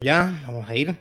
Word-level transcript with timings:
Ya, 0.00 0.40
vamos 0.46 0.68
a 0.68 0.76
ir. 0.76 0.96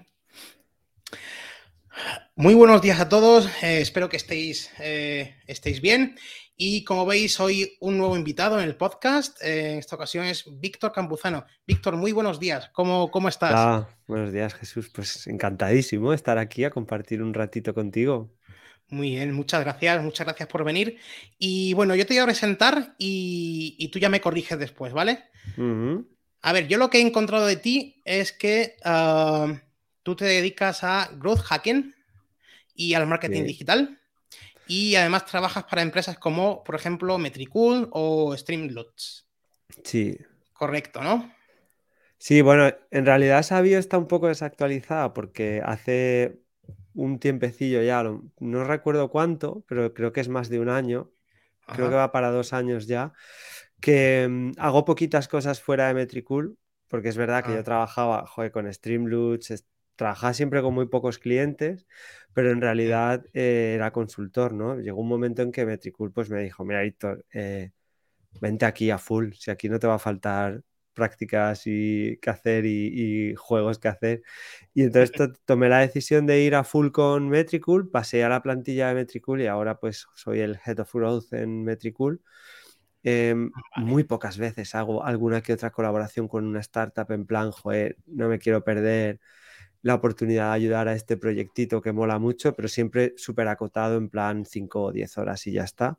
Muy 2.36 2.56
buenos 2.56 2.82
días 2.82 3.00
a 3.00 3.08
todos, 3.08 3.46
eh, 3.62 3.80
espero 3.82 4.10
que 4.10 4.18
estéis, 4.18 4.72
eh, 4.80 5.36
estéis 5.46 5.82
bien. 5.82 6.16
Y 6.56 6.84
como 6.84 7.06
veis, 7.06 7.40
hoy 7.40 7.78
un 7.80 8.00
nuevo 8.00 8.18
invitado 8.18 8.60
en 8.60 8.66
el 8.66 8.76
podcast. 8.76 9.40
Eh, 9.44 9.74
en 9.74 9.78
esta 9.78 9.96
ocasión 9.96 10.26
es 10.26 10.46
Víctor 10.60 10.92
Campuzano. 10.94 11.46
Víctor, 11.68 11.96
muy 11.96 12.12
buenos 12.12 12.40
días. 12.40 12.72
¿Cómo, 12.74 13.12
cómo 13.12 13.30
estás? 13.30 13.54
Ah, 13.56 13.88
buenos 14.08 14.34
días, 14.34 14.56
Jesús. 14.56 14.90
Pues 14.90 15.28
encantadísimo 15.28 16.12
estar 16.12 16.40
aquí 16.40 16.64
a 16.64 16.72
compartir 16.72 17.22
un 17.22 17.36
ratito 17.36 17.76
contigo. 17.76 18.34
Muy 18.90 19.12
bien, 19.12 19.32
muchas 19.32 19.62
gracias, 19.64 20.02
muchas 20.02 20.26
gracias 20.26 20.50
por 20.50 20.64
venir. 20.64 20.98
Y 21.38 21.76
bueno, 21.76 21.94
yo 21.94 22.08
te 22.08 22.16
voy 22.16 22.22
a 22.24 22.26
presentar 22.26 22.96
y, 22.98 23.90
tú 23.92 24.00
ya 24.00 24.10
me 24.10 24.22
corriges 24.22 24.58
después, 24.58 24.92
¿vale? 24.92 25.26
A 26.48 26.54
ver, 26.54 26.70
yo 26.70 26.78
lo 26.78 26.90
que 26.90 27.00
he 27.00 27.02
encontrado 27.02 27.46
de 27.46 27.58
ti 27.58 28.02
es 28.06 28.32
que 28.32 28.78
ah, 28.86 29.54
tú 30.02 30.16
te 30.16 30.24
dedicas 30.24 30.82
a 30.82 31.10
growth 31.18 31.42
hacking 31.42 31.94
y 32.74 32.94
al 32.94 33.06
marketing 33.06 33.44
digital. 33.44 34.00
Y 34.66 34.96
además 34.96 35.26
trabajas 35.26 35.66
para 35.66 35.82
empresas 35.82 36.18
como, 36.18 36.64
por 36.64 36.76
ejemplo, 36.76 37.18
Metricool 37.18 37.90
o 37.92 38.34
Streamloots. 38.38 39.28
Sí. 39.84 40.18
Correcto, 40.54 41.04
¿no? 41.04 41.30
Sí, 42.18 42.42
bueno, 42.42 42.74
en 42.92 43.06
realidad 43.06 43.40
esa 43.40 43.60
bio 43.60 43.78
está 43.78 43.98
un 43.98 44.08
poco 44.08 44.30
desactualizada 44.30 45.14
porque 45.14 45.62
hace 45.66 46.40
un 46.94 47.20
tiempecillo 47.20 47.84
ya, 47.84 48.04
no 48.04 48.64
recuerdo 48.64 49.10
cuánto, 49.10 49.66
pero 49.68 49.94
creo 49.94 50.14
que 50.14 50.22
es 50.22 50.30
más 50.30 50.48
de 50.48 50.62
un 50.62 50.70
año, 50.70 51.12
creo 51.66 51.90
que 51.90 51.96
va 51.96 52.14
para 52.14 52.32
dos 52.32 52.54
años 52.54 52.88
ya, 52.88 53.12
que 53.82 54.28
mm, 54.30 54.52
hago 54.58 54.86
poquitas 54.86 55.28
cosas 55.28 55.62
fuera 55.62 55.88
de 55.88 55.94
Metricool, 55.94 56.58
porque 56.88 57.10
es 57.10 57.18
verdad 57.18 57.44
que 57.44 57.54
yo 57.54 57.60
ah. 57.60 57.64
trabajaba 57.64 58.26
con 58.52 58.72
Streamloots, 58.72 59.66
trabajaba 59.96 60.34
siempre 60.34 60.62
con 60.62 60.74
muy 60.74 60.88
pocos 60.88 61.20
clientes, 61.20 61.88
pero 62.34 62.52
en 62.52 62.62
realidad 62.62 63.26
eh, 63.34 63.74
era 63.76 63.92
consultor, 63.92 64.54
¿no? 64.54 64.80
Llegó 64.80 65.02
un 65.02 65.10
momento 65.10 65.42
en 65.42 65.52
que 65.52 65.66
Metricool 65.66 66.12
pues 66.12 66.30
me 66.30 66.42
dijo, 66.44 66.64
mira, 66.66 66.82
Víctor, 66.82 67.26
eh, 67.34 67.72
vente 68.42 68.66
aquí 68.66 68.92
a 68.92 68.98
full, 68.98 69.34
si 69.34 69.52
aquí 69.52 69.70
no 69.70 69.80
te 69.80 69.88
va 69.88 69.96
a 69.96 70.00
faltar 70.00 70.64
prácticas 70.94 71.64
y 71.66 72.18
que 72.18 72.30
hacer 72.30 72.66
y, 72.66 73.36
juegos 73.36 73.80
que 73.80 73.88
hacer. 73.88 74.24
Y 74.74 74.84
entonces 74.84 75.12
tomé 75.46 75.70
la 75.70 75.80
decisión 75.80 76.26
de 76.26 76.42
ir 76.42 76.56
a 76.56 76.64
full 76.64 76.90
con 76.92 77.30
Metricool, 77.30 77.90
pasé 77.90 78.24
a 78.24 78.30
la 78.30 78.42
plantilla 78.42 78.90
de 78.90 78.96
Metricool 78.96 79.42
y 79.42 79.48
ahora 79.48 79.80
pues 79.80 80.08
soy 80.16 80.40
el 80.40 80.60
Head 80.66 80.80
of 80.80 80.94
Growth 80.94 81.34
en 81.34 81.64
Metricool. 81.64 82.22
Em, 83.10 83.52
muy 83.78 84.04
pocas 84.04 84.38
veces 84.38 84.76
hago 84.76 85.02
alguna 85.02 85.42
que 85.42 85.54
otra 85.54 85.72
colaboración 85.72 86.28
con 86.28 86.46
una 86.46 86.60
startup 86.60 87.10
en 87.14 87.26
plan, 87.26 87.52
joder, 87.52 87.96
no 88.06 88.28
me 88.28 88.38
quiero 88.38 88.66
perder 88.66 89.22
la 89.82 89.96
oportunidad 89.96 90.50
de 90.50 90.56
ayudar 90.56 90.90
a 90.90 90.94
este 90.94 91.16
proyectito 91.16 91.82
que 91.82 91.94
mola 91.94 92.20
mucho, 92.20 92.54
pero 92.54 92.68
siempre 92.68 93.14
súper 93.16 93.48
acotado 93.48 93.96
en 93.96 94.10
plan 94.10 94.46
5 94.46 94.84
o 94.84 94.92
10 94.92 95.18
horas 95.18 95.48
y 95.48 95.54
ya 95.54 95.64
está. 95.64 95.98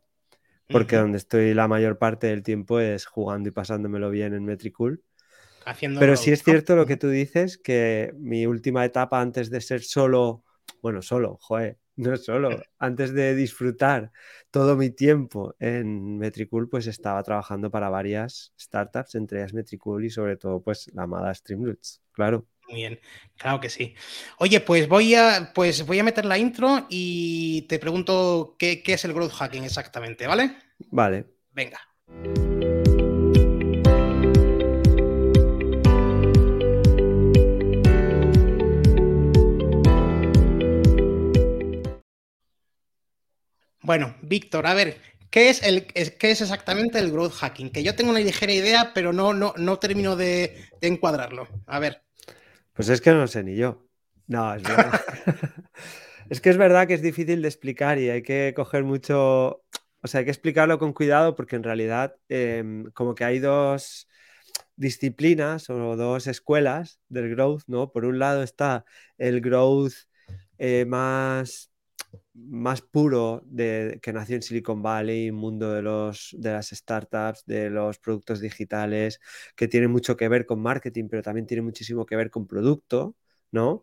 Porque 0.70 0.96
donde 0.96 1.16
estoy 1.16 1.54
la 1.54 1.66
mayor 1.66 1.96
parte 1.96 2.26
del 2.26 2.42
tiempo 2.42 2.78
es 2.78 3.06
jugando 3.06 3.48
y 3.48 3.52
pasándomelo 3.52 4.10
bien 4.10 4.34
en 4.34 4.44
Metricool. 4.44 5.02
pero 5.98 6.14
sí 6.14 6.30
es 6.30 6.42
cierto 6.42 6.76
lo 6.76 6.84
que 6.84 6.98
tú 6.98 7.08
dices, 7.08 7.56
que 7.56 8.12
mi 8.18 8.44
última 8.44 8.84
etapa 8.84 9.22
antes 9.22 9.48
de 9.48 9.62
ser 9.62 9.80
solo, 9.80 10.44
bueno, 10.82 11.00
solo, 11.00 11.38
joder, 11.40 11.78
no 11.98 12.16
solo, 12.16 12.62
antes 12.78 13.12
de 13.12 13.34
disfrutar 13.34 14.12
todo 14.50 14.76
mi 14.76 14.90
tiempo 14.90 15.54
en 15.58 16.16
Metricool, 16.16 16.68
pues 16.68 16.86
estaba 16.86 17.22
trabajando 17.22 17.70
para 17.70 17.90
varias 17.90 18.52
startups, 18.58 19.16
entre 19.16 19.40
ellas 19.40 19.52
Metricool 19.52 20.04
y 20.04 20.10
sobre 20.10 20.36
todo 20.36 20.62
pues 20.62 20.90
la 20.94 21.02
amada 21.02 21.34
Streamroots, 21.34 22.00
claro. 22.12 22.46
Muy 22.68 22.76
bien, 22.76 23.00
claro 23.36 23.60
que 23.60 23.70
sí. 23.70 23.94
Oye, 24.38 24.60
pues 24.60 24.88
voy 24.88 25.14
a, 25.14 25.52
pues 25.54 25.84
voy 25.86 25.98
a 25.98 26.04
meter 26.04 26.24
la 26.24 26.38
intro 26.38 26.86
y 26.88 27.62
te 27.62 27.78
pregunto 27.78 28.56
qué, 28.58 28.82
qué 28.82 28.92
es 28.92 29.04
el 29.04 29.14
growth 29.14 29.32
hacking 29.32 29.64
exactamente, 29.64 30.26
¿vale? 30.26 30.54
Vale. 30.90 31.26
Venga. 31.52 31.80
Bueno, 43.88 44.14
Víctor, 44.20 44.66
a 44.66 44.74
ver, 44.74 44.98
¿qué 45.30 45.48
es, 45.48 45.62
el, 45.62 45.86
¿qué 45.86 46.30
es 46.30 46.42
exactamente 46.42 46.98
el 46.98 47.10
growth 47.10 47.32
hacking? 47.32 47.70
Que 47.70 47.82
yo 47.82 47.94
tengo 47.94 48.10
una 48.10 48.20
ligera 48.20 48.52
idea, 48.52 48.92
pero 48.92 49.14
no, 49.14 49.32
no, 49.32 49.54
no 49.56 49.78
termino 49.78 50.14
de, 50.14 50.68
encuadrarlo. 50.82 51.48
A 51.66 51.78
ver. 51.78 52.02
Pues 52.74 52.90
es 52.90 53.00
que 53.00 53.12
no 53.12 53.26
sé 53.26 53.42
ni 53.42 53.56
yo. 53.56 53.88
No, 54.26 54.54
es 54.54 54.62
verdad. 54.62 55.00
es 56.28 56.42
que 56.42 56.50
es 56.50 56.58
verdad 56.58 56.86
que 56.86 56.92
es 56.92 57.00
difícil 57.00 57.40
de 57.40 57.48
explicar 57.48 57.98
y 57.98 58.10
hay 58.10 58.20
que 58.20 58.52
coger 58.54 58.84
mucho. 58.84 59.62
O 60.02 60.06
sea, 60.06 60.18
hay 60.18 60.26
que 60.26 60.32
explicarlo 60.32 60.78
con 60.78 60.92
cuidado 60.92 61.34
porque 61.34 61.56
en 61.56 61.62
realidad, 61.62 62.14
em, 62.28 62.90
como 62.90 63.14
que 63.14 63.24
hay 63.24 63.38
dos 63.38 64.06
disciplinas 64.76 65.70
o 65.70 65.96
dos 65.96 66.26
escuelas 66.26 67.00
del 67.08 67.30
growth, 67.30 67.62
¿no? 67.68 67.90
Por 67.90 68.04
un 68.04 68.18
lado 68.18 68.42
está 68.42 68.84
el 69.16 69.40
growth 69.40 69.94
eh, 70.58 70.84
más 70.84 71.67
más 72.46 72.82
puro 72.82 73.42
de, 73.46 73.98
que 74.02 74.12
nació 74.12 74.36
en 74.36 74.42
Silicon 74.42 74.82
Valley, 74.82 75.32
mundo 75.32 75.72
de, 75.72 75.82
los, 75.82 76.34
de 76.38 76.52
las 76.52 76.68
startups, 76.68 77.44
de 77.46 77.70
los 77.70 77.98
productos 77.98 78.40
digitales, 78.40 79.20
que 79.56 79.68
tiene 79.68 79.88
mucho 79.88 80.16
que 80.16 80.28
ver 80.28 80.46
con 80.46 80.60
marketing, 80.60 81.08
pero 81.08 81.22
también 81.22 81.46
tiene 81.46 81.62
muchísimo 81.62 82.06
que 82.06 82.16
ver 82.16 82.30
con 82.30 82.46
producto, 82.46 83.16
¿no? 83.50 83.82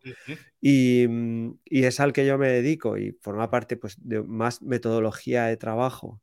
y, 0.62 1.06
mm, 1.08 1.60
y, 1.66 1.84
es 1.84 2.00
al 2.00 2.14
que 2.14 2.26
yo 2.26 2.38
me 2.38 2.50
dedico 2.50 2.98
y 2.98 3.12
forma 3.22 3.50
parte 3.50 3.78
pues, 3.78 3.98
de 4.00 4.22
más 4.24 4.62
metodología 4.62 5.46
de 5.46 5.58
trabajo 5.58 6.22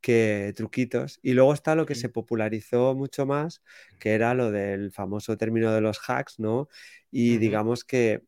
que 0.00 0.52
truquitos. 0.56 1.18
Y 1.22 1.32
luego 1.32 1.52
está 1.54 1.74
lo 1.74 1.86
que 1.86 1.94
se 1.94 2.08
popularizó 2.08 2.94
mucho 2.94 3.26
más, 3.26 3.62
que 3.98 4.12
era 4.14 4.34
lo 4.34 4.50
del 4.50 4.92
famoso 4.92 5.36
término 5.36 5.72
de 5.72 5.80
los 5.80 5.98
hacks, 6.08 6.38
¿no? 6.38 6.68
Y 7.10 7.38
digamos 7.38 7.84
que 7.84 8.22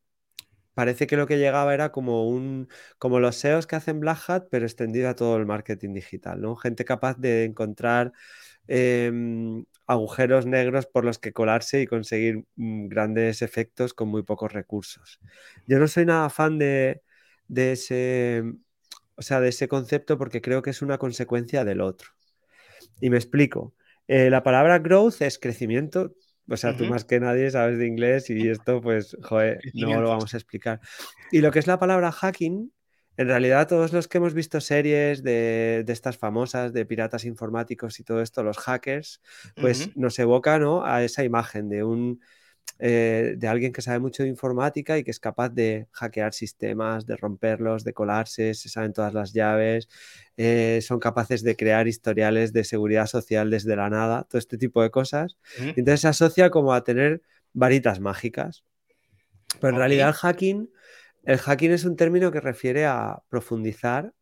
parece 0.75 1.07
que 1.07 1.17
lo 1.17 1.27
que 1.27 1.39
llegaba 1.39 1.75
era 1.75 1.93
como 1.93 2.29
un 2.29 2.69
como 2.99 3.21
los 3.21 3.37
SEOs 3.37 3.67
que 3.67 3.77
hacen 3.77 4.01
Black 4.01 4.29
Hat, 4.29 4.45
pero 4.51 4.67
extendido 4.67 5.09
a 5.09 5.15
todo 5.15 5.37
el 5.37 5.47
marketing 5.47 5.95
digital, 5.95 6.41
¿no? 6.41 6.57
Gente 6.57 6.85
capaz 6.85 7.19
de 7.19 7.45
encontrar 7.45 8.13
em, 8.69 9.65
agujeros 9.87 10.47
negros 10.47 10.87
por 10.87 11.05
los 11.05 11.19
que 11.19 11.33
colarse 11.33 11.83
y 11.83 11.87
conseguir 11.87 12.45
mm, 12.57 12.89
grandes 12.89 13.43
efectos 13.43 13.95
con 13.95 14.09
muy 14.09 14.23
pocos 14.23 14.53
recursos. 14.53 15.21
Yo 15.67 15.79
no 15.79 15.89
soy 15.89 16.07
nada 16.07 16.31
fan 16.31 16.59
de, 16.59 17.03
ese, 17.57 18.45
o 19.17 19.23
sea, 19.23 19.41
de 19.41 19.49
ese 19.49 19.69
concepto 19.69 20.19
porque 20.19 20.41
creo 20.41 20.63
que 20.63 20.71
es 20.71 20.83
una 20.83 20.99
consecuencia 20.99 21.65
del 21.65 21.81
otro. 21.81 22.11
Y 23.01 23.11
me 23.11 23.17
explico. 23.17 23.75
Eh, 24.09 24.31
la 24.31 24.43
palabra 24.43 24.79
growth 24.79 25.23
es 25.23 25.39
crecimiento, 25.39 26.15
o 26.51 26.57
sea, 26.57 26.77
tú 26.77 26.85
más 26.87 27.05
que 27.05 27.21
nadie 27.21 27.51
sabes 27.51 27.79
de 27.79 27.87
inglés 27.87 28.29
y 28.29 28.49
esto, 28.51 28.81
pues, 28.81 29.17
joder, 29.23 29.61
no 29.75 30.01
lo 30.01 30.09
vamos 30.09 30.35
a 30.35 30.37
explicar. 30.37 30.81
Y 31.31 31.41
lo 31.41 31.51
que 31.53 31.61
es 31.61 31.67
la 31.67 31.79
palabra 31.79 32.11
hacking, 32.11 32.73
en 33.17 33.27
realidad 33.27 33.69
todos 33.69 33.93
los 33.93 34.09
que 34.09 34.19
hemos 34.19 34.35
visto 34.35 34.61
series 34.61 35.23
de, 35.23 35.85
estas 35.87 36.19
famosas, 36.19 36.73
de 36.73 36.85
piratas 36.87 37.25
informáticos 37.25 38.01
y 38.01 38.05
todo 38.05 38.21
esto, 38.21 38.43
los 38.43 38.59
hackers, 38.59 39.21
pues 39.57 39.97
nos 39.97 40.19
evoca 40.19 40.59
¿no? 40.59 40.85
a 40.85 41.05
esa 41.05 41.23
imagen 41.23 41.69
de 41.69 41.85
un 41.85 42.21
eh, 42.79 43.35
de 43.37 43.49
alguien 43.49 43.73
que 43.73 43.83
sabe 43.83 43.99
mucho 43.99 44.23
de 44.23 44.29
informática 44.29 44.97
y 44.97 45.05
que 45.05 45.11
es 45.11 45.21
capaz 45.21 45.51
de 45.51 45.89
hackear 45.93 46.33
sistemas, 46.33 47.07
de 47.07 47.17
romperlos, 47.17 47.85
de 47.85 47.93
colarse, 47.93 48.55
se 48.55 48.69
saben 48.69 48.93
todas 48.93 49.13
las 49.13 49.33
llaves, 49.33 49.89
eh, 50.37 50.81
son 50.83 50.99
capaces 50.99 51.43
de 51.43 51.57
crear 51.57 51.89
historiales 51.89 52.53
de 52.53 52.65
seguridad 52.65 53.07
social 53.07 53.51
desde 53.51 53.77
la 53.77 53.91
nada, 53.91 54.25
todo 54.25 54.39
este 54.39 54.57
tipo 54.57 54.83
de 54.83 54.91
cosas. 54.91 55.37
Entonces 55.59 56.01
se 56.01 56.09
asocia 56.09 56.51
como 56.51 56.73
a 56.73 56.85
tener 56.85 57.23
varitas 57.53 58.01
mágicas. 58.01 58.65
Pero 59.61 59.75
en 59.75 59.77
realidad 59.77 60.09
el 60.09 60.15
hacking, 60.15 60.71
el 61.25 61.39
hacking 61.39 61.73
es 61.73 61.85
un 61.85 61.97
término 61.97 62.31
que 62.31 62.41
refiere 62.41 62.87
a 62.87 63.23
profundizar 63.29 64.15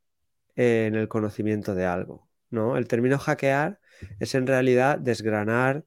en 0.56 0.94
el 0.96 1.06
conocimiento 1.06 1.74
de 1.74 1.86
algo. 1.86 2.28
¿no? 2.50 2.76
El 2.76 2.88
término 2.88 3.18
hackear 3.18 3.78
es 4.18 4.34
en 4.34 4.46
realidad 4.46 4.98
desgranar 4.98 5.84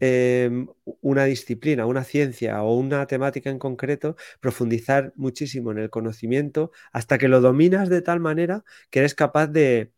Em, 0.00 0.68
una 1.00 1.24
disciplina, 1.24 1.84
una 1.86 2.04
ciencia 2.04 2.62
o 2.62 2.76
una 2.76 3.06
temática 3.06 3.50
en 3.50 3.58
concreto, 3.58 4.16
profundizar 4.40 5.12
muchísimo 5.16 5.72
en 5.72 5.78
el 5.78 5.90
conocimiento 5.90 6.70
hasta 6.92 7.18
que 7.18 7.26
lo 7.28 7.40
dominas 7.40 7.88
de 7.88 8.00
tal 8.02 8.20
manera 8.20 8.64
que 8.90 9.00
eres 9.00 9.14
capaz 9.16 9.48
de, 9.48 9.92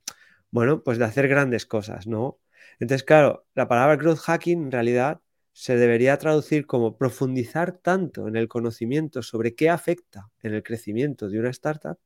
bueno, 0.50 0.82
pues 0.82 0.98
de 0.98 1.04
hacer 1.04 1.28
grandes 1.28 1.66
cosas, 1.66 2.06
¿no? 2.06 2.38
Entonces, 2.78 3.04
claro, 3.04 3.46
la 3.54 3.68
palabra 3.68 3.96
growth 3.96 4.20
hacking 4.20 4.64
en 4.64 4.72
realidad 4.72 5.20
se 5.52 5.76
debería 5.76 6.16
traducir 6.18 6.66
como 6.66 6.96
profundizar 6.96 7.72
tanto 7.72 8.28
en 8.28 8.36
el 8.36 8.48
conocimiento 8.48 9.22
sobre 9.22 9.54
qué 9.54 9.68
afecta 9.68 10.30
en 10.42 10.54
el 10.54 10.62
crecimiento 10.62 11.28
de 11.28 11.40
una 11.40 11.50
startup, 11.50 11.98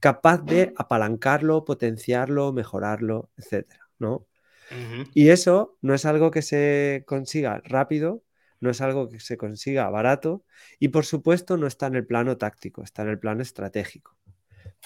capaz 0.00 0.38
de 0.44 0.72
apalancarlo, 0.76 1.64
potenciarlo, 1.64 2.52
mejorarlo, 2.52 3.30
etcétera, 3.36 3.88
¿no? 3.98 4.26
Y 5.14 5.28
eso 5.30 5.76
no 5.82 5.94
es 5.94 6.04
algo 6.04 6.30
que 6.30 6.42
se 6.42 7.04
consiga 7.06 7.60
rápido, 7.64 8.22
no 8.60 8.70
es 8.70 8.80
algo 8.80 9.08
que 9.08 9.20
se 9.20 9.36
consiga 9.36 9.90
barato 9.90 10.44
y 10.78 10.88
por 10.88 11.04
supuesto 11.04 11.56
no 11.56 11.66
está 11.66 11.88
en 11.88 11.96
el 11.96 12.06
plano 12.06 12.38
táctico, 12.38 12.82
está 12.82 13.02
en 13.02 13.08
el 13.08 13.18
plano 13.18 13.42
estratégico. 13.42 14.16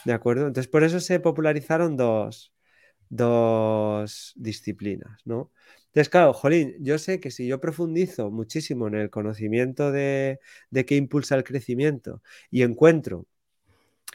¿De 0.05 0.13
acuerdo? 0.13 0.47
Entonces 0.47 0.69
por 0.69 0.83
eso 0.85 1.01
se 1.01 1.21
popularizaron 1.21 1.97
dos, 1.97 2.55
dos 3.09 4.33
disciplinas, 4.37 5.21
¿no? 5.25 5.53
Entonces, 5.87 6.11
claro, 6.11 6.35
Jolín, 6.35 6.75
yo 6.81 6.99
sé 6.99 7.21
que 7.21 7.31
si 7.31 7.47
yo 7.47 7.59
profundizo 7.59 8.31
muchísimo 8.31 8.87
en 8.89 8.97
el 8.97 9.09
conocimiento 9.09 9.93
de, 9.93 10.41
de 10.71 10.85
qué 10.85 10.97
impulsa 10.97 11.37
el 11.37 11.45
crecimiento 11.45 12.23
y 12.51 12.63
encuentro 12.63 13.27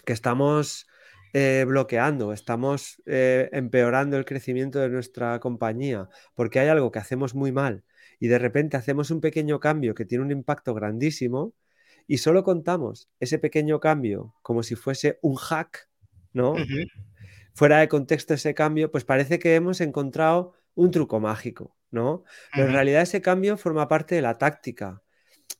que 0.05 0.13
estamos 0.13 0.87
eh, 1.33 1.65
bloqueando, 1.67 2.33
estamos 2.33 3.01
eh, 3.05 3.49
empeorando 3.53 4.17
el 4.17 4.25
crecimiento 4.25 4.79
de 4.79 4.89
nuestra 4.89 5.39
compañía 5.39 6.09
porque 6.35 6.59
hay 6.59 6.67
algo 6.67 6.91
que 6.91 6.99
hacemos 6.99 7.35
muy 7.35 7.51
mal 7.51 7.83
y 8.19 8.27
de 8.27 8.37
repente 8.37 8.77
hacemos 8.77 9.11
un 9.11 9.21
pequeño 9.21 9.59
cambio 9.59 9.95
que 9.95 10.05
tiene 10.05 10.23
un 10.23 10.31
impacto 10.31 10.73
grandísimo 10.73 11.53
y 12.07 12.17
solo 12.17 12.43
contamos 12.43 13.09
ese 13.19 13.39
pequeño 13.39 13.79
cambio 13.79 14.35
como 14.41 14.63
si 14.63 14.75
fuese 14.75 15.19
un 15.21 15.35
hack, 15.35 15.89
¿no? 16.33 16.55
Fuera 17.53 17.79
de 17.79 17.87
contexto 17.87 18.33
ese 18.33 18.53
cambio, 18.53 18.91
pues 18.91 19.05
parece 19.05 19.39
que 19.39 19.55
hemos 19.55 19.81
encontrado 19.81 20.53
un 20.75 20.91
truco 20.91 21.19
mágico, 21.19 21.75
¿no? 21.91 22.23
Pero 22.53 22.67
en 22.67 22.73
realidad 22.73 23.01
ese 23.01 23.21
cambio 23.21 23.57
forma 23.57 23.87
parte 23.87 24.15
de 24.15 24.21
la 24.21 24.37
táctica. 24.37 25.01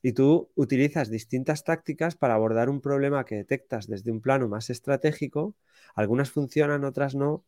Y 0.02 0.12
tú 0.12 0.50
utilizas 0.54 1.10
distintas 1.10 1.64
tácticas 1.64 2.14
para 2.14 2.34
abordar 2.34 2.68
un 2.68 2.80
problema 2.80 3.24
que 3.24 3.36
detectas 3.36 3.86
desde 3.86 4.10
un 4.10 4.20
plano 4.20 4.48
más 4.48 4.70
estratégico. 4.70 5.54
Algunas 5.94 6.30
funcionan, 6.30 6.84
otras 6.84 7.14
no. 7.14 7.44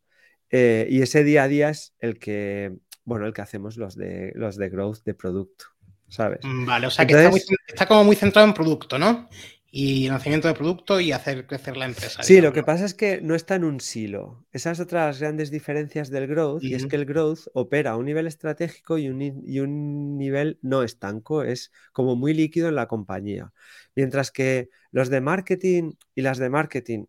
Eh, 0.51 0.87
y 0.91 1.03
ese 1.03 1.25
día 1.25 1.45
a 1.45 1.49
día 1.49 1.71
es 1.71 1.95
el 1.99 2.19
que, 2.19 2.77
bueno, 3.05 3.27
el 3.27 3.33
que 3.33 3.43
hacemos 3.43 3.77
los 3.77 3.97
de, 3.97 4.33
los 4.35 4.57
de 4.57 4.69
growth 4.69 5.03
de 5.05 5.15
producto, 5.15 5.67
¿sabes? 6.09 6.41
Mm, 6.45 6.67
vale, 6.67 6.87
o 6.87 6.91
sea 6.91 7.07
que 7.07 7.31
está, 7.67 7.87
como 7.87 8.05
muy 8.05 8.17
centrado 8.17 8.47
en 8.47 8.55
producto, 8.55 8.99
¿no? 8.99 9.29
Y 9.77 10.07
lanzamiento 10.09 10.47
de 10.47 10.55
producto 10.55 11.01
y 11.01 11.11
hacer 11.11 11.49
crecer 11.49 11.77
la 11.77 11.87
empresa. 11.87 12.23
Sí, 12.23 12.41
lo 12.41 12.53
que 12.53 12.63
pasa 12.63 12.85
es 12.85 12.95
que 12.95 13.21
no 13.21 13.35
está 13.35 13.57
en 13.57 13.65
un 13.65 13.81
silo. 13.81 14.47
Esas 14.53 14.79
otras 14.79 15.19
grandes 15.19 15.51
diferencias 15.51 16.11
del 16.11 16.29
growth, 16.29 16.63
y 16.63 16.75
es 16.75 16.87
que 16.87 16.95
el 16.95 17.05
growth 17.05 17.49
opera 17.55 17.91
a 17.91 17.97
un 17.97 18.05
nivel 18.05 18.29
estratégico 18.29 18.99
y 18.99 19.09
un, 19.09 19.21
y 19.21 19.59
un 19.59 20.17
nivel 20.17 20.61
no 20.63 20.85
estanco, 20.85 21.43
es 21.43 21.73
como 21.93 22.15
muy 22.15 22.35
líquido 22.35 22.69
en 22.69 22.77
la 22.77 22.87
compañía. 22.87 23.53
Mientras 23.97 24.31
que 24.31 24.69
los 24.93 25.09
de 25.09 25.21
marketing 25.21 25.95
y 26.15 26.23
las 26.23 26.39
de 26.39 26.51
marketing 26.51 27.07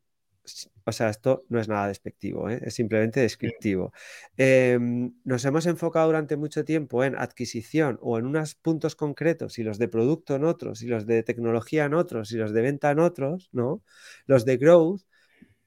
o 0.86 0.92
sea, 0.92 1.10
esto 1.10 1.46
no 1.50 1.60
es 1.60 1.68
nada 1.68 1.88
despectivo, 1.88 2.50
¿eh? 2.50 2.62
es 2.64 2.74
simplemente 2.74 3.20
descriptivo. 3.20 3.92
Em, 4.38 5.14
nos 5.24 5.44
hemos 5.46 5.66
enfocado 5.66 6.08
durante 6.08 6.38
mucho 6.38 6.64
tiempo 6.64 7.04
en 7.04 7.16
adquisición 7.18 7.98
o 8.02 8.18
en 8.20 8.26
unos 8.26 8.56
puntos 8.56 8.96
concretos 8.96 9.60
y 9.60 9.64
los 9.64 9.78
de 9.78 9.88
producto 9.88 10.36
en 10.36 10.44
otros 10.46 10.82
y 10.82 10.88
los 10.88 11.06
de 11.06 11.24
tecnología 11.24 11.86
en 11.86 11.94
otros 11.94 12.32
y 12.32 12.38
los 12.38 12.54
de 12.54 12.62
venta 12.62 12.92
en 12.92 13.00
otros, 13.00 13.50
¿no? 13.52 13.84
Los 14.28 14.46
de 14.46 14.58
growth 14.58 15.02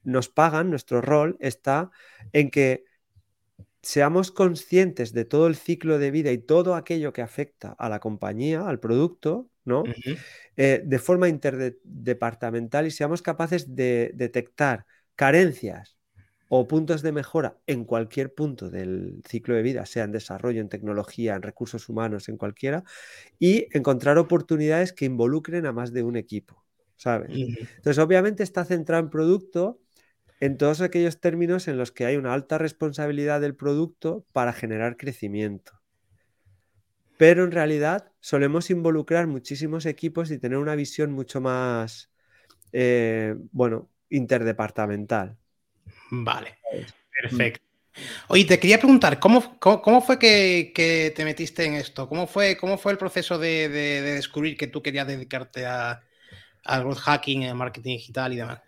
nos 0.04 0.28
pagan, 0.28 0.70
nuestro 0.70 1.00
rol 1.00 1.36
está 1.40 1.90
en 2.32 2.50
que 2.50 2.84
seamos 3.82 4.32
conscientes 4.32 5.12
de 5.12 5.24
todo 5.24 5.46
el 5.46 5.56
ciclo 5.56 5.98
de 5.98 6.10
vida 6.10 6.32
y 6.32 6.38
todo 6.38 6.74
aquello 6.74 7.12
que 7.12 7.22
afecta 7.22 7.72
a 7.78 7.88
la 7.88 8.00
compañía, 8.00 8.68
al 8.68 8.80
producto, 8.80 9.48
¿no? 9.68 9.92
Eh, 10.56 10.82
de 10.84 10.98
forma 10.98 11.28
interdepartamental 11.28 12.86
y 12.86 12.90
seamos 12.90 13.22
capaces 13.22 13.74
de 13.76 14.10
detectar 14.14 14.86
carencias 15.14 15.98
o 16.48 16.66
puntos 16.66 17.02
de 17.02 17.12
mejora 17.12 17.58
en 17.66 17.84
cualquier 17.84 18.34
punto 18.34 18.70
del 18.70 19.22
ciclo 19.28 19.54
de 19.54 19.62
vida, 19.62 19.86
sea 19.86 20.04
en 20.04 20.12
desarrollo, 20.12 20.60
en 20.60 20.68
tecnología, 20.68 21.34
en 21.36 21.42
recursos 21.42 21.88
humanos, 21.88 22.28
en 22.28 22.38
cualquiera, 22.38 22.84
y 23.38 23.68
encontrar 23.76 24.18
oportunidades 24.18 24.92
que 24.92 25.04
involucren 25.04 25.66
a 25.66 25.72
más 25.72 25.92
de 25.92 26.02
un 26.02 26.16
equipo, 26.16 26.64
¿sabes? 26.96 27.46
Entonces, 27.76 27.98
obviamente 28.02 28.42
está 28.42 28.64
centrado 28.64 29.02
en 29.04 29.10
producto, 29.10 29.80
en 30.40 30.56
todos 30.56 30.80
aquellos 30.80 31.20
términos 31.20 31.68
en 31.68 31.76
los 31.76 31.92
que 31.92 32.06
hay 32.06 32.16
una 32.16 32.32
alta 32.32 32.58
responsabilidad 32.58 33.40
del 33.40 33.54
producto 33.56 34.24
para 34.32 34.52
generar 34.52 34.96
crecimiento. 34.96 35.77
Pero 37.18 37.44
en 37.44 37.50
realidad 37.50 38.12
solemos 38.20 38.70
involucrar 38.70 39.26
muchísimos 39.26 39.84
equipos 39.86 40.30
y 40.30 40.38
tener 40.38 40.56
una 40.56 40.76
visión 40.76 41.10
mucho 41.12 41.40
más, 41.40 42.10
eh, 42.72 43.34
bueno, 43.50 43.90
interdepartamental. 44.08 45.36
Vale, 46.10 46.58
perfecto. 47.20 47.64
Oye, 48.28 48.44
te 48.44 48.60
quería 48.60 48.78
preguntar, 48.78 49.18
¿cómo, 49.18 49.58
cómo, 49.58 50.00
fue 50.00 50.20
que, 50.20 51.12
te 51.14 51.24
metiste 51.24 51.64
en 51.64 51.74
esto? 51.74 52.08
¿Cómo 52.08 52.28
fue, 52.28 52.56
cómo 52.56 52.78
fue 52.78 52.92
el 52.92 52.98
proceso 52.98 53.36
de, 53.36 53.68
descubrir 53.68 54.56
que 54.56 54.68
tú 54.68 54.80
querías 54.80 55.08
dedicarte 55.08 55.66
a, 55.66 56.00
al 56.64 56.84
growth 56.84 56.98
hacking, 56.98 57.46
al 57.46 57.56
marketing 57.56 57.96
digital 57.96 58.32
y 58.32 58.36
demás? 58.36 58.62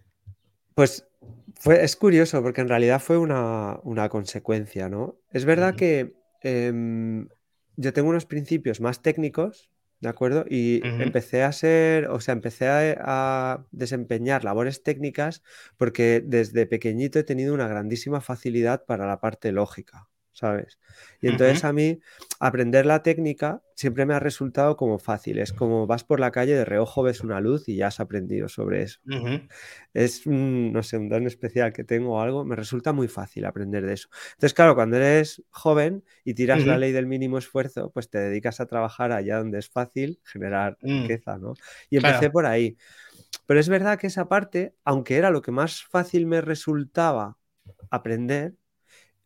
Pues 0.75 1.07
fue, 1.55 1.85
es 1.85 1.95
curioso 1.95 2.43
porque 2.43 2.63
en 2.63 2.69
realidad 2.69 3.01
fue 3.01 3.17
una, 3.17 4.09
consecuencia, 4.11 4.89
¿no? 4.89 5.21
Es 5.31 5.45
verdad 5.45 5.77
que 5.77 6.15
em, 6.43 7.29
yo 7.77 7.93
tengo 7.93 8.11
unos 8.11 8.27
principios 8.27 8.81
más 8.81 9.03
técnicos 9.03 9.71
¿De 10.01 10.09
acuerdo? 10.09 10.47
Y 10.49 10.81
empecé 10.83 11.43
a 11.43 11.53
ser, 11.53 12.09
o 12.09 12.21
sea, 12.21 12.33
empecé 12.33 12.69
a, 12.69 13.65
desempeñar 13.71 14.45
labores 14.45 14.83
técnicas 14.83 15.43
porque 15.77 16.23
desde 16.25 16.67
pequeñito 16.67 17.19
he 17.19 17.25
tenido 17.25 17.53
una 17.53 17.69
grandísima 17.69 18.23
facilidad 18.23 18.87
para 18.87 19.07
la 19.07 19.21
parte 19.21 19.53
lógica. 19.53 20.09
¿Sabes? 20.41 20.79
Y 21.21 21.29
entonces 21.29 21.65
a 21.65 21.73
mí 21.75 22.01
aprender 22.39 22.87
la 22.87 23.03
técnica 23.03 23.63
siempre 23.75 24.07
me 24.07 24.15
ha 24.15 24.21
resultado 24.21 24.75
como 24.77 24.99
fácil. 24.99 25.39
Es 25.39 25.53
como 25.53 25.87
vas 25.87 26.03
por 26.03 26.19
la 26.19 26.31
calle 26.31 26.55
de 26.55 26.65
reojo, 26.65 27.03
ves 27.03 27.21
una 27.21 27.41
luz 27.41 27.69
y 27.69 27.77
ya 27.77 27.89
has 27.89 28.01
aprendido 28.01 28.49
sobre 28.49 28.83
eso. 28.83 29.01
Es 29.93 30.27
un, 30.27 30.73
no 30.73 30.83
sé, 30.83 30.97
un 30.97 31.11
don 31.11 31.27
especial 31.27 31.75
que 31.75 31.85
tengo 31.85 32.15
o 32.15 32.21
algo, 32.21 32.45
me 32.45 32.57
resulta 32.57 32.95
muy 32.95 33.07
fácil 33.07 33.45
aprender 33.45 33.85
de 33.85 33.93
eso. 33.93 34.09
Entonces, 34.33 34.55
claro, 34.55 34.75
cuando 34.75 34.97
eres 34.97 35.43
joven 35.51 36.05
y 36.25 36.33
tiras 36.33 36.65
la 36.65 36.79
ley 36.79 36.93
del 36.93 37.07
mínimo 37.07 37.37
esfuerzo, 37.37 37.91
pues 37.91 38.09
te 38.09 38.19
dedicas 38.19 38.61
a 38.61 38.67
trabajar 38.67 39.13
allá 39.13 39.39
donde 39.39 39.59
es 39.59 39.69
fácil 39.69 40.21
generar 40.25 40.79
mm. 40.81 41.03
riqueza, 41.03 41.37
¿no? 41.37 41.53
Y 41.91 41.99
empecé 41.99 42.31
por 42.31 42.47
ahí. 42.47 42.79
Pero 43.45 43.61
es 43.61 43.69
verdad 43.69 43.99
que 43.99 44.07
esa 44.07 44.27
parte, 44.27 44.75
aunque 44.85 45.17
era 45.17 45.31
lo 45.31 45.43
que 45.43 45.53
más 45.53 45.85
fácil 45.85 46.27
me 46.27 46.41
resultaba 46.41 47.37
aprender, 47.91 48.55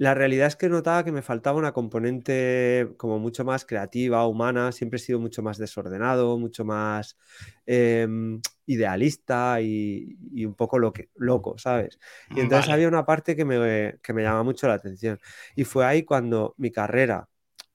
la 0.04 0.12
realidad 0.12 0.48
es 0.48 0.56
que 0.56 0.68
notaba 0.68 1.02
que 1.02 1.12
me 1.12 1.22
faltaba 1.22 1.58
una 1.58 1.72
componente 1.72 2.90
como 2.98 3.18
mucho 3.18 3.42
más 3.42 3.64
creativa, 3.64 4.26
humana. 4.26 4.70
Siempre 4.70 4.98
he 4.98 5.00
sido 5.00 5.18
mucho 5.18 5.42
más 5.42 5.56
desordenado, 5.56 6.38
mucho 6.38 6.62
más 6.62 7.16
em, 7.64 8.38
idealista 8.66 9.62
y, 9.62 10.44
un 10.44 10.54
poco 10.54 10.78
loco, 10.78 11.56
¿sabes? 11.56 11.98
Y 12.36 12.40
entonces 12.40 12.70
había 12.70 12.86
una 12.86 13.06
parte 13.06 13.34
que 13.34 13.46
me, 13.46 13.98
que 14.02 14.12
me 14.12 14.22
llama 14.22 14.42
mucho 14.42 14.68
la 14.68 14.74
atención. 14.74 15.18
Y 15.56 15.64
fue 15.64 15.86
ahí 15.86 16.02
cuando 16.02 16.54
mi 16.58 16.70
carrera 16.70 17.30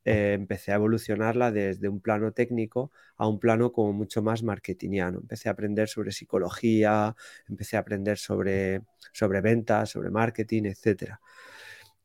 eh, 0.05 0.33
empecé 0.33 0.71
a 0.71 0.75
evolucionarla 0.75 1.51
desde 1.51 1.89
un 1.89 1.99
plano 1.99 2.31
técnico 2.31 2.91
a 3.17 3.27
un 3.27 3.39
plano 3.39 3.71
como 3.71 3.91
mucho 3.91 4.21
más 4.21 4.43
marketingiano. 4.43 5.17
Empecé 5.19 5.49
a 5.49 5.53
aprender 5.53 5.89
sobre 5.89 6.11
psicología, 6.11 7.15
empecé 7.47 7.75
a 7.75 7.79
aprender 7.79 8.19
sobre, 8.19 8.81
sobre 9.13 9.41
ventas, 9.41 9.89
sobre 9.89 10.11
marketing, 10.11 10.65
etcétera. 10.65 11.19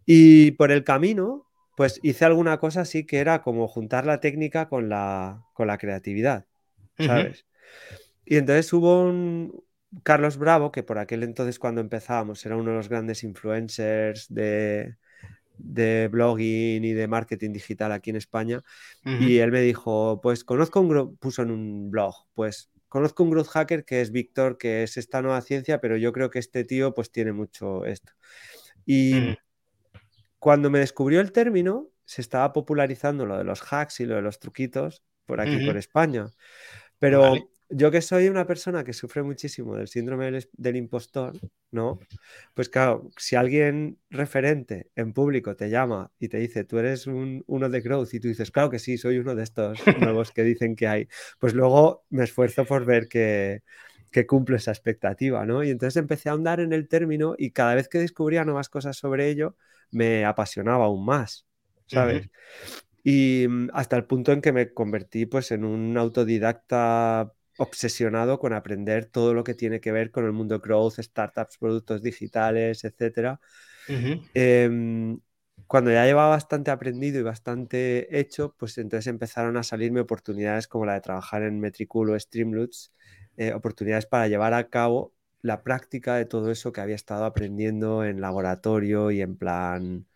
Y 0.07 0.53
por 0.53 0.71
el 0.73 0.85
camino, 0.85 1.47
pues 1.77 2.01
hice 2.03 2.25
alguna 2.25 2.59
cosa 2.59 2.83
así 2.83 3.05
que 3.05 3.19
era 3.19 3.43
como 3.43 3.69
juntar 3.69 4.07
la 4.07 4.21
técnica 4.21 4.69
con 4.69 4.89
la, 4.89 5.45
con 5.55 5.67
la 5.67 5.79
creatividad, 5.79 6.47
¿sabes? 6.99 7.47
Y 8.25 8.37
entonces 8.37 8.73
hubo 8.73 9.03
un 9.03 9.65
Carlos 10.03 10.39
Bravo, 10.39 10.73
que 10.73 10.83
por 10.83 10.99
aquel 10.99 11.23
entonces 11.23 11.59
cuando 11.59 11.81
empezábamos 11.81 12.45
era 12.45 12.57
uno 12.57 12.71
de 12.71 12.77
los 12.77 12.89
grandes 12.89 13.23
influencers 13.23 14.33
de, 14.33 14.97
de 15.59 16.09
blogging 16.09 16.85
y 16.85 16.93
de 16.93 17.07
marketing 17.07 17.53
digital 17.53 17.93
aquí 17.93 18.11
en 18.11 18.17
España. 18.17 18.63
Y 19.05 19.39
él 19.39 19.53
me 19.53 19.61
dijo, 19.61 20.21
pues 20.23 20.45
conozco 20.45 20.81
un, 20.81 21.17
puso 21.17 21.43
en 21.43 21.51
un 21.51 21.91
blog, 21.91 22.15
pues 22.35 22.71
conozco 22.89 23.23
un 23.25 23.31
growth 23.31 23.49
hacker 23.49 23.85
que 23.85 24.01
es 24.01 24.11
Víctor, 24.11 24.57
que 24.59 24.83
es 24.83 24.97
esta 24.97 25.21
nueva 25.23 25.41
ciencia, 25.41 25.81
pero 25.81 25.97
yo 25.97 26.13
creo 26.13 26.31
que 26.31 26.39
este 26.39 26.65
tío 26.65 26.95
pues 26.95 27.11
tiene 27.11 27.33
mucho 27.33 27.85
esto. 27.85 28.13
Y, 28.87 29.37
cuando 30.45 30.69
me 30.69 30.79
descubrió 30.79 31.23
el 31.23 31.33
término, 31.33 31.89
se 32.05 32.21
estaba 32.21 32.53
popularizando 32.53 33.25
lo 33.25 33.39
de 33.39 33.45
los 33.45 33.63
hacks 33.63 34.01
y 34.01 34.05
lo 34.05 34.17
de 34.17 34.21
los 34.21 34.41
truquitos 34.41 35.03
por 35.25 35.41
aquí, 35.41 35.65
por 35.65 35.79
España. 35.79 36.27
Pero 36.99 37.33
yo 37.71 37.91
que 37.91 38.03
soy 38.03 38.29
una 38.29 38.47
persona 38.47 38.85
que 38.85 38.93
sufre 38.93 39.23
muchísimo 39.23 39.75
del 39.75 39.89
síndrome 39.89 40.31
del, 40.53 40.77
impostor, 40.77 41.33
¿no? 41.71 41.99
Pues 42.53 42.69
claro, 42.69 43.09
si 43.17 43.37
alguien 43.37 43.97
referente 44.11 44.91
en 44.97 45.15
público 45.15 45.57
te 45.57 45.71
llama 45.71 46.13
y 46.19 46.29
te 46.29 46.37
dice, 46.37 46.65
tú 46.65 46.77
eres 46.77 47.07
uno 47.07 47.69
de 47.71 47.81
growth 47.81 48.13
y 48.13 48.21
tú 48.21 48.29
dices, 48.29 48.51
claro 48.51 48.69
que 48.69 48.79
sí, 48.79 48.99
soy 48.99 49.17
uno 49.17 49.35
de 49.35 49.45
estos 49.45 49.79
nuevos 49.99 50.31
que 50.31 50.45
dicen 50.45 50.77
que 50.77 50.87
hay, 50.87 51.09
pues 51.39 51.55
luego 51.55 52.05
me 52.11 52.25
esfuerzo 52.25 52.67
por 52.67 52.85
ver 52.85 53.09
que, 53.09 53.63
que 54.13 54.27
cumple 54.27 54.57
esa 54.57 54.73
expectativa, 54.73 55.47
¿no? 55.47 55.65
Y 55.65 55.71
entonces 55.71 55.97
empecé 55.97 56.29
a 56.29 56.33
ahondar 56.33 56.61
en 56.61 56.75
el 56.75 56.87
término 56.87 57.35
y 57.39 57.53
cada 57.53 57.75
vez 57.75 57.89
que 57.89 57.97
descubría 57.97 58.45
nuevas 58.45 58.69
cosas 58.69 58.99
sobre 58.99 59.31
ello, 59.31 59.57
me 59.91 60.25
apasionaba 60.25 60.87
aún 60.87 61.05
más, 61.05 61.47
¿sabes? 61.87 62.29
Y 63.03 63.47
mm, 63.49 63.71
hasta 63.75 63.97
el 63.97 64.07
punto 64.07 64.33
en 64.33 64.41
que 64.41 64.53
me 64.53 64.73
convertí 64.73 65.27
pues, 65.27 65.51
en 65.53 65.65
un 65.65 65.97
autodidacta 65.99 67.33
obsesionado 67.57 68.39
con 68.39 68.53
aprender 68.53 69.07
todo 69.07 69.35
lo 69.35 69.45
que 69.45 69.55
tiene 69.55 69.81
que 69.81 69.93
ver 69.93 70.11
con 70.11 70.25
el 70.25 70.33
mundo 70.33 70.61
growth, 70.61 70.99
startups, 71.01 71.59
productos 71.59 72.03
digitales, 72.03 72.85
etc. 72.85 73.39
Em, 74.35 75.21
cuando 75.67 75.91
ya 75.93 76.05
llevaba 76.05 76.31
bastante 76.31 76.71
aprendido 76.71 77.21
y 77.21 77.23
bastante 77.23 78.19
hecho, 78.19 78.55
pues 78.59 78.77
entonces 78.79 79.07
empezaron 79.07 79.57
a 79.57 79.63
salirme 79.63 80.01
oportunidades 80.01 80.67
como 80.67 80.87
la 80.87 80.95
de 80.95 81.01
trabajar 81.01 81.43
en 81.43 81.61
Metricool 81.61 82.11
o 82.11 82.19
Streamloots, 82.19 82.93
eh, 83.37 83.53
oportunidades 83.53 84.07
para 84.07 84.29
llevar 84.29 84.55
a 84.55 84.69
cabo 84.69 85.13
la 85.45 85.63
práctica 85.65 86.17
de 86.17 86.27
todo 86.27 86.51
eso 86.53 86.73
que 86.73 86.83
había 86.83 86.97
estado 86.97 87.27
aprendiendo 87.27 88.05
en 88.05 88.21
laboratorio 88.23 89.13
y 89.13 89.23
en 89.23 89.37
plan 89.39 90.09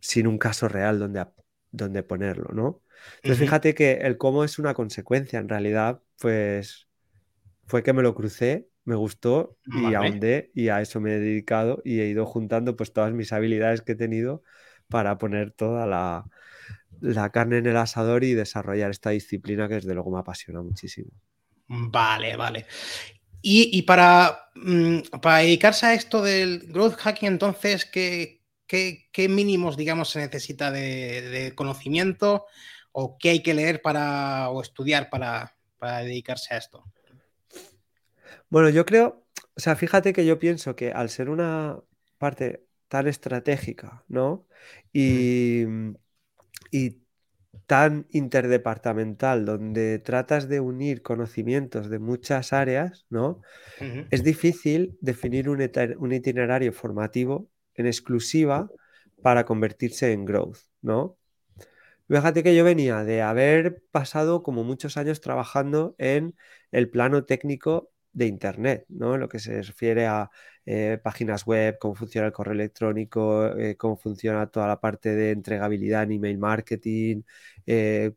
sin 0.00 0.26
un 0.26 0.38
caso 0.38 0.68
real 0.68 0.98
donde, 0.98 1.26
donde 1.72 2.02
ponerlo, 2.02 2.50
¿no? 2.54 2.82
Entonces 3.18 3.38
fíjate 3.40 3.74
que 3.74 3.92
el 3.94 4.18
cómo 4.18 4.44
es 4.44 4.58
una 4.58 4.74
consecuencia 4.74 5.38
en 5.38 5.48
realidad, 5.48 6.02
pues 6.20 6.88
fue 7.66 7.82
que 7.82 7.92
me 7.92 8.02
lo 8.02 8.14
crucé, 8.14 8.68
me 8.84 8.94
gustó 8.96 9.58
y 9.70 9.94
ahondé 9.94 10.50
y 10.54 10.68
a 10.68 10.80
eso 10.80 11.00
me 11.00 11.14
he 11.16 11.20
dedicado 11.20 11.82
y 11.84 12.00
he 12.00 12.08
ido 12.08 12.26
juntando 12.26 12.76
pues 12.76 12.92
todas 12.92 13.12
mis 13.12 13.32
habilidades 13.32 13.82
que 13.82 13.92
he 13.92 13.96
tenido 13.96 14.42
para 14.88 15.18
poner 15.18 15.52
toda 15.52 15.86
la, 15.86 16.26
la 17.00 17.30
carne 17.32 17.58
en 17.58 17.66
el 17.66 17.76
asador 17.78 18.24
y 18.24 18.34
desarrollar 18.34 18.90
esta 18.92 19.10
disciplina 19.10 19.68
que 19.68 19.74
desde 19.76 19.94
luego 19.94 20.10
me 20.12 20.20
apasiona 20.20 20.62
muchísimo. 20.62 21.10
Vale, 21.68 22.36
vale. 22.36 22.66
Y, 23.42 23.82
para, 23.82 24.50
mm, 24.56 25.00
para, 25.22 25.38
dedicarse 25.38 25.86
a 25.86 25.94
esto 25.94 26.22
del 26.22 26.66
growth 26.68 26.96
hacking, 26.96 27.28
entonces, 27.28 27.84
¿qué, 27.84 28.42
qué, 28.66 29.28
mínimos, 29.28 29.76
digamos, 29.76 30.10
se 30.10 30.18
necesita 30.18 30.70
de, 30.70 31.52
conocimiento 31.54 32.46
o 32.92 33.16
qué 33.18 33.30
hay 33.30 33.42
que 33.42 33.54
leer 33.54 33.82
para 33.82 34.48
o 34.50 34.60
estudiar 34.62 35.10
para, 35.10 35.56
para 35.78 35.98
dedicarse 35.98 36.54
a 36.54 36.58
esto? 36.58 36.84
Bueno, 38.48 38.68
yo 38.68 38.84
creo, 38.84 39.24
o 39.56 39.60
sea, 39.60 39.76
fíjate 39.76 40.12
que 40.12 40.26
yo 40.26 40.38
pienso 40.38 40.74
que 40.74 40.90
al 40.90 41.10
ser 41.10 41.28
una 41.28 41.78
parte 42.18 42.66
tan 42.88 43.06
estratégica, 43.06 44.04
¿no? 44.08 44.46
Y, 44.92 45.64
y 46.70 47.05
tan 47.66 48.06
interdepartamental, 48.10 49.44
donde 49.44 49.98
tratas 49.98 50.48
de 50.48 50.60
unir 50.60 51.02
conocimientos 51.02 51.90
de 51.90 51.98
muchas 51.98 52.52
áreas, 52.52 53.06
¿no? 53.10 53.40
Es 54.10 54.22
difícil 54.22 54.96
definir 55.00 55.48
un, 55.48 55.60
itinerario 56.12 56.72
formativo 56.72 57.50
en 57.74 57.86
exclusiva 57.86 58.70
para 59.20 59.44
convertirse 59.44 60.12
en 60.12 60.24
growth, 60.24 60.58
¿no? 60.80 61.18
Fíjate 62.08 62.44
que 62.44 62.54
yo 62.54 62.62
venía 62.62 63.02
de 63.02 63.20
haber 63.22 63.82
pasado 63.90 64.44
como 64.44 64.62
muchos 64.62 64.96
años 64.96 65.20
trabajando 65.20 65.96
en 65.98 66.36
el 66.70 66.88
plano 66.88 67.24
técnico 67.24 67.90
de 68.16 68.26
Internet, 68.26 68.86
¿no? 68.88 69.18
Lo 69.18 69.28
que 69.28 69.38
se 69.38 69.62
refiere 69.62 70.06
a 70.06 70.30
eh, 70.64 70.98
páginas 71.02 71.44
web, 71.46 71.76
cómo 71.78 71.94
funciona 71.94 72.26
el 72.28 72.32
correo 72.32 72.54
electrónico, 72.54 73.46
eh, 73.58 73.76
cómo 73.76 73.96
funciona 73.96 74.46
toda 74.48 74.66
la 74.68 74.80
parte 74.80 75.14
de 75.14 75.32
entregabilidad 75.32 76.04
en 76.04 76.12
email 76.12 76.38
marketing, 76.38 77.22
eh, 77.66 78.12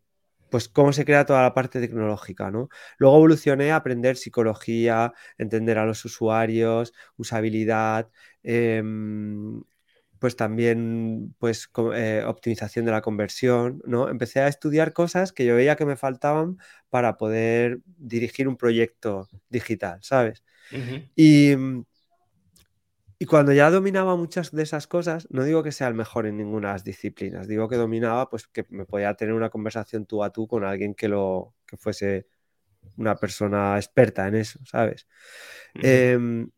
pues 0.50 0.70
cómo 0.70 0.94
se 0.94 1.06
crea 1.06 1.26
toda 1.26 1.42
la 1.44 1.54
parte 1.54 1.80
tecnológica, 1.82 2.50
¿no? 2.52 2.70
Luego 2.98 3.18
evolucioné 3.18 3.72
a 3.72 3.78
aprender 3.78 4.16
psicología, 4.18 5.14
entender 5.38 5.78
a 5.78 5.86
los 5.86 6.04
usuarios, 6.06 6.94
usabilidad, 7.18 8.10
em, 8.44 9.62
pues 10.20 10.36
también 10.36 11.36
pues 11.40 11.70
optimización 12.26 12.86
de 12.86 12.92
la 12.92 13.02
conversión, 13.02 13.82
¿no? 13.86 14.10
Empecé 14.10 14.42
a 14.42 14.48
estudiar 14.48 14.94
cosas 14.94 15.32
que 15.32 15.46
yo 15.46 15.56
veía 15.56 15.76
que 15.76 15.86
me 15.86 15.96
faltaban 15.96 16.58
para 16.90 17.18
poder 17.18 17.80
dirigir 17.86 18.48
un 18.48 18.58
proyecto 18.58 19.28
digital, 19.50 20.00
¿sabes? 20.02 20.44
Y 21.16 21.56
y 23.22 23.26
cuando 23.26 23.52
ya 23.52 23.70
dominaba 23.70 24.16
muchas 24.16 24.50
de 24.52 24.64
esas 24.64 24.88
cosas, 24.88 25.28
no 25.30 25.44
digo 25.44 25.62
que 25.62 25.74
sea 25.74 25.90
el 25.90 25.94
mejor 25.94 26.26
en 26.26 26.38
ninguna 26.38 26.70
de 26.70 26.74
las 26.76 26.84
disciplinas, 26.86 27.50
digo 27.50 27.68
que 27.68 27.76
dominaba, 27.76 28.30
pues 28.30 28.48
que 28.48 28.66
me 28.70 28.86
podía 28.86 29.14
tener 29.16 29.34
una 29.34 29.50
conversación 29.50 30.06
tú 30.06 30.24
a 30.24 30.32
tú 30.32 30.48
con 30.48 30.64
alguien 30.64 30.96
que 30.96 31.10
lo 31.10 31.54
que 31.66 31.76
fuese 31.76 32.28
una 32.96 33.18
persona 33.18 33.76
experta 33.76 34.26
en 34.26 34.36
eso, 34.36 34.60
¿sabes? 34.64 35.06
Em, 35.76 36.50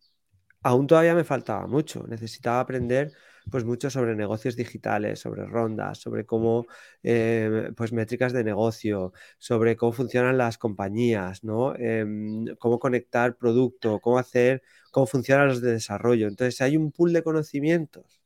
aún 0.62 0.86
todavía 0.86 1.16
me 1.16 1.24
faltaba 1.24 1.66
mucho, 1.66 2.06
necesitaba 2.08 2.60
aprender 2.60 3.12
pues 3.50 3.66
mucho 3.66 3.90
sobre 3.90 4.16
negocios 4.16 4.56
digitales, 4.56 5.20
sobre 5.20 5.46
rondas, 5.46 5.98
sobre 5.98 6.26
cómo, 6.26 6.68
eh, 7.04 7.72
pues 7.76 7.92
métricas 7.92 8.34
de 8.34 8.44
negocio, 8.44 9.14
sobre 9.38 9.76
cómo 9.76 9.92
funcionan 9.92 10.38
las 10.38 10.58
compañías, 10.58 11.44
¿no? 11.44 11.76
Em, 11.76 12.46
cómo 12.58 12.80
conectar 12.80 13.38
producto, 13.38 14.00
cómo 14.00 14.20
hacer, 14.20 14.62
cómo 14.92 15.08
funcionan 15.08 15.48
los 15.48 15.62
de 15.62 15.72
desarrollo. 15.72 16.28
Entonces 16.28 16.62
hay 16.62 16.78
un 16.78 16.92
pool 16.92 17.14
de 17.14 17.24
conocimientos 17.24 18.22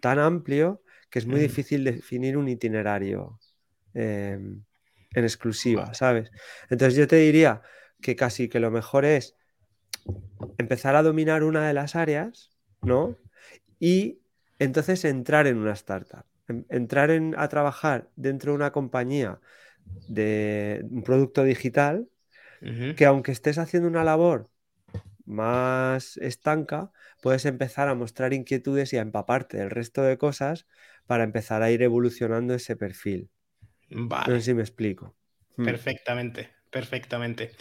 tan 0.00 0.18
amplio 0.18 0.82
que 1.10 1.18
es 1.18 1.26
muy 1.26 1.40
difícil 1.40 1.84
definir 1.84 2.36
un 2.36 2.48
itinerario 2.48 3.38
em, 3.94 4.62
en 5.12 5.24
exclusiva, 5.24 5.92
¿sabes? 5.94 6.30
Entonces 6.70 6.96
yo 6.96 7.08
te 7.08 7.16
diría 7.16 7.62
que 8.00 8.16
casi 8.16 8.48
que 8.48 8.60
lo 8.60 8.70
mejor 8.70 9.04
es 9.04 9.36
empezar 10.58 10.96
a 10.96 11.02
dominar 11.02 11.42
una 11.42 11.66
de 11.66 11.74
las 11.74 11.96
áreas, 11.96 12.50
¿no? 12.82 13.16
Y 13.78 14.20
entonces, 14.60 15.04
entrar 15.04 15.48
en 15.48 15.58
una 15.58 15.72
startup, 15.72 16.24
entrar 16.68 17.10
en, 17.10 17.34
a 17.38 17.48
trabajar 17.48 18.10
dentro 18.16 18.52
de 18.52 18.56
una 18.56 18.72
compañía 18.72 19.40
de 20.08 20.84
un 20.90 21.02
producto 21.02 21.44
digital, 21.44 22.08
que 22.96 23.06
aunque 23.06 23.32
estés 23.32 23.58
haciendo 23.58 23.88
una 23.88 24.04
labor 24.04 24.50
más 25.26 26.16
estanca, 26.18 26.92
puedes 27.22 27.44
empezar 27.46 27.88
a 27.88 27.94
mostrar 27.94 28.32
inquietudes 28.32 28.92
y 28.92 28.98
a 28.98 29.02
empaparte 29.02 29.58
del 29.58 29.70
resto 29.70 30.02
de 30.02 30.18
cosas 30.18 30.66
para 31.06 31.24
empezar 31.24 31.62
a 31.62 31.70
ir 31.70 31.82
evolucionando 31.82 32.54
ese 32.54 32.76
perfil. 32.76 33.30
Vale. 33.90 34.32
No 34.32 34.38
sé 34.38 34.42
si 34.42 34.54
me 34.54 34.62
explico. 34.62 35.14
Hmm. 35.56 35.64
Perfectamente, 35.64 36.50
perfectamente. 36.70 37.52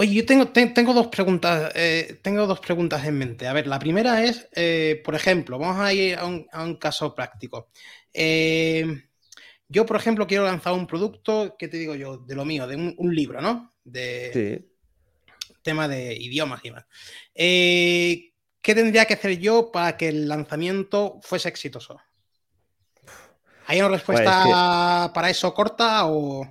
Oye, 0.00 0.14
yo 0.14 0.24
tengo, 0.24 0.46
tengo 0.52 0.94
dos 0.94 1.08
preguntas, 1.08 1.72
eh, 1.74 2.20
tengo 2.22 2.46
dos 2.46 2.60
preguntas 2.60 3.04
en 3.04 3.18
mente. 3.18 3.48
A 3.48 3.52
ver, 3.52 3.66
la 3.66 3.80
primera 3.80 4.22
es, 4.22 4.48
eh, 4.54 5.02
por 5.04 5.16
ejemplo, 5.16 5.58
vamos 5.58 5.80
a 5.80 5.92
ir 5.92 6.16
a 6.16 6.24
un, 6.24 6.76
caso 6.76 7.16
práctico. 7.16 7.72
Eh, 8.12 8.86
yo, 9.68 9.84
por 9.84 9.96
ejemplo, 9.96 10.28
quiero 10.28 10.44
lanzar 10.44 10.72
un 10.74 10.86
producto, 10.86 11.56
¿qué 11.58 11.66
te 11.66 11.78
digo 11.78 11.96
yo? 11.96 12.16
De 12.18 12.36
lo 12.36 12.44
mío, 12.44 12.68
de 12.68 12.76
un, 12.76 13.12
libro, 13.12 13.40
¿no? 13.40 13.72
De 13.82 14.68
tema 15.62 15.88
de 15.88 16.14
idiomas 16.14 16.64
y 16.64 16.70
más. 16.70 16.84
¿Qué 17.34 18.32
tendría 18.62 19.04
que 19.04 19.14
hacer 19.14 19.36
yo 19.40 19.72
para 19.72 19.96
que 19.96 20.10
el 20.10 20.28
lanzamiento 20.28 21.18
fuese 21.22 21.48
exitoso? 21.48 22.00
¿Hay 23.68 23.80
una 23.80 23.90
respuesta 23.90 25.10
para 25.14 25.28
eso 25.28 25.52
corta 25.52 26.06
o.? 26.06 26.48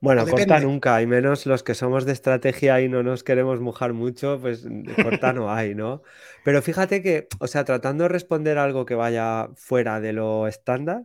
Bueno, 0.00 0.26
corta 0.26 0.58
nunca, 0.58 1.00
y 1.00 1.06
menos 1.06 1.46
los 1.46 1.62
que 1.62 1.74
somos 1.74 2.04
de 2.04 2.12
estrategia 2.12 2.80
y 2.80 2.88
no 2.88 3.04
nos 3.04 3.22
queremos 3.22 3.60
mojar 3.60 3.92
mucho, 3.92 4.40
pues 4.40 4.66
corta 5.00 5.32
no 5.32 5.52
hay, 5.52 5.76
¿no? 5.76 6.02
Pero 6.44 6.62
fíjate 6.62 7.02
que, 7.02 7.28
o 7.38 7.46
sea, 7.46 7.64
tratando 7.64 8.02
de 8.02 8.08
responder 8.08 8.58
algo 8.58 8.84
que 8.84 8.96
vaya 8.96 9.48
fuera 9.54 10.00
de 10.00 10.12
lo 10.12 10.48
estándar, 10.48 11.04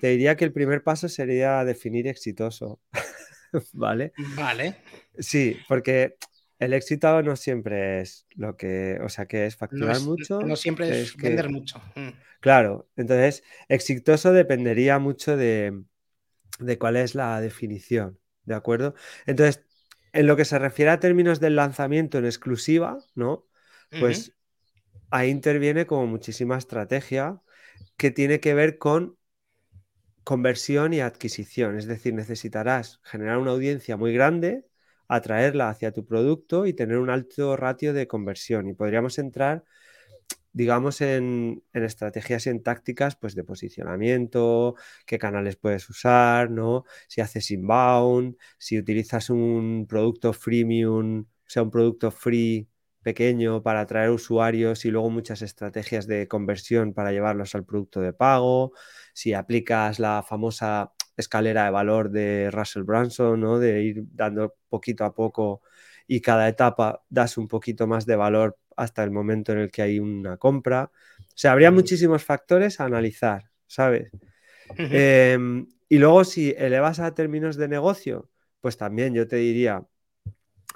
te 0.00 0.08
diría 0.08 0.36
que 0.36 0.44
el 0.44 0.52
primer 0.52 0.82
paso 0.82 1.08
sería 1.08 1.64
definir 1.64 2.06
exitoso. 2.06 2.78
¿Vale? 3.72 4.12
Vale. 4.36 4.76
Sí, 5.18 5.56
porque 5.66 6.16
el 6.64 6.72
éxito 6.72 7.22
no 7.22 7.36
siempre 7.36 8.00
es 8.00 8.26
lo 8.34 8.56
que, 8.56 8.98
o 9.02 9.08
sea, 9.08 9.26
que 9.26 9.46
es 9.46 9.56
facturar 9.56 10.00
mucho. 10.00 10.40
No 10.40 10.56
siempre 10.56 11.02
es, 11.02 11.16
vender 11.16 11.50
mucho. 11.50 11.80
Mm. 11.94 12.10
Claro, 12.40 12.88
entonces, 12.96 13.42
exitoso 13.68 14.32
dependería 14.32 14.98
mucho 14.98 15.36
de, 15.36 15.84
cuál 16.78 16.96
es 16.96 17.14
la 17.14 17.40
definición, 17.40 18.18
¿de 18.44 18.54
acuerdo? 18.54 18.94
Entonces, 19.26 19.64
en 20.12 20.26
lo 20.26 20.36
que 20.36 20.44
se 20.44 20.58
refiere 20.58 20.90
a 20.90 21.00
términos 21.00 21.40
del 21.40 21.56
lanzamiento 21.56 22.18
en 22.18 22.26
exclusiva, 22.26 22.98
¿no? 23.14 23.46
Pues 23.98 24.32
ahí 25.10 25.30
interviene 25.30 25.86
como 25.86 26.06
muchísima 26.06 26.58
estrategia 26.58 27.40
que 27.96 28.10
tiene 28.10 28.40
que 28.40 28.54
ver 28.54 28.78
con 28.78 29.16
conversión 30.24 30.92
y 30.92 31.00
adquisición. 31.00 31.78
Es 31.78 31.86
decir, 31.86 32.12
necesitarás 32.14 33.00
generar 33.04 33.38
una 33.38 33.52
audiencia 33.52 33.96
muy 33.96 34.12
grande 34.12 34.66
atraerla 35.08 35.70
hacia 35.70 35.92
tu 35.92 36.06
producto 36.06 36.66
y 36.66 36.72
tener 36.74 36.98
un 36.98 37.10
alto 37.10 37.56
ratio 37.56 37.92
de 37.92 38.06
conversión. 38.06 38.68
Y 38.68 38.74
podríamos 38.74 39.18
entrar, 39.18 39.64
digamos, 40.52 41.00
en, 41.00 41.62
estrategias 41.72 42.46
y 42.46 42.50
en 42.50 42.62
tácticas 42.62 43.16
pues, 43.16 43.34
de 43.34 43.44
posicionamiento, 43.44 44.76
qué 45.06 45.18
canales 45.18 45.56
puedes 45.56 45.88
usar, 45.90 46.50
¿no? 46.50 46.84
Si 47.08 47.20
haces 47.20 47.50
inbound, 47.50 48.36
si 48.58 48.78
utilizas 48.78 49.30
un 49.30 49.86
producto 49.88 50.32
freemium, 50.32 51.20
o 51.22 51.26
sea, 51.46 51.62
un 51.62 51.70
producto 51.70 52.10
free 52.10 52.68
pequeño 53.02 53.62
para 53.62 53.82
atraer 53.82 54.10
usuarios 54.10 54.84
y 54.84 54.90
luego 54.90 55.10
muchas 55.10 55.42
estrategias 55.42 56.06
de 56.06 56.26
conversión 56.28 56.94
para 56.94 57.12
llevarlos 57.12 57.54
al 57.54 57.64
producto 57.64 58.00
de 58.00 58.12
pago, 58.12 58.72
si 59.12 59.34
aplicas 59.34 59.98
la 60.00 60.24
famosa 60.26 60.92
escalera 61.16 61.64
de 61.64 61.70
valor 61.70 62.10
de 62.10 62.50
Russell 62.50 62.82
Branson, 62.82 63.40
¿no? 63.40 63.58
De 63.58 63.82
ir 63.82 64.04
dando 64.12 64.54
poquito 64.68 65.04
a 65.04 65.14
poco 65.14 65.62
y 66.06 66.20
cada 66.20 66.48
etapa 66.48 67.02
das 67.08 67.38
un 67.38 67.48
poquito 67.48 67.86
más 67.86 68.06
de 68.06 68.16
valor 68.16 68.58
hasta 68.76 69.04
el 69.04 69.10
momento 69.10 69.52
en 69.52 69.58
el 69.58 69.70
que 69.70 69.82
hay 69.82 69.98
una 70.00 70.36
compra. 70.36 70.90
O 71.18 71.36
sea, 71.36 71.52
habría 71.52 71.70
muchísimos 71.70 72.24
factores 72.24 72.80
a 72.80 72.84
analizar, 72.84 73.50
¿sabes? 73.66 74.10
Em, 74.78 75.66
y 75.88 75.98
luego 75.98 76.24
si 76.24 76.54
elevas 76.56 77.00
a 77.00 77.14
términos 77.14 77.56
de 77.56 77.68
negocio, 77.68 78.30
pues 78.60 78.76
también 78.76 79.14
yo 79.14 79.28
te 79.28 79.36
diría, 79.36 79.86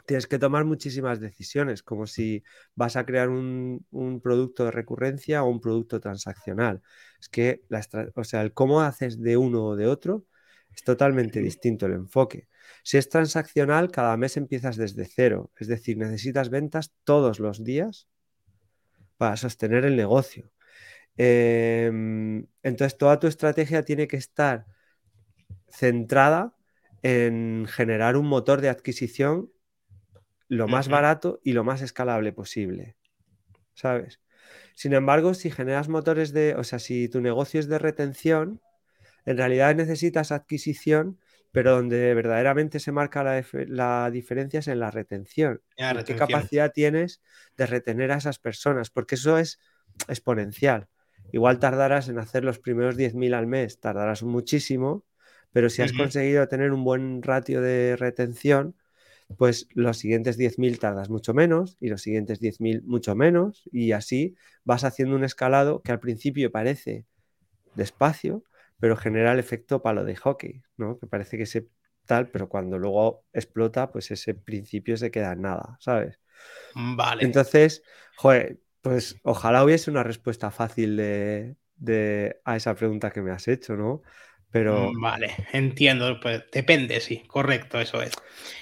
tienes 0.09 0.27
que 0.27 0.39
tomar 0.39 0.65
muchísimas 0.65 1.21
decisiones, 1.21 1.83
como 1.83 2.07
si 2.07 2.43
vas 2.75 2.97
a 2.97 3.05
crear 3.05 3.29
un, 3.29 3.85
producto 4.23 4.65
de 4.65 4.71
recurrencia 4.71 5.43
o 5.43 5.51
un 5.51 5.61
producto 5.61 6.01
transaccional. 6.01 6.81
Es 7.21 7.29
que, 7.29 7.63
la, 7.69 7.87
o 8.15 8.25
sea, 8.25 8.41
el 8.41 8.55
cómo 8.55 8.81
haces 8.81 9.21
de 9.21 9.37
uno 9.37 9.65
o 9.67 9.77
de 9.77 9.87
otro 9.87 10.25
es 10.75 10.83
totalmente 10.83 11.41
distinto 11.41 11.85
el 11.85 11.93
enfoque. 11.93 12.49
Si 12.83 12.97
es 12.97 13.11
transaccional, 13.11 13.91
cada 13.91 14.17
mes 14.17 14.39
empiezas 14.39 14.79
desde 14.79 15.05
cero, 15.05 15.51
es 15.59 15.69
decir, 15.69 15.99
necesitas 15.99 16.49
ventas 16.49 16.95
todos 17.05 17.39
los 17.39 17.63
días 17.63 18.09
para 19.19 19.37
sostener 19.37 19.85
el 19.85 19.95
negocio. 19.95 20.51
Em, 21.19 22.47
entonces, 22.63 22.97
toda 22.97 23.19
tu 23.21 23.27
estrategia 23.27 23.85
tiene 23.85 24.09
que 24.09 24.17
estar 24.17 24.65
centrada 25.69 26.55
en 27.03 27.67
generar 27.69 28.17
un 28.17 28.27
motor 28.27 28.63
de 28.63 28.71
adquisición 28.71 29.51
lo 30.49 30.67
más 30.67 30.89
barato 30.89 31.41
y 31.45 31.53
lo 31.53 31.65
más 31.65 31.83
escalable 31.83 32.33
posible. 32.33 32.97
¿Sabes? 33.75 34.21
Sin 34.75 34.93
embargo, 34.93 35.35
si 35.35 35.51
generas 35.51 35.89
motores 35.89 36.33
de, 36.33 36.55
o 36.55 36.65
sea, 36.65 36.79
si 36.79 37.09
tu 37.09 37.21
negocio 37.21 37.61
es 37.61 37.69
de 37.69 37.79
retención, 37.79 38.61
en 39.25 39.37
realidad 39.37 39.75
necesitas 39.75 40.33
adquisición, 40.33 41.19
pero 41.53 41.73
donde 41.73 42.15
verdaderamente 42.15 42.81
se 42.81 42.93
marca 42.93 43.25
la, 43.25 44.11
diferencia 44.11 44.61
es 44.61 44.69
en 44.69 44.81
la 44.81 44.91
retención. 44.91 45.61
¿Qué 46.05 46.17
capacidad 46.17 46.73
tienes 46.73 47.21
de 47.57 47.67
retener 47.67 48.13
a 48.13 48.17
esas 48.17 48.39
personas? 48.39 48.91
Porque 48.91 49.17
eso 49.17 49.39
es 49.39 49.59
exponencial. 50.09 50.89
Igual 51.33 51.59
tardarás 51.59 52.09
en 52.09 52.19
hacer 52.19 52.45
los 52.45 52.59
primeros 52.59 52.97
10.000 52.97 53.35
al 53.35 53.47
mes, 53.47 53.81
tardarás 53.81 54.23
muchísimo, 54.23 55.05
pero 55.53 55.69
si 55.71 55.83
has 55.83 55.93
conseguido 55.93 56.47
tener 56.49 56.73
un 56.73 56.85
buen 56.85 57.23
ratio 57.23 57.61
de 57.61 57.97
retención, 57.97 58.77
pues 59.37 59.69
los 59.75 59.99
siguientes 59.99 60.37
10.000 60.37 60.79
tardas 60.79 61.11
mucho 61.11 61.35
menos 61.35 61.77
y 61.81 61.89
los 61.89 62.03
siguientes 62.03 62.41
10.000 62.41 62.83
mucho 62.85 63.15
menos 63.15 63.69
y 63.71 63.93
así 63.93 64.37
vas 64.65 64.85
haciendo 64.85 65.17
un 65.17 65.25
escalado 65.25 65.83
que 65.83 65.93
al 65.93 66.01
principio 66.01 66.51
parece 66.51 67.05
despacio, 67.75 68.43
pero 68.81 68.97
genera 68.97 69.33
el 69.33 69.39
efecto 69.39 69.83
palo 69.83 70.05
de 70.05 70.17
hockey, 70.17 70.63
¿no? 70.77 70.99
Que 70.99 71.07
parece 71.07 71.37
que 71.37 71.47
se 71.47 71.69
tal, 72.07 72.29
pero 72.31 72.49
cuando 72.49 72.79
luego 72.79 73.25
explota, 73.33 73.93
pues 73.93 74.11
ese 74.11 74.35
principio 74.35 74.97
se 74.97 75.11
queda 75.11 75.33
en 75.35 75.43
nada, 75.43 75.77
¿sabes? 75.79 76.19
Vale. 76.75 77.23
Entonces, 77.23 77.83
joder, 78.17 78.59
pues 78.81 79.17
ojalá 79.23 79.63
hubiese 79.63 79.91
una 79.91 80.03
respuesta 80.03 80.51
fácil 80.51 80.97
de, 80.97 81.57
de, 81.77 82.41
a 82.45 82.57
esa 82.57 82.75
pregunta 82.75 83.11
que 83.11 83.21
me 83.21 83.31
has 83.31 83.47
hecho, 83.47 83.77
¿no? 83.77 84.03
Pero... 84.51 84.93
Mm, 84.93 85.01
vale, 85.01 85.35
entiendo, 85.53 86.19
pues 86.21 86.45
depende, 86.51 87.01
sí, 87.01 87.23
correcto, 87.27 87.81
eso 87.81 88.01
es. 88.01 88.13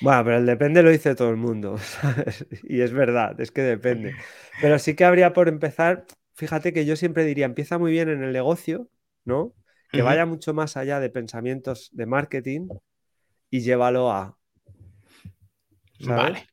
Bueno, 0.00 0.24
pero 0.24 0.38
el 0.38 0.46
depende 0.46 0.82
lo 0.82 0.90
dice 0.90 1.14
todo 1.14 1.30
el 1.30 1.36
mundo, 1.36 1.78
¿sabes? 1.78 2.46
Y 2.64 2.80
es 2.80 2.92
verdad, 2.92 3.40
es 3.40 3.50
que 3.50 3.62
depende. 3.62 4.14
Pero 4.60 4.78
sí 4.78 4.94
que 4.94 5.04
habría 5.04 5.32
por 5.32 5.48
empezar, 5.48 6.06
fíjate 6.34 6.72
que 6.72 6.84
yo 6.84 6.96
siempre 6.96 7.24
diría, 7.24 7.46
empieza 7.46 7.78
muy 7.78 7.92
bien 7.92 8.08
en 8.08 8.24
el 8.24 8.32
negocio, 8.32 8.88
¿no? 9.24 9.54
Que 9.92 10.02
vaya 10.02 10.26
mucho 10.26 10.52
más 10.52 10.76
allá 10.76 11.00
de 11.00 11.08
pensamientos 11.08 11.88
de 11.92 12.06
marketing 12.06 12.68
y 13.48 13.60
llévalo 13.60 14.10
a... 14.10 14.36
Vale. 16.00 16.46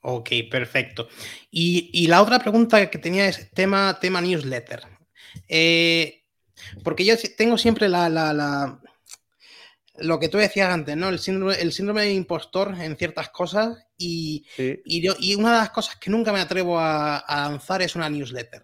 Ok, 0.00 0.30
perfecto. 0.50 1.08
Y, 1.50 1.90
y, 1.92 2.06
la 2.06 2.22
otra 2.22 2.38
pregunta 2.38 2.88
que 2.88 2.98
tenía 2.98 3.28
es 3.28 3.50
tema, 3.50 3.98
tema 4.00 4.22
newsletter. 4.22 4.80
Eh, 5.48 6.17
porque 6.82 7.04
yo 7.04 7.14
tengo 7.36 7.58
siempre 7.58 7.88
la, 7.88 8.08
la, 8.08 8.80
lo 10.00 10.18
que 10.18 10.28
tú 10.28 10.38
decías 10.38 10.70
antes, 10.70 10.96
¿no? 10.96 11.08
El 11.08 11.18
síndrome, 11.18 11.54
el 11.54 11.72
síndrome 11.72 12.02
de 12.02 12.12
impostor 12.12 12.74
en 12.80 12.96
ciertas 12.96 13.30
cosas 13.30 13.86
y, 13.96 14.46
y, 14.56 15.34
una 15.34 15.52
de 15.52 15.58
las 15.58 15.70
cosas 15.70 15.96
que 15.96 16.10
nunca 16.10 16.32
me 16.32 16.40
atrevo 16.40 16.78
a, 16.78 17.24
lanzar 17.28 17.82
es 17.82 17.96
una 17.96 18.08
newsletter. 18.08 18.62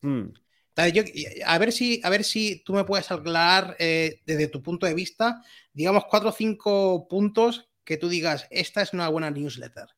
Hmm. 0.00 0.28
a, 0.76 1.58
ver 1.58 1.72
si, 1.72 2.00
a 2.02 2.10
ver 2.10 2.24
si 2.24 2.62
tú 2.64 2.74
me 2.74 2.84
puedes 2.84 3.10
aclarar 3.10 3.76
eh, 3.78 4.20
desde 4.26 4.48
tu 4.48 4.62
punto 4.62 4.86
de 4.86 4.94
vista, 4.94 5.42
digamos, 5.72 6.04
cuatro 6.08 6.30
o 6.30 6.32
cinco 6.32 7.06
puntos 7.08 7.68
que 7.84 7.96
tú 7.96 8.08
digas, 8.08 8.46
esta 8.50 8.82
es 8.82 8.92
una 8.92 9.08
buena 9.08 9.30
newsletter 9.30 9.88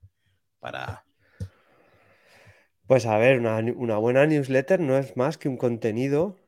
para... 0.59 1.05
Pues 2.87 3.05
a 3.05 3.19
ver, 3.19 3.41
una, 3.41 3.59
una 3.59 3.97
buena 3.97 4.27
newsletter 4.27 4.79
no 4.79 4.97
es 4.97 5.17
más 5.17 5.39
que 5.39 5.49
un 5.49 5.57
contenido 5.57 6.39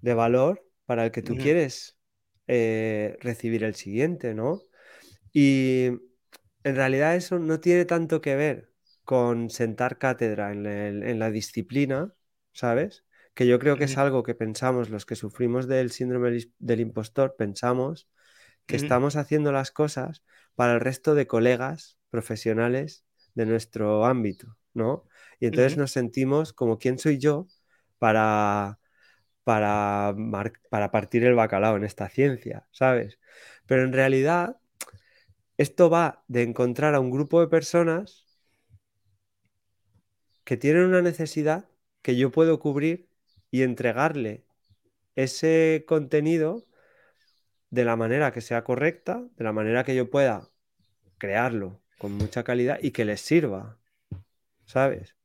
de 0.00 0.14
valor 0.14 0.66
para 0.86 1.04
el 1.04 1.10
que 1.10 1.22
tú 1.22 1.36
quieres 1.36 1.98
eh, 2.46 3.16
recibir 3.20 3.64
el 3.64 3.74
siguiente, 3.74 4.34
¿no? 4.34 4.62
Y 5.32 5.90
en 6.64 6.76
realidad 6.76 7.16
eso 7.16 7.38
no 7.38 7.60
tiene 7.60 7.84
tanto 7.84 8.20
que 8.20 8.34
ver 8.34 8.72
con 9.04 9.50
sentar 9.50 9.98
cátedra 9.98 10.52
en, 10.52 11.18
la 11.18 11.30
disciplina, 11.30 12.12
¿sabes? 12.52 13.04
Que 13.34 13.46
yo 13.46 13.58
creo 13.58 13.76
que 13.76 13.84
es 13.84 13.98
algo 13.98 14.22
que 14.22 14.34
pensamos 14.34 14.90
los 14.90 15.06
que 15.06 15.16
sufrimos 15.16 15.68
del 15.68 15.90
síndrome 15.90 16.38
del 16.58 16.80
impostor, 16.80 17.36
pensamos 17.36 18.08
que 18.66 18.76
estamos 18.76 19.16
haciendo 19.16 19.52
las 19.52 19.70
cosas 19.70 20.22
para 20.54 20.74
el 20.74 20.80
resto 20.80 21.14
de 21.14 21.26
colegas 21.26 21.98
profesionales 22.10 23.04
de 23.34 23.46
nuestro 23.46 24.04
ámbito, 24.06 24.56
¿no? 24.74 25.04
Y 25.38 25.46
entonces 25.46 25.76
nos 25.76 25.92
sentimos 25.92 26.52
como 26.52 26.78
quién 26.78 26.98
soy 26.98 27.18
yo 27.18 27.46
para 27.98 28.79
para, 29.44 30.14
para 30.70 30.90
partir 30.90 31.24
el 31.24 31.34
bacalao 31.34 31.76
en 31.76 31.84
esta 31.84 32.08
ciencia, 32.08 32.66
¿sabes? 32.70 33.18
Pero 33.66 33.82
en 33.84 33.92
realidad 33.92 34.56
esto 35.56 35.90
va 35.90 36.24
de 36.28 36.42
encontrar 36.42 36.94
a 36.94 37.00
un 37.00 37.10
grupo 37.10 37.40
de 37.40 37.48
personas 37.48 38.26
que 40.44 40.56
tienen 40.56 40.84
una 40.84 41.02
necesidad 41.02 41.68
que 42.02 42.16
yo 42.16 42.30
puedo 42.30 42.58
cubrir 42.58 43.08
y 43.50 43.62
entregarle 43.62 44.44
ese 45.16 45.84
contenido 45.86 46.66
de 47.70 47.84
la 47.84 47.96
manera 47.96 48.32
que 48.32 48.40
sea 48.40 48.64
correcta, 48.64 49.22
de 49.36 49.44
la 49.44 49.52
manera 49.52 49.84
que 49.84 49.94
yo 49.94 50.10
pueda 50.10 50.50
crearlo 51.18 51.80
con 51.98 52.12
mucha 52.12 52.42
calidad 52.44 52.78
y 52.82 52.92
que 52.92 53.04
les 53.04 53.20
sirva, 53.20 53.78
¿sabes? 54.64 55.16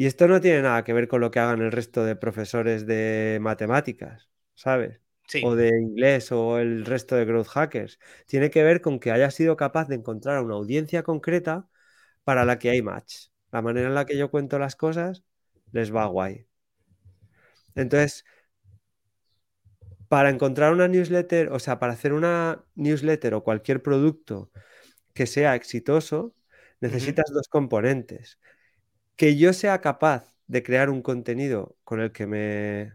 Y 0.00 0.06
esto 0.06 0.26
no 0.26 0.40
tiene 0.40 0.62
nada 0.62 0.82
que 0.82 0.94
ver 0.94 1.08
con 1.08 1.20
lo 1.20 1.30
que 1.30 1.40
hagan 1.40 1.60
el 1.60 1.72
resto 1.72 2.06
de 2.06 2.16
profesores 2.16 2.86
de 2.86 3.36
matemáticas, 3.42 4.30
¿sabes? 4.54 4.98
O 5.44 5.54
de 5.54 5.68
inglés 5.68 6.32
o 6.32 6.58
el 6.58 6.86
resto 6.86 7.16
de 7.16 7.26
growth 7.26 7.48
hackers. 7.48 7.98
Tiene 8.24 8.48
que 8.50 8.62
ver 8.62 8.80
con 8.80 8.98
que 8.98 9.10
haya 9.10 9.30
sido 9.30 9.58
capaz 9.58 9.88
de 9.88 9.96
encontrar 9.96 10.42
una 10.42 10.54
audiencia 10.54 11.02
concreta 11.02 11.68
para 12.24 12.46
la 12.46 12.58
que 12.58 12.70
hay 12.70 12.80
match. 12.80 13.26
La 13.52 13.60
manera 13.60 13.88
en 13.88 13.94
la 13.94 14.06
que 14.06 14.16
yo 14.16 14.30
cuento 14.30 14.58
las 14.58 14.74
cosas 14.74 15.22
les 15.70 15.94
va 15.94 16.06
guay. 16.06 16.46
Entonces, 17.74 18.24
para 20.08 20.30
encontrar 20.30 20.72
una 20.72 20.88
newsletter, 20.88 21.52
o 21.52 21.58
sea, 21.58 21.78
para 21.78 21.92
hacer 21.92 22.14
una 22.14 22.64
newsletter 22.74 23.34
o 23.34 23.44
cualquier 23.44 23.82
producto 23.82 24.50
que 25.12 25.26
sea 25.26 25.54
exitoso, 25.56 26.34
necesitas 26.80 27.26
dos 27.34 27.48
componentes 27.48 28.38
que 29.20 29.36
yo 29.36 29.52
sea 29.52 29.82
capaz 29.82 30.34
de 30.46 30.62
crear 30.62 30.88
un 30.88 31.02
contenido 31.02 31.76
con 31.84 32.00
el 32.00 32.10
que 32.10 32.26
me 32.26 32.94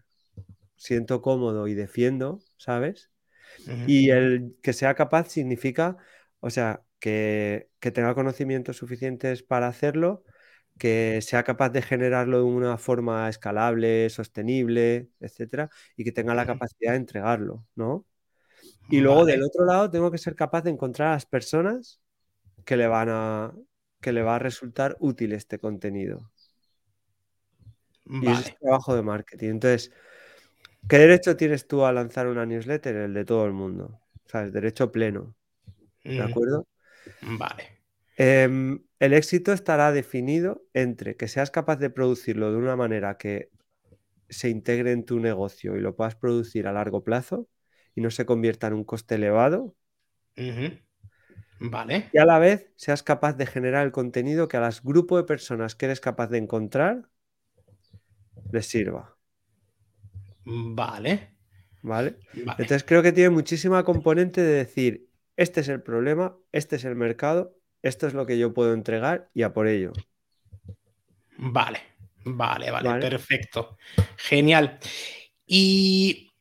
siento 0.75 1.21
cómodo 1.21 1.67
y 1.67 1.75
defiendo, 1.75 2.39
¿sabes? 2.57 3.11
Y 3.85 4.09
el 4.09 4.57
que 4.63 4.73
sea 4.73 4.95
capaz 4.95 5.29
significa, 5.29 5.97
o 6.39 6.49
sea, 6.49 6.81
que, 6.97 7.69
tenga 7.79 8.15
conocimientos 8.15 8.77
suficientes 8.77 9.43
para 9.43 9.67
hacerlo, 9.67 10.23
que 10.79 11.19
sea 11.21 11.43
capaz 11.43 11.69
de 11.69 11.83
generarlo 11.83 12.39
de 12.39 12.45
una 12.45 12.79
forma 12.79 13.29
escalable, 13.29 14.09
sostenible, 14.09 15.09
etcétera, 15.19 15.69
y 15.95 16.05
que 16.05 16.11
tenga 16.11 16.33
la 16.33 16.47
capacidad 16.47 16.93
de 16.93 16.97
entregarlo, 16.97 17.67
¿no? 17.75 18.03
Y 18.89 18.99
luego 18.99 19.25
del 19.25 19.43
otro 19.43 19.63
lado 19.63 19.91
tengo 19.91 20.09
que 20.09 20.17
ser 20.17 20.33
capaz 20.33 20.63
de 20.63 20.71
encontrar 20.71 21.09
a 21.09 21.13
las 21.13 21.27
personas 21.27 22.01
que 22.65 22.77
le 22.77 22.87
van 22.87 23.09
a, 23.11 23.53
que 24.05 24.13
le 24.13 24.21
va 24.21 24.35
a 24.35 24.39
resultar 24.39 24.95
útil 24.99 25.33
este 25.33 25.57
contenido. 25.57 26.31
Y 28.05 28.29
es 28.29 28.55
trabajo 28.59 28.95
de 28.95 29.01
marketing. 29.01 29.49
Entonces, 29.49 29.91
¿qué 30.87 30.99
derecho 30.99 31.35
tienes 31.35 31.67
tú 31.67 31.85
a 31.85 31.91
lanzar 31.91 32.27
una 32.27 32.45
newsletter? 32.45 32.95
El 32.97 33.15
de 33.15 33.25
todo 33.25 33.47
el 33.47 33.53
mundo. 33.53 33.99
O 34.23 34.29
sea, 34.29 34.41
el 34.41 34.51
derecho 34.51 34.91
pleno. 34.91 35.35
¿De 36.03 36.19
mm. 36.19 36.21
acuerdo? 36.21 36.67
Vale. 37.23 37.81
Em, 38.15 38.79
el 38.99 39.13
éxito 39.13 39.51
estará 39.53 39.91
definido 39.91 40.67
entre 40.75 41.15
que 41.15 41.27
seas 41.27 41.49
capaz 41.49 41.77
de 41.77 41.89
producirlo 41.89 42.51
de 42.51 42.57
una 42.57 42.75
manera 42.75 43.17
que 43.17 43.49
se 44.29 44.49
integre 44.49 44.91
en 44.91 45.03
tu 45.03 45.19
negocio 45.19 45.75
y 45.77 45.79
lo 45.79 45.95
puedas 45.95 46.15
producir 46.15 46.67
a 46.67 46.73
largo 46.73 47.03
plazo 47.03 47.49
y 47.95 48.01
no 48.01 48.11
se 48.11 48.27
convierta 48.27 48.67
en 48.67 48.73
un 48.73 48.83
coste 48.83 49.15
elevado. 49.15 49.75
Vale. 51.59 52.09
Y 52.11 52.17
a 52.17 52.25
la 52.25 52.39
vez 52.39 52.71
seas 52.75 53.03
capaz 53.03 53.33
de 53.33 53.45
generar 53.45 53.85
el 53.85 53.91
contenido 53.91 54.47
que 54.47 54.57
a 54.57 54.61
las 54.61 54.83
grupos 54.83 55.19
de 55.19 55.23
personas 55.23 55.75
que 55.75 55.85
eres 55.85 56.01
capaz 56.01 56.27
de 56.27 56.37
encontrar 56.37 57.09
les 58.51 58.67
sirva. 58.67 59.15
Vale. 60.45 61.35
¿Vale? 61.81 62.15
Entonces 62.33 62.83
creo 62.83 63.03
que 63.03 63.11
tiene 63.11 63.29
muchísima 63.29 63.83
componente 63.83 64.41
de 64.41 64.53
decir, 64.53 65.09
este 65.37 65.61
es 65.61 65.69
el 65.69 65.83
problema, 65.83 66.35
este 66.51 66.77
es 66.77 66.85
el 66.85 66.95
mercado, 66.95 67.55
esto 67.83 68.07
es 68.07 68.13
lo 68.13 68.25
que 68.25 68.39
yo 68.39 68.53
puedo 68.53 68.73
entregar 68.73 69.29
y 69.33 69.43
a 69.43 69.53
por 69.53 69.67
ello. 69.67 69.93
Vale, 71.37 71.79
vale, 72.23 72.71
vale, 72.71 72.99
perfecto. 72.99 73.77
Genial. 74.17 74.79
Y 75.45 76.31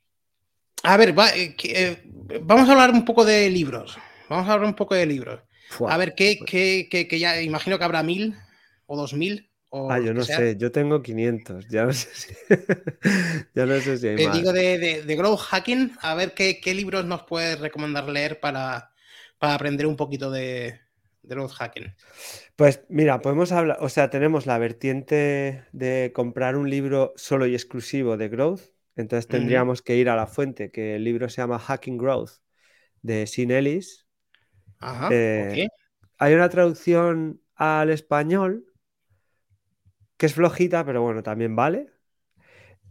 a 0.83 0.97
ver, 0.97 1.15
eh, 1.35 1.57
eh, 1.63 2.03
vamos 2.43 2.69
a 2.69 2.73
hablar 2.73 2.91
un 2.91 3.05
poco 3.05 3.25
de 3.25 3.51
libros. 3.51 3.99
Vamos 4.29 4.49
a 4.49 4.53
hablar 4.53 4.69
un 4.69 4.75
poco 4.75 4.95
de 4.95 5.07
libros. 5.07 5.41
A 5.89 5.97
ver, 5.97 6.15
¿qué, 6.15 6.39
qué, 6.47 6.89
qué, 6.91 7.19
ya 7.19 7.41
imagino 7.41 7.79
que 7.79 7.85
habrá 7.85 8.03
mil 8.03 8.35
o 8.87 8.97
dos 8.97 9.15
mil? 9.15 9.51
ah, 9.91 9.99
yo 9.99 10.15
no 10.15 10.23
sé, 10.23 10.57
yo 10.57 10.71
tengo 10.71 11.03
500, 11.03 11.67
ya 11.69 11.85
no 11.85 11.93
sé 11.93 12.09
si, 12.15 12.35
ya 13.55 13.67
no 13.67 13.81
sé 13.81 13.99
si 13.99 14.07
hay 14.07 14.17
Te 14.17 14.31
digo 14.31 14.53
de, 14.53 15.03
de, 15.03 15.17
Growth 15.17 15.41
Hacking, 15.41 15.93
a 16.01 16.15
ver 16.15 16.33
qué, 16.33 16.61
qué, 16.61 16.75
libros 16.75 17.05
nos 17.05 17.25
puedes 17.25 17.59
recomendar 17.59 18.09
leer 18.09 18.39
para, 18.39 18.93
para 19.39 19.55
aprender 19.55 19.87
un 19.87 19.97
poquito 19.97 20.31
de, 20.31 20.79
Growth 21.25 21.53
Hacking. 21.53 21.95
Pues 22.57 22.83
mira, 22.89 23.21
podemos 23.21 23.51
hablar, 23.53 23.79
o 23.81 23.89
sea, 23.89 24.11
tenemos 24.11 24.47
la 24.47 24.59
vertiente 24.59 25.65
de 25.73 26.13
comprar 26.15 26.57
un 26.57 26.71
libro 26.71 27.13
solo 27.17 27.47
y 27.47 27.55
exclusivo 27.55 28.17
de 28.17 28.29
Growth, 28.29 28.61
entonces 28.97 29.27
tendríamos 29.27 29.83
que 29.83 29.97
ir 29.97 30.09
a 30.09 30.17
la 30.17 30.27
fuente, 30.27 30.71
que 30.71 30.97
el 30.97 31.05
libro 31.05 31.29
se 31.29 31.41
llama 31.41 31.59
Hacking 31.59 31.99
Growth 31.99 32.31
de 33.03 33.27
Sin 33.27 33.51
Ellis. 33.51 34.04
Ajá, 34.91 35.09
eh, 35.09 35.65
Hay 36.19 36.35
una 36.35 36.49
traducción 36.49 37.43
al 37.57 37.91
español 37.91 38.67
que 40.17 40.27
es 40.27 40.35
flojita, 40.35 40.85
pero 40.85 41.03
bueno, 41.03 41.23
también 41.23 41.55
vale. 41.57 41.93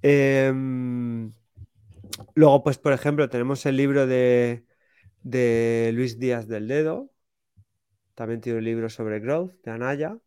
Em, 0.01 1.31
luego, 2.35 2.63
pues, 2.63 2.77
por 2.77 2.93
ejemplo, 2.93 3.29
tenemos 3.29 3.65
el 3.65 3.77
libro 3.77 4.07
de, 4.07 4.65
de 5.23 5.91
Luis 5.93 6.19
Díaz 6.19 6.47
del 6.47 6.67
Dedo. 6.67 7.11
También 8.15 8.41
tiene 8.41 8.59
un 8.59 8.65
libro 8.65 8.89
sobre 8.89 9.19
growth 9.19 9.53
de 9.63 9.71
Anaya. 9.71 10.17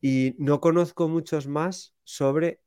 Y 0.00 0.36
no 0.38 0.60
conozco 0.60 1.08
muchos 1.08 1.48
más 1.48 1.94
sobre, 2.04 2.62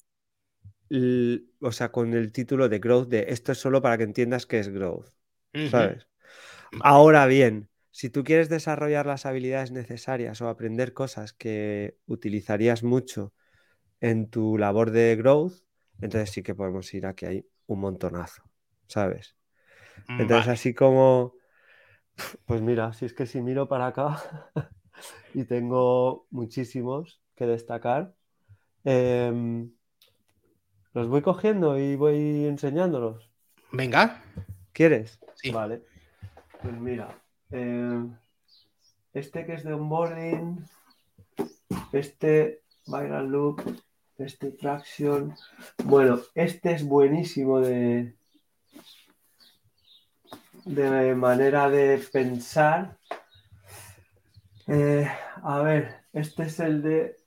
o 1.61 1.71
sea, 1.71 1.91
con 1.91 2.13
el 2.13 2.31
título 2.31 2.69
de 2.69 2.79
growth 2.79 3.07
de 3.09 3.25
esto 3.29 3.51
es 3.51 3.57
solo 3.59 3.81
para 3.81 3.97
que 3.97 4.03
entiendas 4.03 4.45
qué 4.45 4.59
es 4.59 4.69
growth. 4.69 5.07
¿Sabes? 5.63 6.07
Ahora 6.79 7.27
bien, 7.27 7.70
si 7.91 8.09
tú 8.09 8.23
quieres 8.23 8.49
desarrollar 8.49 9.05
las 9.05 9.25
habilidades 9.25 9.71
necesarias 9.71 10.41
o 10.41 10.47
aprender 10.47 10.93
cosas 10.93 11.33
que 11.33 11.97
utilizarías 12.07 12.83
mucho 12.83 13.33
en 13.99 14.29
tu 14.29 14.57
labor 14.57 14.91
de 14.91 15.15
growth, 15.17 15.63
entonces 15.99 16.31
sí 16.31 16.41
que 16.41 16.55
podemos 16.55 16.91
ir 16.93 17.05
a 17.05 17.13
que 17.13 17.27
hay 17.27 17.45
un 17.67 17.81
montonazo, 17.81 18.43
¿sabes? 18.87 19.35
Entonces 20.07 20.47
así 20.47 20.73
como, 20.73 21.35
pues 22.45 22.61
mira, 22.61 22.93
si 22.93 23.05
es 23.05 23.13
que 23.13 23.25
si 23.25 23.41
miro 23.41 23.67
para 23.67 23.87
acá 23.87 24.23
y 25.33 25.43
tengo 25.43 26.27
muchísimos 26.31 27.21
que 27.35 27.45
destacar, 27.45 28.15
em, 28.83 29.71
los 30.93 31.07
voy 31.07 31.21
cogiendo 31.21 31.77
y 31.77 31.95
voy 31.95 32.45
enseñándolos. 32.45 33.29
Venga. 33.71 34.21
¿Quieres? 34.73 35.19
Sí. 35.35 35.51
Vale. 35.51 35.83
Pues 36.61 36.73
mira, 36.79 37.21
em, 37.51 38.15
este 39.13 39.45
que 39.45 39.53
es 39.53 39.63
de 39.63 39.73
onboarding, 39.73 40.65
este 41.91 42.61
viral 42.87 43.27
loop, 43.27 43.61
este 44.17 44.51
traction. 44.51 45.35
Bueno, 45.83 46.19
este 46.35 46.73
es 46.73 46.83
buenísimo 46.83 47.59
de, 47.59 48.15
de 50.65 51.15
manera 51.15 51.69
de 51.69 52.01
pensar. 52.11 52.97
Eh, 54.67 55.09
a 55.43 55.59
ver, 55.59 55.95
este 56.13 56.43
es 56.43 56.59
el 56.59 56.81
de 56.81 57.17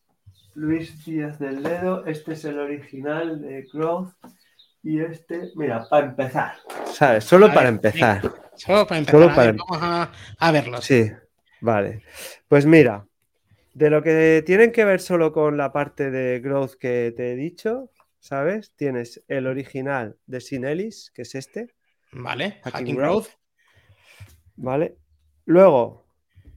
Luis 0.54 1.04
Díaz 1.04 1.38
del 1.38 1.62
Dedo, 1.62 2.06
este 2.06 2.32
es 2.32 2.44
el 2.44 2.58
original 2.58 3.42
de 3.42 3.66
Growth 3.72 4.12
y 4.82 5.00
este, 5.00 5.50
mira, 5.56 5.86
para 5.88 6.06
empezar, 6.06 6.54
¿sabes? 6.86 7.24
Solo 7.24 7.52
para 7.52 7.68
empezar. 7.68 8.22
Solo 8.56 8.86
para 8.86 8.98
empezar. 8.98 9.56
Vamos 9.56 9.78
a, 9.80 10.12
a 10.38 10.52
verlo. 10.52 10.80
Sí, 10.80 11.10
vale. 11.60 12.02
Pues 12.48 12.66
mira, 12.66 13.06
de 13.74 13.90
lo 13.90 14.02
que 14.02 14.42
tienen 14.46 14.72
que 14.72 14.84
ver 14.84 15.00
solo 15.00 15.32
con 15.32 15.56
la 15.56 15.72
parte 15.72 16.10
de 16.10 16.40
growth 16.40 16.74
que 16.74 17.12
te 17.16 17.32
he 17.32 17.36
dicho, 17.36 17.90
¿sabes? 18.20 18.72
Tienes 18.76 19.22
el 19.28 19.46
original 19.46 20.16
de 20.26 20.40
Sinelis, 20.40 21.10
que 21.14 21.22
es 21.22 21.34
este. 21.34 21.74
Vale, 22.12 22.60
Hacking, 22.62 22.96
growth. 22.96 23.26
Vale. 24.56 24.96
Luego, 25.44 26.06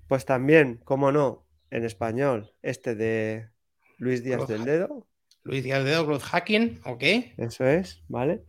pues 0.07 0.25
también, 0.25 0.79
como 0.83 1.11
no, 1.11 1.45
en 1.71 1.83
español, 1.83 2.53
este 2.61 2.95
de 2.95 3.49
Luis 3.97 4.23
Díaz 4.23 4.47
del 4.47 4.63
Dedo. 4.63 5.07
Luis 5.43 5.63
Díaz 5.63 5.79
del 5.79 5.87
Dedo, 5.87 6.05
Growth 6.05 6.21
Hacking, 6.21 6.81
ok. 6.85 7.03
Eso 7.37 7.65
es, 7.65 8.03
¿vale? 8.07 8.43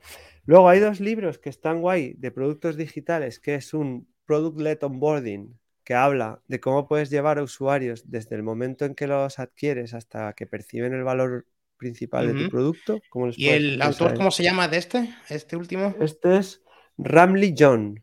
Luego 0.49 0.71
hay 0.71 0.81
dos 0.81 0.99
libros 0.99 1.39
que 1.39 1.51
están 1.51 1.83
guay 1.83 2.15
de 2.17 2.31
productos 2.31 2.79
digitales, 2.79 3.39
que 3.39 3.55
es 3.55 3.75
un 3.75 4.09
Product 4.25 4.59
Led 4.59 4.83
Onboarding, 4.83 5.61
que 5.85 5.93
habla 5.93 6.41
de 6.49 6.59
cómo 6.59 6.89
puedes 6.89 7.11
llevar 7.11 7.39
a 7.39 7.43
usuarios 7.43 8.11
desde 8.11 8.35
el 8.35 8.43
momento 8.43 8.87
en 8.87 8.95
que 8.95 9.07
los 9.07 9.39
adquieres 9.39 9.93
hasta 9.93 10.33
que 10.33 10.47
perciben 10.47 10.95
el 10.95 11.05
valor 11.05 11.47
principal 11.77 12.33
de 12.33 12.45
tu 12.45 12.51
producto. 12.51 12.99
¿Y 13.37 13.51
el 13.51 13.83
autor 13.83 14.15
cómo 14.15 14.31
se 14.31 14.43
llama 14.43 14.69
de 14.69 14.79
este? 14.79 15.15
¿Este 15.29 15.55
último? 15.55 15.95
Este 16.01 16.39
es 16.39 16.63
Ramley 16.97 17.55
John. 17.55 18.03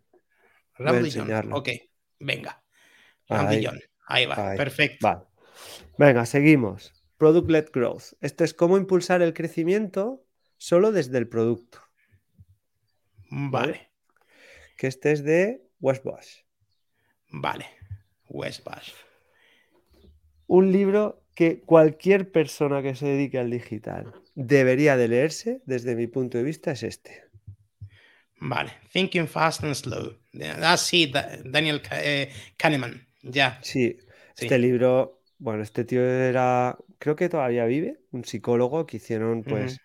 Ramley 0.75 1.11
John. 1.11 1.51
Ok, 1.51 1.69
venga. 2.19 2.61
Ramley 3.27 3.65
John. 3.65 3.79
Ahí 4.05 4.27
va, 4.27 4.53
perfecto. 4.55 5.27
Venga, 5.97 6.27
seguimos. 6.27 6.93
Product 7.17 7.49
Led 7.49 7.69
Growth. 7.73 8.13
Este 8.21 8.43
es 8.43 8.53
cómo 8.53 8.77
impulsar 8.77 9.23
el 9.23 9.33
crecimiento 9.33 10.23
solo 10.57 10.91
desde 10.91 11.17
el 11.17 11.27
producto. 11.27 11.84
Vale. 13.29 13.89
Que 14.77 14.87
este 14.87 15.11
es 15.11 15.23
de 15.23 15.61
West 15.79 16.03
Bosch. 16.03 16.45
Vale, 17.29 17.65
Westbash. 18.29 18.91
Un 20.47 20.71
libro 20.71 21.23
que 21.35 21.61
cualquier 21.61 22.31
persona 22.31 22.81
que 22.81 22.95
se 22.95 23.07
dedique 23.07 23.39
al 23.39 23.49
digital 23.49 24.13
debería 24.35 24.95
de 24.95 25.07
leerse, 25.07 25.61
desde 25.65 25.95
mi 25.95 26.07
punto 26.07 26.37
de 26.37 26.43
vista, 26.43 26.71
es 26.71 26.83
este. 26.83 27.25
Vale, 28.37 28.71
Thinking 28.91 29.27
Fast 29.27 29.63
and 29.63 29.75
Slow. 29.75 30.17
Ah, 30.61 30.77
sí, 30.77 31.11
Daniel 31.43 31.81
eh, 31.91 32.31
Kahneman, 32.57 33.07
ya. 33.23 33.59
Sí, 33.61 33.97
este 34.37 34.57
libro, 34.59 35.21
bueno, 35.39 35.63
este 35.63 35.83
tío 35.83 36.05
era, 36.05 36.77
creo 36.99 37.15
que 37.15 37.29
todavía 37.29 37.65
vive, 37.65 37.99
un 38.11 38.23
psicólogo 38.23 38.85
que 38.85 38.97
hicieron 38.97 39.43
pues 39.43 39.79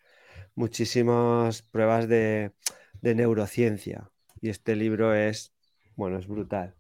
muchísimas 0.55 1.62
pruebas 1.62 2.09
de, 2.09 2.53
de 3.00 3.14
neurociencia. 3.14 4.10
Y 4.40 4.48
este 4.48 4.76
libro 4.76 5.14
es, 5.14 5.54
bueno, 5.96 6.18
es 6.18 6.26
brutal. 6.26 6.74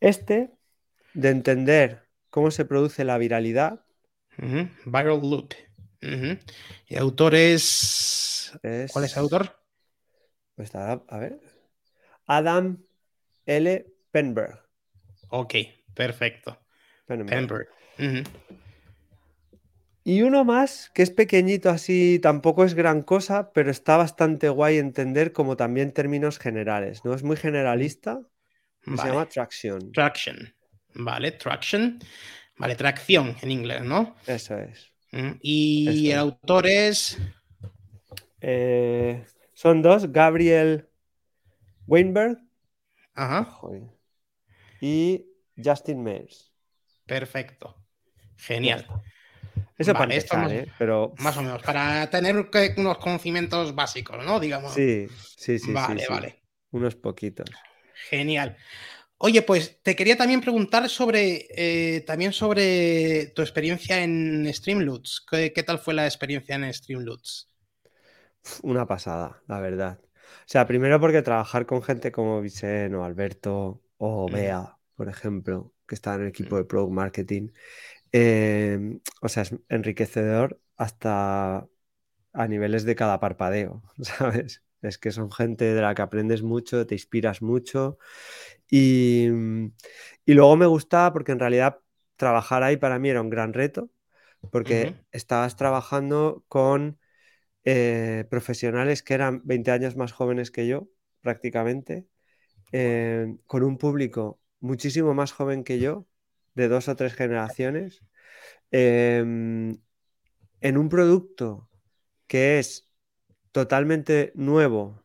Este, 0.00 0.50
de 1.14 1.28
entender 1.28 2.08
cómo 2.30 2.50
se 2.50 2.64
produce 2.64 3.04
la 3.04 3.18
viralidad. 3.18 3.84
Viral 4.36 5.20
loop. 5.20 5.52
¿Y 6.86 6.96
autor 6.96 7.34
es... 7.34 8.52
¿Cuál 8.92 9.04
es 9.04 9.12
el 9.12 9.18
autor? 9.18 9.60
Pues 10.54 10.74
a 10.74 10.96
ver. 11.18 11.40
Adam 12.26 12.82
L. 13.46 13.86
Penberg. 14.10 14.60
Ok, 15.28 15.54
perfecto. 15.94 16.58
Penberg. 17.06 17.68
Y 20.02 20.22
uno 20.22 20.44
más, 20.44 20.90
que 20.94 21.02
es 21.02 21.10
pequeñito 21.10 21.68
así, 21.68 22.18
tampoco 22.20 22.64
es 22.64 22.74
gran 22.74 23.02
cosa, 23.02 23.52
pero 23.52 23.70
está 23.70 23.96
bastante 23.96 24.48
guay 24.48 24.78
entender 24.78 25.32
como 25.32 25.56
también 25.56 25.92
términos 25.92 26.38
generales, 26.38 27.04
¿no? 27.04 27.14
Es 27.14 27.22
muy 27.22 27.36
generalista, 27.36 28.20
se 28.84 28.96
llama 28.96 29.28
Traction. 29.28 29.92
Traction. 29.92 30.54
Vale, 30.94 31.32
Traction. 31.32 32.00
Vale, 32.56 32.74
tracción 32.76 33.36
en 33.40 33.50
inglés, 33.50 33.82
¿no? 33.82 34.14
Eso 34.26 34.58
es. 34.58 34.92
Mm, 35.12 35.30
y 35.40 36.10
el 36.10 36.18
autor 36.18 36.66
es. 36.66 37.16
Eh, 38.42 39.24
son 39.54 39.80
dos, 39.80 40.12
Gabriel 40.12 40.86
Weinberg. 41.86 42.38
Ajá. 43.14 43.48
Y 44.80 45.24
Justin 45.56 46.02
Mayers. 46.02 46.52
Perfecto. 47.06 47.76
Genial. 48.36 48.86
Eso 49.80 49.94
para 49.94 50.14
empezar, 50.14 50.52
¿eh? 50.52 50.66
Pero... 50.78 51.14
Más 51.18 51.36
o 51.38 51.42
menos, 51.42 51.62
para 51.62 52.10
tener 52.10 52.36
unos 52.76 52.98
conocimientos 52.98 53.74
básicos, 53.74 54.22
¿no? 54.26 54.38
Digamos. 54.38 54.74
Sí, 54.74 55.08
sí, 55.38 55.58
sí. 55.58 55.72
Vale, 55.72 56.02
sí, 56.02 56.06
vale. 56.10 56.42
Unos 56.70 56.96
poquitos. 56.96 57.48
Genial. 58.10 58.58
Oye, 59.16 59.40
pues 59.40 59.82
te 59.82 59.96
quería 59.96 60.18
también 60.18 60.42
preguntar 60.42 60.86
sobre 60.90 61.46
eh, 61.56 62.02
también 62.02 62.34
sobre 62.34 63.28
tu 63.34 63.40
experiencia 63.40 64.02
en 64.02 64.46
Streamloots. 64.52 65.24
¿Qué, 65.30 65.52
¿Qué, 65.54 65.62
tal 65.62 65.78
fue 65.78 65.94
la 65.94 66.04
experiencia 66.04 66.56
en 66.56 66.72
Streamloots? 66.72 67.48
Una 68.62 68.86
pasada, 68.86 69.42
la 69.46 69.60
verdad. 69.60 69.98
O 70.02 70.44
sea, 70.46 70.66
primero 70.66 71.00
porque 71.00 71.22
trabajar 71.22 71.64
con 71.64 71.82
gente 71.82 72.12
como 72.12 72.42
Vicente 72.42 72.96
o 72.96 73.04
Alberto 73.04 73.82
o 73.96 74.30
Bea, 74.30 74.76
por 74.94 75.08
ejemplo, 75.08 75.72
que 75.88 75.94
está 75.94 76.14
en 76.16 76.22
el 76.22 76.28
equipo 76.28 76.56
de 76.56 76.64
Product 76.64 76.92
Marketing, 76.92 77.48
Em, 78.12 79.00
o 79.22 79.28
sea, 79.28 79.44
es 79.44 79.54
enriquecedor 79.68 80.60
hasta 80.76 81.68
a 82.32 82.48
niveles 82.48 82.84
de 82.84 82.96
cada 82.96 83.20
parpadeo, 83.20 83.82
¿sabes? 84.02 84.64
Es 84.82 84.98
que 84.98 85.12
son 85.12 85.30
gente 85.32 85.74
de 85.74 85.82
la 85.82 85.94
que 85.94 86.02
aprendes 86.02 86.42
mucho, 86.42 86.86
te 86.86 86.94
inspiras 86.94 87.42
mucho. 87.42 87.98
Y, 88.70 89.28
y 90.24 90.34
luego 90.34 90.56
me 90.56 90.66
gustaba 90.66 91.12
porque 91.12 91.32
en 91.32 91.38
realidad 91.40 91.80
trabajar 92.16 92.62
ahí 92.62 92.76
para 92.76 92.98
mí 92.98 93.08
era 93.10 93.20
un 93.22 93.30
gran 93.30 93.52
reto, 93.52 93.90
porque 94.50 94.96
estabas 95.12 95.56
trabajando 95.56 96.44
con 96.48 96.98
eh, 97.64 98.26
profesionales 98.30 99.02
que 99.02 99.14
eran 99.14 99.42
20 99.46 99.70
años 99.72 99.96
más 99.96 100.12
jóvenes 100.12 100.50
que 100.50 100.66
yo, 100.68 100.88
prácticamente, 101.22 102.06
eh, 102.72 103.36
con 103.46 103.64
un 103.64 103.78
público 103.78 104.40
muchísimo 104.60 105.14
más 105.14 105.32
joven 105.32 105.64
que 105.64 105.80
yo, 105.80 106.06
de 106.54 106.68
dos 106.68 106.88
o 106.88 106.96
tres 106.96 107.14
generaciones 107.14 108.02
em, 108.70 109.78
en 110.60 110.78
un 110.78 110.88
producto 110.88 111.68
que 112.26 112.58
es 112.58 112.90
totalmente 113.52 114.32
nuevo 114.34 115.02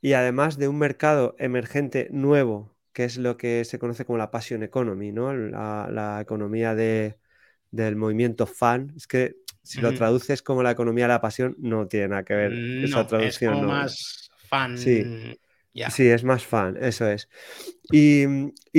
y 0.00 0.14
además 0.14 0.58
de 0.58 0.68
un 0.68 0.78
mercado 0.78 1.36
emergente 1.38 2.08
nuevo, 2.10 2.76
que 2.92 3.04
es 3.04 3.16
lo 3.16 3.36
que 3.36 3.64
se 3.64 3.78
conoce 3.78 4.04
como 4.04 4.18
la 4.18 4.30
passion 4.30 4.62
economy, 4.62 5.12
¿no? 5.12 5.32
la, 5.32 6.18
economía 6.20 6.74
de, 6.74 7.16
del 7.70 7.96
movimiento 7.96 8.46
fan. 8.46 8.92
Es 8.96 9.06
que 9.06 9.36
si 9.62 9.80
lo 9.80 9.94
traduces 9.94 10.42
como 10.42 10.64
la 10.64 10.72
economía 10.72 11.04
de 11.04 11.08
la 11.08 11.20
pasión, 11.20 11.54
no 11.58 11.86
tiene 11.86 12.08
nada 12.08 12.24
que 12.24 12.34
ver 12.34 12.52
esa 12.52 13.06
traducción. 13.06 13.54
Es 13.54 13.60
como 13.60 13.72
más 13.72 14.30
fan. 14.48 14.76
Sí. 14.76 15.38
Sí, 15.90 16.06
es 16.08 16.22
más 16.22 16.44
fan, 16.44 16.76
eso 16.80 17.06
es. 17.08 17.28
Y, 17.90 18.26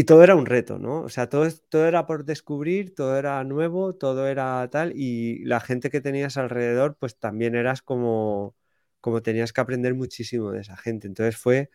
todo 0.04 0.24
era 0.24 0.36
un 0.36 0.46
reto, 0.46 0.78
¿no? 0.78 1.02
O 1.02 1.10
sea, 1.10 1.28
todo, 1.28 1.48
todo 1.70 1.88
era 1.88 2.06
por 2.06 2.26
descubrir, 2.26 2.94
todo 2.94 3.18
era 3.18 3.44
nuevo, 3.44 3.96
todo 3.96 4.28
era 4.28 4.68
tal, 4.70 4.94
y 4.96 5.44
la 5.46 5.60
gente 5.60 5.90
que 5.90 6.02
tenías 6.02 6.38
alrededor, 6.38 6.96
pues 7.00 7.18
también 7.18 7.56
eras 7.56 7.82
como, 7.82 8.56
como 9.02 9.22
tenías 9.22 9.54
que 9.54 9.62
aprender 9.62 9.96
muchísimo 9.96 10.52
de 10.52 10.62
esa 10.62 10.78
gente. 10.78 11.08
Entonces 11.08 11.38
fue 11.38 11.70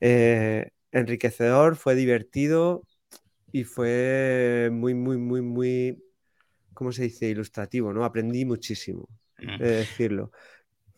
eh, 0.00 0.70
enriquecedor, 0.92 1.76
fue 1.76 1.94
divertido 1.94 2.84
y 3.52 3.64
fue 3.64 4.70
muy, 4.72 4.94
muy, 4.94 5.18
muy, 5.18 5.42
muy, 5.42 6.02
¿cómo 6.74 6.92
se 6.92 7.04
dice? 7.04 7.28
Ilustrativo, 7.28 7.92
¿no? 7.92 8.04
Aprendí 8.04 8.44
muchísimo, 8.44 9.08
de 9.38 9.58
decirlo. 9.58 10.32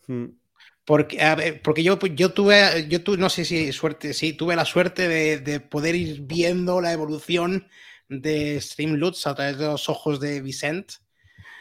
Mm. 0.07 0.40
Porque, 0.85 1.59
porque 1.63 1.83
yo, 1.83 1.99
yo 1.99 2.33
tuve, 2.33 2.87
yo 2.89 3.03
tuve, 3.03 3.17
no 3.17 3.29
sé 3.29 3.45
si 3.45 3.71
suerte, 3.71 4.13
sí, 4.13 4.33
tuve 4.33 4.55
la 4.55 4.65
suerte 4.65 5.07
de, 5.07 5.59
poder 5.59 5.95
ir 5.95 6.21
viendo 6.21 6.81
la 6.81 6.91
evolución 6.91 7.67
de 8.09 8.59
Streamloots 8.59 9.27
a 9.27 9.35
través 9.35 9.57
de 9.57 9.67
los 9.67 9.89
ojos 9.89 10.19
de 10.19 10.41
Vicent. 10.41 10.93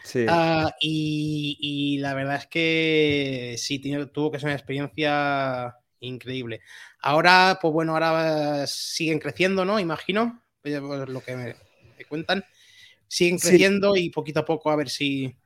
Sí. 0.03 0.25
Ah, 0.27 0.75
y, 0.81 1.99
la 2.01 2.15
verdad 2.15 2.37
es 2.37 2.47
que 2.47 3.57
sí, 3.59 3.79
tuvo 4.13 4.31
que 4.31 4.39
ser 4.39 4.47
una 4.47 4.57
experiencia 4.57 5.77
increíble. 6.01 6.63
Ahora, 7.03 7.59
pues 7.61 7.73
bueno, 7.73 7.93
ahora 7.93 8.67
siguen 8.67 9.19
creciendo, 9.19 9.67
¿no? 9.67 9.79
Imagino, 9.79 10.43
pues, 10.63 10.81
pues, 10.81 11.09
lo 11.09 11.21
que 11.21 11.37
me, 11.37 11.55
cuentan. 12.09 12.45
Siguen 13.07 13.39
creciendo 13.39 13.97
y 13.97 14.09
poquito 14.09 14.41
a 14.41 14.45
poco 14.45 14.71
a 14.71 14.77
ver 14.77 14.89
si 14.89 15.37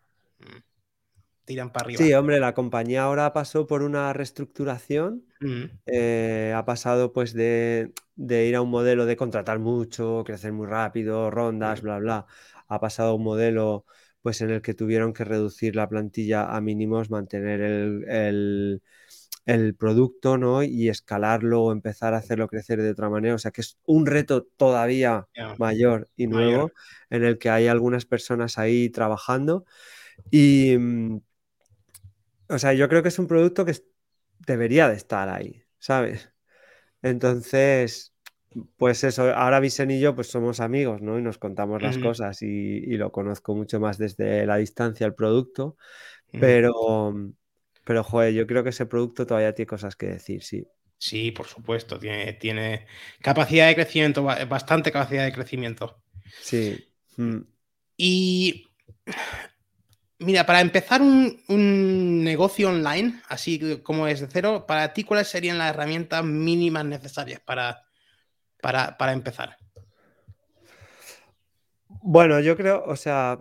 tiran 1.44 1.70
para 1.70 1.86
arriba. 1.86 1.98
Sí, 2.02 2.12
hombre, 2.14 2.40
la 2.40 2.54
compañía 2.54 3.04
ahora 3.04 3.32
pasó 3.32 3.66
por 3.66 3.82
una 3.82 4.12
reestructuración. 4.12 5.24
Mm. 5.40 5.64
Eh, 5.86 6.52
ha 6.56 6.64
pasado 6.64 7.12
pues 7.12 7.34
de, 7.34 7.92
ir 8.16 8.56
a 8.56 8.62
un 8.62 8.70
modelo 8.70 9.06
de 9.06 9.16
contratar 9.16 9.58
mucho, 9.58 10.22
crecer 10.24 10.52
muy 10.52 10.66
rápido, 10.66 11.30
rondas, 11.30 11.82
bla, 11.82 11.98
bla. 11.98 12.26
Ha 12.68 12.80
pasado 12.80 13.10
a 13.10 13.14
un 13.14 13.24
modelo 13.24 13.84
pues 14.22 14.40
en 14.40 14.50
el 14.50 14.62
que 14.62 14.72
tuvieron 14.72 15.12
que 15.12 15.24
reducir 15.24 15.76
la 15.76 15.88
plantilla 15.88 16.56
a 16.56 16.60
mínimos, 16.62 17.10
mantener 17.10 17.60
el, 17.60 18.80
producto, 19.78 20.38
¿no? 20.38 20.62
Y 20.62 20.88
escalarlo 20.88 21.64
o 21.64 21.72
empezar 21.72 22.14
a 22.14 22.18
hacerlo 22.18 22.48
crecer 22.48 22.80
de 22.80 22.90
otra 22.90 23.10
manera. 23.10 23.34
O 23.34 23.38
sea 23.38 23.50
que 23.50 23.60
es 23.60 23.76
un 23.84 24.06
reto 24.06 24.44
todavía 24.56 25.28
mayor 25.58 26.08
y 26.16 26.26
nuevo 26.26 26.70
en 27.10 27.22
el 27.24 27.36
que 27.36 27.50
hay 27.50 27.66
algunas 27.66 28.06
personas 28.06 28.56
ahí 28.56 28.88
trabajando. 28.88 29.66
Y, 30.30 30.76
mm, 30.78 31.20
o 32.48 32.58
sea, 32.58 32.72
yo 32.72 32.88
creo 32.88 33.02
que 33.02 33.08
es 33.08 33.18
un 33.18 33.26
producto 33.26 33.64
que 33.64 33.74
debería 34.46 34.88
de 34.88 34.96
estar 34.96 35.28
ahí, 35.28 35.62
¿sabes? 35.78 36.30
Entonces, 37.02 38.14
pues 38.76 39.04
eso, 39.04 39.34
ahora 39.34 39.60
Visen 39.60 39.90
y 39.90 40.00
yo 40.00 40.14
pues 40.14 40.28
somos 40.28 40.60
amigos, 40.60 41.02
¿no? 41.02 41.18
Y 41.18 41.22
nos 41.22 41.38
contamos 41.38 41.82
las 41.82 41.98
cosas 41.98 42.40
y, 42.42 42.96
lo 42.96 43.10
conozco 43.12 43.54
mucho 43.54 43.80
más 43.80 43.98
desde 43.98 44.46
la 44.46 44.56
distancia 44.56 45.06
el 45.06 45.14
producto, 45.14 45.76
pero, 46.32 47.14
pero, 47.84 48.04
joder, 48.04 48.32
yo 48.32 48.46
creo 48.46 48.62
que 48.64 48.70
ese 48.70 48.86
producto 48.86 49.26
todavía 49.26 49.54
tiene 49.54 49.66
cosas 49.66 49.96
que 49.96 50.06
decir, 50.06 50.42
sí. 50.42 50.66
Sí, 50.98 51.32
por 51.32 51.46
supuesto, 51.46 51.98
tiene, 51.98 52.32
tiene 52.34 52.86
capacidad 53.20 53.68
de 53.68 53.74
crecimiento, 53.74 54.22
bastante 54.22 54.90
capacidad 54.90 55.24
de 55.24 55.32
crecimiento. 55.32 56.02
Sí. 56.40 56.88
Mm. 57.16 57.40
Y 57.96 58.68
Mira, 60.24 60.46
para 60.46 60.60
empezar 60.60 61.02
un, 61.02 62.24
negocio 62.24 62.70
online, 62.70 63.20
así 63.28 63.80
como 63.82 64.06
es 64.08 64.20
de 64.20 64.28
cero, 64.30 64.64
para 64.66 64.92
ti, 64.92 65.04
¿cuáles 65.04 65.28
serían 65.28 65.58
las 65.58 65.70
herramientas 65.70 66.24
mínimas 66.24 66.84
necesarias 66.84 67.40
para, 67.40 67.84
para, 68.60 69.12
empezar? 69.12 69.56
Bueno, 71.88 72.40
yo 72.40 72.56
creo, 72.56 72.84
o 72.86 72.96
sea, 72.96 73.40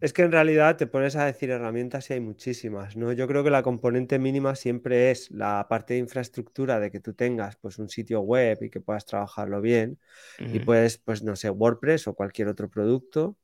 es 0.00 0.12
que 0.14 0.22
en 0.22 0.32
realidad 0.32 0.76
te 0.76 0.86
pones 0.86 1.14
a 1.16 1.26
decir 1.26 1.50
herramientas 1.50 2.08
y 2.08 2.14
hay 2.14 2.20
muchísimas, 2.20 2.96
¿no? 2.96 3.12
Yo 3.12 3.28
creo 3.28 3.44
que 3.44 3.50
la 3.50 3.62
componente 3.62 4.18
mínima 4.18 4.56
siempre 4.56 5.10
es 5.10 5.30
la 5.30 5.66
parte 5.68 5.94
de 5.94 6.00
infraestructura 6.00 6.80
de 6.80 6.90
que 6.90 7.00
tú 7.00 7.12
tengas 7.12 7.56
pues 7.56 7.78
un 7.78 7.90
sitio 7.90 8.20
web 8.20 8.58
y 8.62 8.70
que 8.70 8.80
puedas 8.80 9.04
trabajarlo 9.04 9.60
bien 9.60 9.98
y 10.38 10.60
puedes, 10.60 10.96
pues 10.98 11.22
no 11.22 11.36
sé, 11.36 11.50
WordPress 11.50 12.08
o 12.08 12.14
cualquier 12.14 12.48
otro 12.48 12.70
producto 12.70 13.36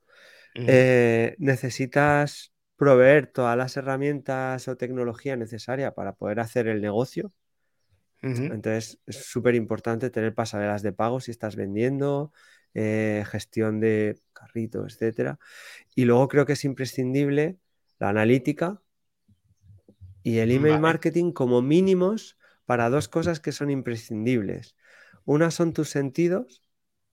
eh, 0.54 1.34
necesitas 1.38 2.52
proveer 2.76 3.28
todas 3.28 3.56
las 3.56 3.76
herramientas 3.76 4.68
o 4.68 4.76
tecnología 4.76 5.36
necesaria 5.36 5.94
para 5.94 6.14
poder 6.14 6.40
hacer 6.40 6.68
el 6.68 6.80
negocio. 6.80 7.32
Entonces 8.20 9.00
es 9.06 9.16
súper 9.16 9.54
importante 9.56 10.10
tener 10.10 10.34
pasarelas 10.34 10.82
de 10.82 10.92
pago 10.92 11.20
si 11.20 11.30
estás 11.32 11.56
vendiendo, 11.56 12.32
eh, 12.74 13.24
gestión 13.26 13.80
de 13.80 14.20
carritos, 14.32 15.00
etc. 15.00 15.38
Y 15.94 16.04
luego 16.04 16.28
creo 16.28 16.46
que 16.46 16.54
es 16.54 16.64
imprescindible 16.64 17.58
la 17.98 18.08
analítica 18.10 18.80
y 20.22 20.38
el 20.38 20.50
email 20.50 20.78
marketing 20.78 21.32
como 21.32 21.62
mínimos 21.62 22.38
para 22.64 22.90
dos 22.90 23.08
cosas 23.08 23.40
que 23.40 23.52
son 23.52 23.70
imprescindibles. 23.70 24.76
Una 25.24 25.50
son 25.50 25.72
tus 25.72 25.90
sentidos, 25.90 26.62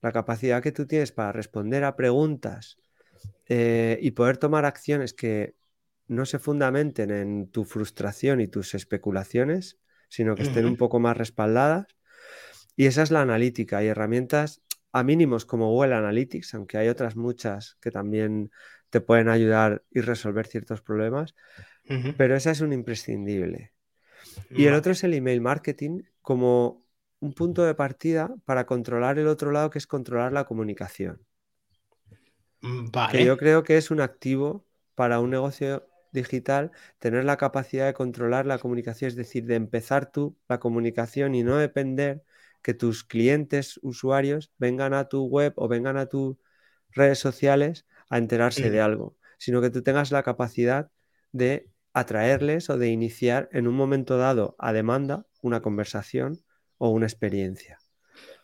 la 0.02 0.12
capacidad 0.12 0.62
que 0.62 0.71
tú 0.71 0.88
tienes 0.88 1.12
para 1.12 1.32
responder 1.32 1.84
a 1.84 1.95
preguntas 1.95 2.78
eh, 3.49 3.97
y 4.01 4.12
poder 4.12 4.38
tomar 4.38 4.65
acciones 4.65 5.13
que 5.13 5.55
no 6.07 6.25
se 6.25 6.39
fundamenten 6.39 7.12
en 7.12 7.47
tu 7.51 7.65
frustración 7.65 8.41
y 8.41 8.47
tus 8.47 8.73
especulaciones, 8.75 9.79
sino 10.07 10.35
que 10.35 10.43
estén 10.43 10.65
un 10.65 10.77
poco 10.77 10.99
más 10.99 11.17
respaldadas. 11.17 11.88
Y 12.75 12.85
esa 12.85 13.03
es 13.03 13.12
la 13.12 13.21
analítica 13.21 13.83
y 13.83 13.88
herramientas 13.88 14.62
a 14.91 15.03
mínimos 15.03 15.45
como 15.45 15.69
Google 15.69 15.95
Analytics, 15.95 16.53
aunque 16.53 16.77
hay 16.77 16.89
otras 16.89 17.15
muchas 17.15 17.77
que 17.81 17.91
también 17.91 18.51
te 18.89 19.01
pueden 19.01 19.29
ayudar 19.29 19.83
y 19.91 20.01
resolver 20.01 20.47
ciertos 20.47 20.81
problemas, 20.81 21.35
pero 22.17 22.35
esa 22.35 22.51
es 22.51 22.62
un 22.62 22.73
imprescindible. 22.73 23.73
Y 24.51 24.65
el 24.65 24.73
otro 24.73 24.91
es 24.91 25.03
el 25.03 25.13
email 25.13 25.41
marketing 25.41 26.03
como 26.21 26.85
un 27.19 27.33
punto 27.33 27.65
de 27.65 27.75
partida 27.75 28.33
para 28.45 28.65
controlar 28.65 29.19
el 29.19 29.27
otro 29.27 29.51
lado, 29.51 29.69
que 29.69 29.77
es 29.77 29.88
controlar 29.88 30.33
la 30.33 30.45
comunicación. 30.45 31.25
Mm, 32.62 32.89
que 33.10 33.24
yo 33.24 33.38
creo 33.38 33.63
que 33.63 33.78
es 33.78 33.91
un 33.91 34.02
activo 34.02 34.65
para 34.95 35.19
un 35.19 35.30
negocio 35.30 35.88
digital 36.12 36.72
tener 37.00 37.24
la 37.26 37.38
capacidad 37.38 37.86
de 37.86 37.93
controlar 37.93 38.45
la 38.45 38.60
comunicación, 38.60 39.08
es 39.10 39.15
decir, 39.15 39.45
de 39.45 39.56
empezar 39.56 40.12
tú 40.12 40.38
la 40.48 40.60
comunicación 40.60 41.36
y 41.36 41.43
no 41.43 41.58
depender 41.58 42.24
que 42.62 42.74
tus 42.74 43.04
clientes, 43.04 43.80
usuarios, 43.84 44.52
vengan 44.58 44.93
a 44.93 45.08
tu 45.08 45.26
web 45.26 45.54
o 45.56 45.67
vengan 45.67 45.98
a 45.98 46.08
tus 46.08 46.38
redes 46.91 47.19
sociales 47.19 47.86
a 48.10 48.17
enterarse 48.17 48.69
de 48.69 48.82
algo, 48.82 49.15
sino 49.38 49.62
que 49.62 49.69
tú 49.69 49.82
tengas 49.84 50.12
la 50.12 50.24
capacidad 50.24 50.91
de 51.32 51.69
atraerles 51.93 52.69
o 52.69 52.78
de 52.78 52.89
iniciar 52.89 53.50
en 53.52 53.67
un 53.67 53.76
momento 53.76 54.17
dado 54.17 54.56
a 54.60 54.74
demanda 54.74 55.26
una 55.41 55.62
conversación 55.62 56.43
o 56.78 56.89
una 56.89 57.06
experiencia. 57.06 57.78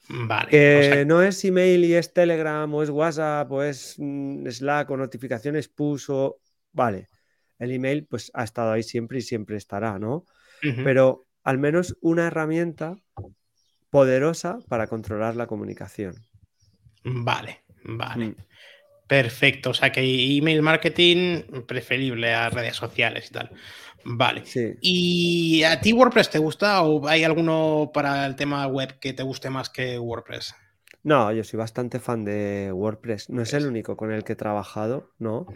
Vale. 0.07 0.49
Que 0.49 1.03
no 1.05 1.21
es 1.23 1.43
email 1.45 1.83
y 1.83 1.95
es 1.95 2.13
Telegram 2.13 2.71
o 2.73 2.83
es 2.83 2.89
WhatsApp 2.89 3.51
o 3.51 3.63
es 3.63 3.95
mm, 3.97 4.47
Slack 4.47 4.89
o 4.91 4.97
notificaciones 4.97 5.67
push 5.67 6.05
o... 6.09 6.37
Vale, 6.71 7.09
el 7.57 7.71
email 7.71 8.05
pues 8.05 8.31
ha 8.33 8.43
estado 8.43 8.71
ahí 8.71 8.83
siempre 8.83 9.19
y 9.19 9.21
siempre 9.21 9.57
estará, 9.57 9.97
¿no? 9.97 10.25
Pero 10.83 11.27
al 11.43 11.59
menos 11.59 11.95
una 12.01 12.27
herramienta 12.27 12.95
poderosa 13.91 14.57
para 14.67 14.87
controlar 14.87 15.35
la 15.35 15.45
comunicación. 15.45 16.15
Vale, 17.03 17.63
vale. 17.83 18.29
Mm. 18.29 18.35
Perfecto. 19.07 19.69
O 19.69 19.73
sea 19.73 19.91
que 19.91 20.01
email 20.01 20.61
marketing 20.61 21.43
preferible 21.67 22.33
a 22.33 22.49
redes 22.49 22.75
sociales 22.75 23.27
y 23.29 23.33
tal. 23.33 23.51
Vale. 24.05 24.43
¿Y 24.81 25.63
a 25.63 25.81
ti 25.81 25.91
WordPress 25.91 26.29
te 26.29 26.37
gusta 26.37 26.83
o 26.83 27.07
hay 27.07 27.23
alguno 27.23 27.89
para 27.91 28.25
el 28.27 28.35
tema 28.35 28.67
web 28.67 28.99
que 28.99 29.13
te 29.13 29.23
guste 29.23 29.49
más 29.49 29.69
que 29.69 29.97
WordPress? 29.97 30.53
No, 31.01 31.31
yo 31.31 31.43
soy 31.43 31.57
bastante 31.57 31.99
fan 31.99 32.23
de 32.23 32.71
WordPress. 32.71 33.29
No 33.29 33.41
es 33.41 33.53
el 33.53 33.65
único 33.65 33.97
con 33.97 34.11
el 34.11 34.23
que 34.23 34.33
he 34.33 34.35
trabajado, 34.35 35.11
¿no? 35.17 35.47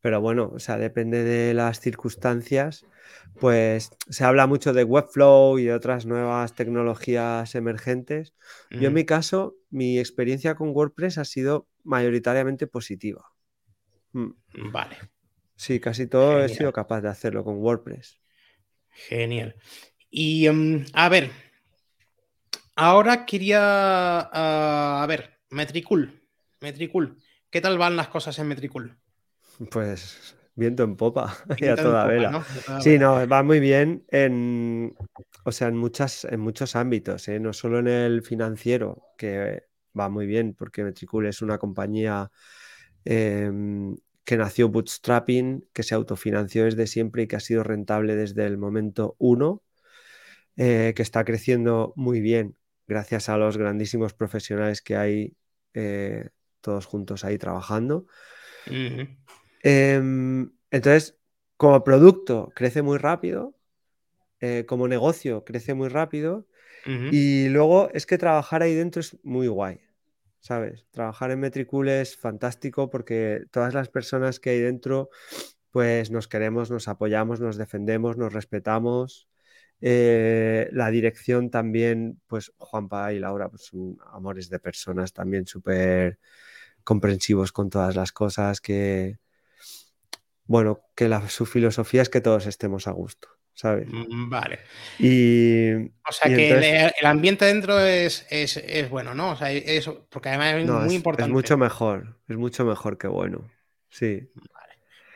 Pero 0.00 0.20
bueno, 0.20 0.50
o 0.54 0.58
sea, 0.58 0.76
depende 0.76 1.24
de 1.24 1.54
las 1.54 1.80
circunstancias. 1.80 2.86
Pues 3.40 3.90
se 4.08 4.24
habla 4.24 4.46
mucho 4.46 4.72
de 4.72 4.84
Webflow 4.84 5.58
y 5.58 5.64
de 5.64 5.74
otras 5.74 6.06
nuevas 6.06 6.54
tecnologías 6.54 7.54
emergentes. 7.54 8.34
Yo 8.70 8.88
en 8.88 8.94
mi 8.94 9.04
caso, 9.04 9.56
mi 9.70 9.98
experiencia 9.98 10.54
con 10.54 10.70
WordPress 10.70 11.18
ha 11.18 11.24
sido 11.24 11.66
mayoritariamente 11.82 12.66
positiva. 12.66 13.24
Mm. 14.12 14.32
Vale. 14.70 14.96
Sí, 15.56 15.80
casi 15.80 16.06
todo 16.06 16.44
he 16.44 16.48
sido 16.48 16.72
capaz 16.72 17.00
de 17.00 17.08
hacerlo 17.08 17.42
con 17.42 17.56
WordPress. 17.56 18.20
Genial. 18.90 19.56
Y 20.10 20.46
em, 20.46 20.84
a 20.92 21.08
ver, 21.08 21.30
ahora 22.74 23.26
quería, 23.26 23.58
ah, 23.60 25.02
a 25.02 25.06
ver, 25.06 25.40
Metricool. 25.50 26.22
Metricool. 26.60 27.16
¿Qué 27.50 27.60
tal 27.60 27.78
van 27.78 27.96
las 27.96 28.08
cosas 28.08 28.38
en 28.38 28.48
Metricool? 28.48 28.96
Pues 29.70 30.36
viento 30.54 30.82
en 30.82 30.96
popa 30.96 31.36
y 31.58 31.66
a 31.66 31.76
toda 31.76 32.06
vela. 32.06 32.44
sí, 32.80 32.98
no, 32.98 33.26
va 33.28 33.42
muy 33.42 33.60
bien 33.60 34.04
en, 34.08 34.94
o 35.44 35.52
sea, 35.52 35.68
en, 35.68 35.76
muchas, 35.76 36.24
en 36.24 36.40
muchos 36.40 36.76
ámbitos, 36.76 37.28
¿eh? 37.28 37.38
no 37.38 37.52
solo 37.52 37.78
en 37.78 37.88
el 37.88 38.22
financiero, 38.22 39.02
que 39.16 39.64
va 39.98 40.08
muy 40.08 40.26
bien 40.26 40.54
porque 40.54 40.82
Metricool 40.82 41.26
es 41.26 41.42
una 41.42 41.58
compañía 41.58 42.30
em, 43.04 43.96
que 44.26 44.36
nació 44.36 44.68
bootstrapping, 44.68 45.66
que 45.72 45.84
se 45.84 45.94
autofinanció 45.94 46.64
desde 46.64 46.88
siempre 46.88 47.22
y 47.22 47.26
que 47.28 47.36
ha 47.36 47.40
sido 47.40 47.62
rentable 47.62 48.16
desde 48.16 48.44
el 48.44 48.58
momento 48.58 49.14
uno, 49.18 49.62
eh, 50.56 50.92
que 50.96 51.02
está 51.02 51.24
creciendo 51.24 51.92
muy 51.96 52.20
bien 52.20 52.56
gracias 52.88 53.28
a 53.28 53.36
los 53.36 53.56
grandísimos 53.56 54.14
profesionales 54.14 54.82
que 54.82 54.96
hay 54.96 55.36
eh, 55.74 56.30
todos 56.60 56.86
juntos 56.86 57.24
ahí 57.24 57.38
trabajando. 57.38 58.06
Em, 59.62 60.50
entonces, 60.72 61.16
como 61.56 61.84
producto 61.84 62.50
crece 62.54 62.82
muy 62.82 62.98
rápido, 62.98 63.54
eh, 64.40 64.64
como 64.66 64.88
negocio 64.88 65.44
crece 65.44 65.74
muy 65.74 65.88
rápido 65.88 66.48
y 67.12 67.48
luego 67.48 67.90
es 67.94 68.06
que 68.06 68.18
trabajar 68.18 68.62
ahí 68.62 68.74
dentro 68.74 69.00
es 69.00 69.16
muy 69.22 69.46
guay. 69.46 69.85
¿Sabes? 70.46 70.86
Trabajar 70.92 71.32
en 71.32 71.40
Metricool 71.40 71.88
es 71.88 72.16
fantástico 72.16 72.88
porque 72.88 73.46
todas 73.50 73.74
las 73.74 73.88
personas 73.88 74.38
que 74.38 74.50
hay 74.50 74.60
dentro, 74.60 75.10
pues 75.72 76.12
nos 76.12 76.28
queremos, 76.28 76.70
nos 76.70 76.86
apoyamos, 76.86 77.40
nos 77.40 77.56
defendemos, 77.56 78.16
nos 78.16 78.32
respetamos. 78.32 79.28
Eh, 79.80 80.68
la 80.70 80.90
dirección 80.92 81.50
también, 81.50 82.20
pues 82.28 82.52
Juanpa 82.58 83.12
y 83.12 83.18
Laura 83.18 83.48
pues, 83.48 83.64
son 83.64 83.98
amores 84.12 84.48
de 84.48 84.60
personas 84.60 85.12
también 85.12 85.48
súper 85.48 86.20
comprensivos 86.84 87.50
con 87.50 87.68
todas 87.68 87.96
las 87.96 88.12
cosas 88.12 88.60
que, 88.60 89.18
bueno, 90.44 90.80
que 90.94 91.10
su 91.28 91.44
filosofía 91.44 92.02
es 92.02 92.08
que 92.08 92.20
todos 92.20 92.46
estemos 92.46 92.86
a 92.86 92.92
gusto. 92.92 93.35
¿Sabes? 93.56 93.88
Mm, 93.90 94.28
vale. 94.28 94.60
Y, 94.98 95.72
o 95.74 96.12
sea 96.12 96.34
que 96.34 96.92
el, 97.00 97.06
ambiente 97.06 97.46
dentro 97.46 97.80
es, 97.80 98.26
bueno, 98.90 99.14
¿no? 99.14 99.30
O 99.30 99.36
sea, 99.36 99.50
eso, 99.50 100.06
porque 100.10 100.28
además 100.28 100.54
es 100.54 100.84
muy 100.84 100.94
importante. 100.94 101.30
Es 101.30 101.34
mucho 101.34 101.56
mejor, 101.56 102.18
es 102.28 102.36
mucho 102.36 102.64
mejor 102.64 102.98
que 102.98 103.08
bueno. 103.08 103.50
Sí. 103.88 104.30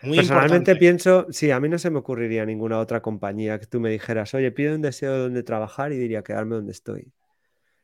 Muy 0.03 0.17
Personalmente 0.17 0.75
pienso, 0.77 1.27
sí, 1.31 1.51
a 1.51 1.61
mí 1.61 1.69
no 1.69 1.79
se 1.79 1.91
me 1.91 1.99
ocurriría 1.99 2.47
ninguna 2.47 2.79
otra 2.79 3.03
compañía 3.03 3.61
que 3.61 3.67
tú 3.67 3.79
me 3.81 3.91
dijeras, 3.91 4.33
oye, 4.33 4.51
pido 4.51 4.75
un 4.75 4.81
deseo 4.81 5.13
de 5.13 5.19
donde 5.19 5.43
trabajar 5.43 5.93
y 5.93 5.99
diría 5.99 6.23
quedarme 6.23 6.57
donde 6.57 6.73
estoy. 6.73 7.13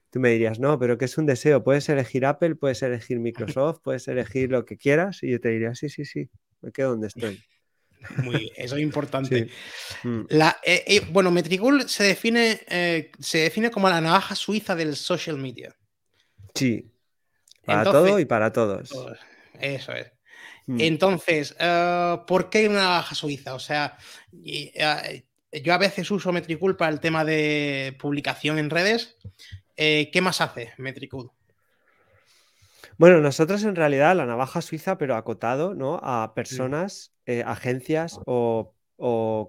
Tú 0.09 0.21
me 0.21 0.31
dirías, 0.31 0.59
no, 0.59 0.79
pero 0.79 0.97
¿qué 0.97 1.05
es 1.05 1.19
un 1.19 1.27
deseo? 1.27 1.63
Puedes 1.63 1.87
elegir 1.91 2.25
Apple, 2.25 2.55
puedes 2.55 2.83
elegir 2.83 3.21
Microsoft, 3.21 3.81
puedes 3.85 4.09
elegir 4.09 4.51
lo 4.51 4.65
que 4.65 4.79
quieras 4.79 5.23
y 5.23 5.31
yo 5.31 5.41
te 5.41 5.51
diría, 5.51 5.75
sí, 5.75 5.91
sí, 5.91 6.07
sí, 6.07 6.31
me 6.63 6.73
quedo 6.73 6.91
donde 6.91 7.09
estoy. 7.09 7.39
Muy, 8.19 8.53
eso 8.57 8.77
es 8.77 8.83
importante. 8.83 9.49
Mm. 10.03 10.23
La, 10.29 10.59
eh, 10.63 10.85
eh, 10.87 11.01
bueno, 11.11 11.31
Metricool 11.31 11.89
se 11.89 12.05
define, 12.05 12.61
eh, 12.69 13.11
se 13.19 13.39
define 13.39 13.71
como 13.71 13.89
la 13.89 14.01
navaja 14.01 14.35
suiza 14.35 14.75
del 14.75 14.97
social 14.97 15.37
media. 15.39 15.75
Sí. 16.55 16.91
Para 17.65 17.85
todo 17.85 18.19
y 18.19 18.25
para 18.25 18.53
todos. 18.53 18.91
Eso 19.61 19.93
es. 19.93 20.13
Mm. 20.67 20.81
Entonces, 20.81 21.55
¿por 22.27 22.51
qué 22.51 22.69
una 22.69 22.83
navaja 22.83 23.15
suiza? 23.15 23.55
O 23.55 23.59
sea, 23.59 23.99
yo 24.33 25.75
a 25.75 25.79
veces 25.79 26.11
uso 26.11 26.33
Metricool 26.33 26.77
para 26.77 26.93
el 26.93 27.01
tema 27.01 27.25
de 27.25 27.97
publicación 27.99 28.59
en 28.59 28.71
redes. 28.71 29.17
¿Qué 29.77 30.21
más 30.23 30.41
hace 30.41 30.73
Metricool? 30.79 31.31
Bueno, 32.99 33.21
nosotros 33.21 33.63
en 33.65 33.77
realidad 33.77 34.17
la 34.17 34.25
navaja 34.25 34.63
suiza, 34.63 34.97
pero 34.97 35.17
acotado, 35.17 35.75
¿no? 35.75 36.01
A 36.03 36.33
personas, 36.35 37.13
eh, 37.27 37.43
agencias 37.45 38.19
o, 38.25 38.73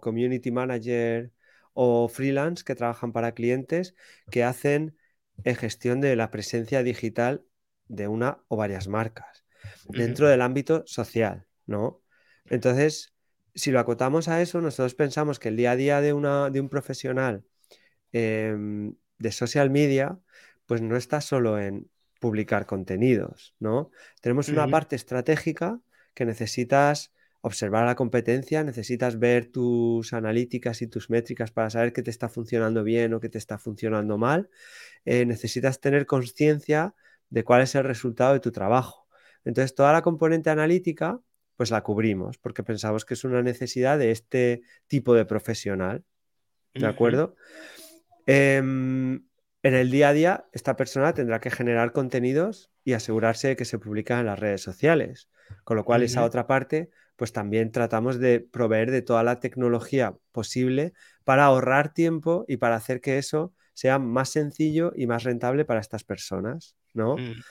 community 0.01 0.51
manager 0.51 1.31
o 1.73 2.09
freelance 2.09 2.63
que 2.65 2.75
trabajan 2.75 3.13
para 3.13 3.33
clientes 3.33 3.95
que 4.29 4.43
hacen 4.43 4.97
eh, 5.43 5.55
gestión 5.55 6.01
de 6.01 6.15
la 6.15 6.31
presencia 6.31 6.83
digital 6.83 7.45
de 7.87 8.07
una 8.07 8.43
o 8.49 8.57
varias 8.57 8.87
marcas 8.87 9.45
dentro 9.87 10.27
del 10.27 10.41
ámbito 10.41 10.83
social, 10.85 11.45
¿no? 11.65 12.01
Entonces, 12.49 13.13
si 13.55 13.71
lo 13.71 13.79
acotamos 13.79 14.27
a 14.27 14.41
eso, 14.41 14.59
nosotros 14.59 14.95
pensamos 14.95 15.39
que 15.39 15.49
el 15.49 15.55
día 15.57 15.71
a 15.71 15.75
día 15.75 16.01
de, 16.01 16.13
una, 16.13 16.49
de 16.49 16.59
un 16.59 16.69
profesional 16.69 17.45
em, 18.11 18.95
de 19.17 19.31
social 19.31 19.69
media, 19.69 20.19
pues 20.65 20.81
no 20.81 20.97
está 20.97 21.21
solo 21.21 21.59
en 21.59 21.89
publicar 22.19 22.65
contenidos, 22.65 23.55
¿no? 23.59 23.91
Tenemos 24.21 24.49
una 24.49 24.67
parte 24.67 24.95
estratégica 24.95 25.79
que 26.13 26.25
necesitas 26.25 27.13
observar 27.47 27.85
la 27.85 27.95
competencia, 27.95 28.63
necesitas 28.63 29.19
ver 29.19 29.47
tus 29.47 30.13
analíticas 30.13 30.81
y 30.81 30.87
tus 30.87 31.09
métricas 31.09 31.51
para 31.51 31.69
saber 31.69 31.93
qué 31.93 32.03
te 32.03 32.11
está 32.11 32.29
funcionando 32.29 32.83
bien 32.83 33.13
o 33.13 33.19
qué 33.19 33.29
te 33.29 33.37
está 33.37 33.57
funcionando 33.57 34.17
mal. 34.17 34.49
Eh, 35.05 35.25
necesitas 35.25 35.79
tener 35.79 36.05
conciencia 36.05 36.93
de 37.29 37.43
cuál 37.43 37.61
es 37.61 37.75
el 37.75 37.83
resultado 37.83 38.33
de 38.33 38.39
tu 38.39 38.51
trabajo. 38.51 39.07
Entonces, 39.43 39.75
toda 39.75 39.93
la 39.93 40.01
componente 40.01 40.49
analítica, 40.49 41.19
pues 41.55 41.71
la 41.71 41.81
cubrimos 41.81 42.37
porque 42.37 42.63
pensamos 42.63 43.05
que 43.05 43.15
es 43.15 43.23
una 43.23 43.41
necesidad 43.41 43.97
de 43.97 44.11
este 44.11 44.61
tipo 44.87 45.15
de 45.15 45.25
profesional. 45.25 46.03
¿De 46.73 46.85
acuerdo? 46.85 47.35
Em, 48.27 49.25
en 49.63 49.73
el 49.73 49.89
día 49.89 50.09
a 50.09 50.13
día, 50.13 50.45
esta 50.51 50.75
persona 50.75 51.13
tendrá 51.13 51.39
que 51.39 51.49
generar 51.49 51.91
contenidos 51.91 52.71
y 52.83 52.93
asegurarse 52.93 53.49
de 53.49 53.55
que 53.55 53.65
se 53.65 53.79
publican 53.79 54.19
en 54.19 54.27
las 54.27 54.39
redes 54.39 54.61
sociales. 54.61 55.29
Con 55.63 55.77
lo 55.77 55.85
cual, 55.85 56.03
esa 56.03 56.23
otra 56.23 56.45
parte, 56.45 56.89
pues 57.17 57.33
también 57.33 57.71
tratamos 57.71 58.19
de 58.19 58.39
proveer 58.39 58.91
de 58.91 59.01
toda 59.01 59.23
la 59.23 59.41
tecnología 59.41 60.15
posible 60.31 60.93
para 61.25 61.45
ahorrar 61.45 61.93
tiempo 61.93 62.45
y 62.47 62.57
para 62.57 62.75
hacer 62.75 63.01
que 63.01 63.17
eso 63.17 63.53
sea 63.73 63.99
más 63.99 64.29
sencillo 64.29 64.93
y 64.95 65.07
más 65.07 65.23
rentable 65.23 65.65
para 65.65 65.81
estas 65.81 66.03
personas, 66.03 66.75
¿no? 66.93 67.17
Mm. 67.17 67.41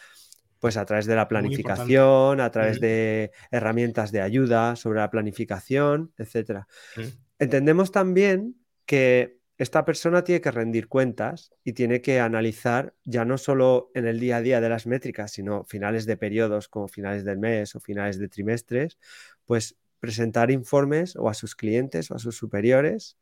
Pues 0.61 0.77
a 0.77 0.87
través 0.87 1.07
de 1.07 1.15
la 1.15 1.29
planificación, 1.29 2.41
a 2.41 2.51
través 2.51 2.81
de 2.81 3.31
herramientas 3.51 4.11
de 4.11 4.23
ayuda 4.23 4.75
sobre 4.77 5.01
la 5.01 5.11
planificación, 5.11 6.13
etc. 6.17 6.65
Mm. 6.97 7.03
Entendemos 7.39 7.93
también 7.93 8.57
que 8.87 9.37
esta 9.59 9.85
persona 9.85 10.23
tiene 10.23 10.41
que 10.41 10.51
rendir 10.51 10.87
cuentas 10.87 11.51
y 11.65 11.73
tiene 11.73 12.03
que 12.03 12.21
analizar 12.21 12.95
ya 13.05 13.25
no 13.25 13.39
solo 13.39 13.91
en 13.95 14.07
el 14.07 14.21
día 14.21 14.37
a 14.37 14.43
día 14.43 14.61
de 14.61 14.69
las 14.69 14.87
métricas, 14.87 15.33
sino 15.33 15.65
finales 15.65 16.05
de 16.05 16.17
periodos 16.17 16.69
como 16.69 16.89
finales 16.89 17.25
del 17.25 17.39
mes 17.39 17.75
o 17.75 17.81
finales 17.81 18.19
de 18.19 18.29
trimestres, 18.29 18.99
pues 19.47 19.77
presentar 20.01 20.51
informes 20.51 21.17
o 21.17 21.29
a 21.29 21.35
sus 21.35 21.55
clientes 21.57 22.11
o 22.11 22.17
a 22.17 22.19
sus 22.19 22.37
superiores. 22.37 23.17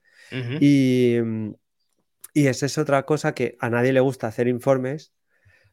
y, 0.61 1.17
y 2.33 2.47
esa 2.47 2.67
es 2.67 2.79
otra 2.79 3.05
cosa 3.05 3.35
que 3.35 3.57
a 3.61 3.71
nadie 3.71 3.93
le 3.93 4.01
gusta 4.01 4.27
hacer 4.27 4.49
informes 4.49 5.13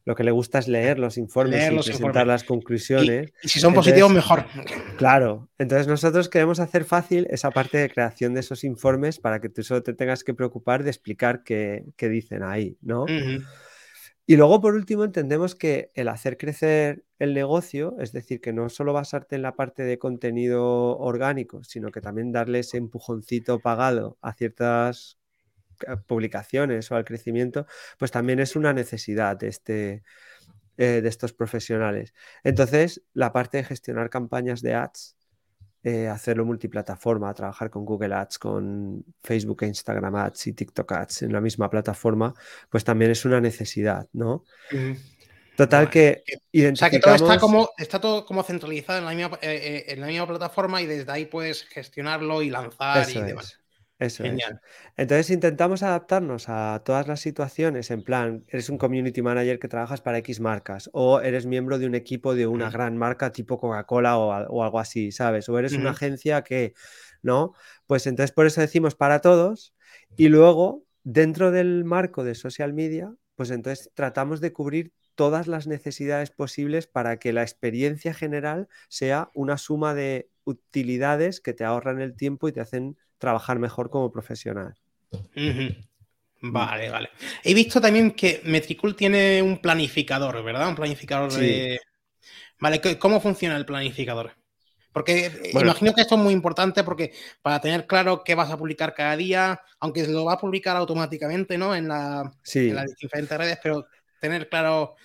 lo 0.04 0.16
que 0.16 0.24
le 0.24 0.32
gusta 0.32 0.58
es 0.58 0.66
leer 0.66 0.98
los 0.98 1.16
informes 1.16 1.70
y 1.70 1.90
presentar 1.90 2.26
las 2.26 2.42
conclusiones. 2.42 3.32
Y, 3.42 3.48
si 3.48 3.60
son 3.60 3.72
positivos, 3.72 4.10
mejor. 4.10 4.44
Claro, 4.96 5.48
entonces 5.58 5.86
nosotros 5.86 6.28
queremos 6.28 6.58
hacer 6.58 6.84
fácil 6.84 7.26
esa 7.30 7.50
parte 7.50 7.78
de 7.78 7.88
creación 7.88 8.34
de 8.34 8.40
esos 8.40 8.64
informes 8.64 9.20
para 9.20 9.40
que 9.40 9.48
tú 9.48 9.62
solo 9.62 9.82
te 9.82 9.94
tengas 9.94 10.24
que 10.24 10.34
preocupar 10.34 10.82
de 10.82 10.90
explicar 10.90 11.44
qué, 11.44 11.84
dicen 11.96 12.42
ahí, 12.42 12.76
¿no? 12.80 13.06
Y 14.26 14.36
luego, 14.36 14.60
por 14.60 14.74
último, 14.74 15.04
entendemos 15.04 15.54
que 15.54 15.90
el 15.94 16.08
hacer 16.08 16.36
crecer 16.36 17.04
el 17.22 17.34
negocio, 17.34 17.94
es 18.00 18.10
decir, 18.10 18.40
que 18.40 18.52
no 18.52 18.68
solo 18.68 18.92
basarte 18.92 19.36
en 19.36 19.42
la 19.42 19.54
parte 19.54 19.84
de 19.84 19.96
contenido 19.96 20.98
orgánico, 20.98 21.62
sino 21.62 21.92
que 21.92 22.00
también 22.00 22.32
darle 22.32 22.58
ese 22.58 22.78
empujoncito 22.78 23.60
pagado 23.60 24.18
a 24.22 24.32
ciertas 24.32 25.18
publicaciones 26.08 26.90
o 26.90 26.96
al 26.96 27.04
crecimiento, 27.04 27.66
pues 27.96 28.10
también 28.10 28.40
es 28.40 28.56
una 28.56 28.72
necesidad 28.72 29.36
de, 29.36 29.46
este, 29.48 30.02
eh, 30.76 31.00
de 31.00 31.08
estos 31.08 31.32
profesionales. 31.32 32.12
Entonces, 32.42 33.02
la 33.14 33.32
parte 33.32 33.58
de 33.58 33.64
gestionar 33.64 34.10
campañas 34.10 34.60
de 34.60 34.74
ads, 34.74 35.16
eh, 35.84 36.08
hacerlo 36.08 36.44
multiplataforma, 36.44 37.34
trabajar 37.34 37.70
con 37.70 37.84
Google 37.84 38.14
Ads, 38.14 38.38
con 38.40 39.04
Facebook 39.22 39.62
e 39.62 39.66
Instagram 39.68 40.16
Ads 40.16 40.48
y 40.48 40.52
TikTok 40.54 40.90
Ads 40.90 41.22
en 41.22 41.32
la 41.32 41.40
misma 41.40 41.70
plataforma, 41.70 42.34
pues 42.68 42.82
también 42.82 43.12
es 43.12 43.24
una 43.24 43.40
necesidad, 43.40 44.08
¿no? 44.12 44.44
Total 45.62 45.90
que 45.90 46.24
O 46.72 46.76
sea, 46.76 46.90
que 46.90 46.98
todo 46.98 47.14
está 47.14 47.38
como, 47.38 47.70
está 47.78 48.00
todo 48.00 48.24
como 48.24 48.42
centralizado 48.42 48.98
en 48.98 49.04
la 49.04 49.12
misma, 49.12 49.38
en 49.42 50.00
la 50.00 50.06
misma 50.06 50.26
plataforma 50.26 50.82
y 50.82 50.86
desde 50.86 51.12
ahí 51.12 51.26
puedes 51.26 51.64
gestionarlo 51.64 52.42
y 52.42 52.50
lanzar 52.50 53.08
y 53.08 53.20
demás. 53.20 53.58
Eso 53.98 54.24
es. 54.24 54.42
Entonces 54.96 55.30
intentamos 55.30 55.84
adaptarnos 55.84 56.48
a 56.48 56.82
todas 56.84 57.06
las 57.06 57.20
situaciones, 57.20 57.92
en 57.92 58.02
plan, 58.02 58.44
eres 58.48 58.68
un 58.68 58.76
community 58.76 59.22
manager 59.22 59.60
que 59.60 59.68
trabajas 59.68 60.00
para 60.00 60.18
X 60.18 60.40
marcas, 60.40 60.90
o 60.92 61.20
eres 61.20 61.46
miembro 61.46 61.78
de 61.78 61.86
un 61.86 61.94
equipo 61.94 62.34
de 62.34 62.48
una 62.48 62.68
gran 62.68 62.96
marca 62.96 63.30
tipo 63.30 63.60
Coca-Cola 63.60 64.18
o, 64.18 64.62
algo 64.62 64.80
así, 64.80 65.12
¿sabes? 65.12 65.48
O 65.48 65.56
eres 65.56 65.74
una 65.74 65.90
agencia 65.90 66.42
que, 66.42 66.74
¿no? 67.22 67.54
Pues 67.86 68.08
entonces 68.08 68.32
por 68.32 68.46
eso 68.46 68.60
decimos 68.60 68.96
para 68.96 69.20
todos, 69.20 69.72
y 70.16 70.28
luego, 70.28 70.82
dentro 71.04 71.52
del 71.52 71.84
marco 71.84 72.24
de 72.24 72.34
social 72.34 72.72
media, 72.72 73.14
pues 73.36 73.52
entonces 73.52 73.92
tratamos 73.94 74.40
de 74.40 74.52
cubrir 74.52 74.92
todas 75.22 75.46
las 75.46 75.68
necesidades 75.68 76.32
posibles 76.32 76.88
para 76.88 77.20
que 77.20 77.32
la 77.32 77.42
experiencia 77.42 78.12
general 78.12 78.66
sea 78.88 79.30
una 79.34 79.56
suma 79.56 79.94
de 79.94 80.28
utilidades 80.42 81.40
que 81.40 81.52
te 81.52 81.62
ahorran 81.62 82.00
el 82.00 82.16
tiempo 82.16 82.48
y 82.48 82.52
te 82.52 82.60
hacen 82.60 82.98
trabajar 83.18 83.60
mejor 83.60 83.88
como 83.88 84.10
profesional. 84.10 84.74
Vale, 86.40 86.90
vale. 86.90 87.10
He 87.44 87.54
visto 87.54 87.80
también 87.80 88.10
que 88.10 88.40
Metricool 88.42 88.96
tiene 88.96 89.40
un 89.40 89.58
planificador, 89.58 90.42
¿verdad? 90.42 90.68
Un 90.68 90.74
planificador 90.74 91.32
de. 91.32 91.78
Vale, 92.58 92.80
¿cómo 92.98 93.20
funciona 93.20 93.56
el 93.56 93.64
planificador? 93.64 94.32
Porque 94.92 95.26
eh, 95.26 95.50
imagino 95.52 95.94
que 95.94 96.00
esto 96.00 96.16
es 96.16 96.20
muy 96.20 96.32
importante 96.32 96.82
porque 96.82 97.12
para 97.42 97.60
tener 97.60 97.86
claro 97.86 98.24
qué 98.24 98.34
vas 98.34 98.50
a 98.50 98.58
publicar 98.58 98.92
cada 98.92 99.16
día, 99.16 99.60
aunque 99.78 100.04
lo 100.08 100.24
va 100.24 100.32
a 100.32 100.40
publicar 100.40 100.76
automáticamente, 100.76 101.56
¿no? 101.56 101.76
En, 101.76 101.86
la, 101.86 102.28
en 102.54 102.74
las 102.74 102.96
diferentes 102.96 103.38
redes, 103.38 103.60
pero 103.62 103.86
tener 104.20 104.48
claro 104.48 104.96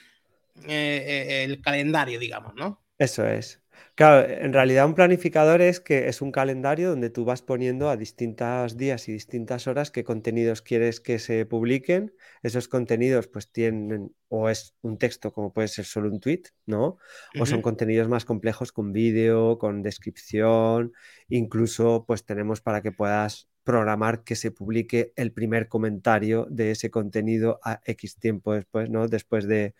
eh, 0.67 1.43
el 1.43 1.61
calendario, 1.61 2.19
digamos, 2.19 2.55
¿no? 2.55 2.83
Eso 2.97 3.27
es. 3.27 3.61
Claro, 3.97 4.29
en 4.29 4.53
realidad 4.53 4.85
un 4.85 4.93
planificador 4.93 5.61
es 5.61 5.79
que 5.79 6.07
es 6.07 6.21
un 6.21 6.31
calendario 6.31 6.89
donde 6.91 7.09
tú 7.09 7.25
vas 7.25 7.41
poniendo 7.41 7.89
a 7.89 7.97
distintos 7.97 8.77
días 8.77 9.07
y 9.09 9.11
distintas 9.11 9.65
horas 9.67 9.89
qué 9.89 10.03
contenidos 10.03 10.61
quieres 10.61 10.99
que 10.99 11.17
se 11.17 11.45
publiquen. 11.47 12.13
Esos 12.43 12.67
contenidos 12.67 13.27
pues 13.27 13.51
tienen 13.51 14.15
o 14.29 14.49
es 14.49 14.75
un 14.81 14.99
texto 14.99 15.31
como 15.33 15.51
puede 15.51 15.67
ser 15.67 15.85
solo 15.85 16.09
un 16.09 16.19
tweet, 16.19 16.43
¿no? 16.67 16.99
O 17.39 17.45
son 17.45 17.63
contenidos 17.63 18.07
más 18.07 18.23
complejos 18.23 18.71
con 18.71 18.93
vídeo, 18.93 19.57
con 19.57 19.81
descripción, 19.81 20.93
incluso 21.27 22.05
pues 22.05 22.23
tenemos 22.23 22.61
para 22.61 22.81
que 22.81 22.91
puedas 22.91 23.49
programar 23.63 24.23
que 24.23 24.35
se 24.35 24.51
publique 24.51 25.11
el 25.15 25.33
primer 25.33 25.67
comentario 25.67 26.47
de 26.49 26.71
ese 26.71 26.89
contenido 26.89 27.59
a 27.63 27.81
X 27.83 28.17
tiempo 28.17 28.53
después, 28.53 28.89
¿no? 28.89 29.07
Después 29.07 29.47
de, 29.47 29.75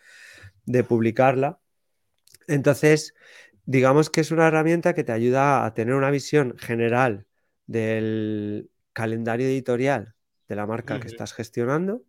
de 0.68 0.84
publicarla. 0.84 1.59
Entonces, 2.47 3.15
digamos 3.65 4.11
que 4.11 4.22
es 4.22 4.32
una 4.32 4.47
herramienta 4.47 4.93
que 4.93 5.03
te 5.03 5.11
ayuda 5.11 5.65
a 5.65 5.74
tener 5.74 5.95
una 5.95 6.11
visión 6.11 6.55
general 6.57 7.26
del 7.65 8.70
calendario 8.93 9.47
editorial 9.47 10.13
de 10.47 10.55
la 10.55 10.68
marca 10.68 10.99
que 10.99 11.07
estás 11.07 11.34
gestionando, 11.34 12.03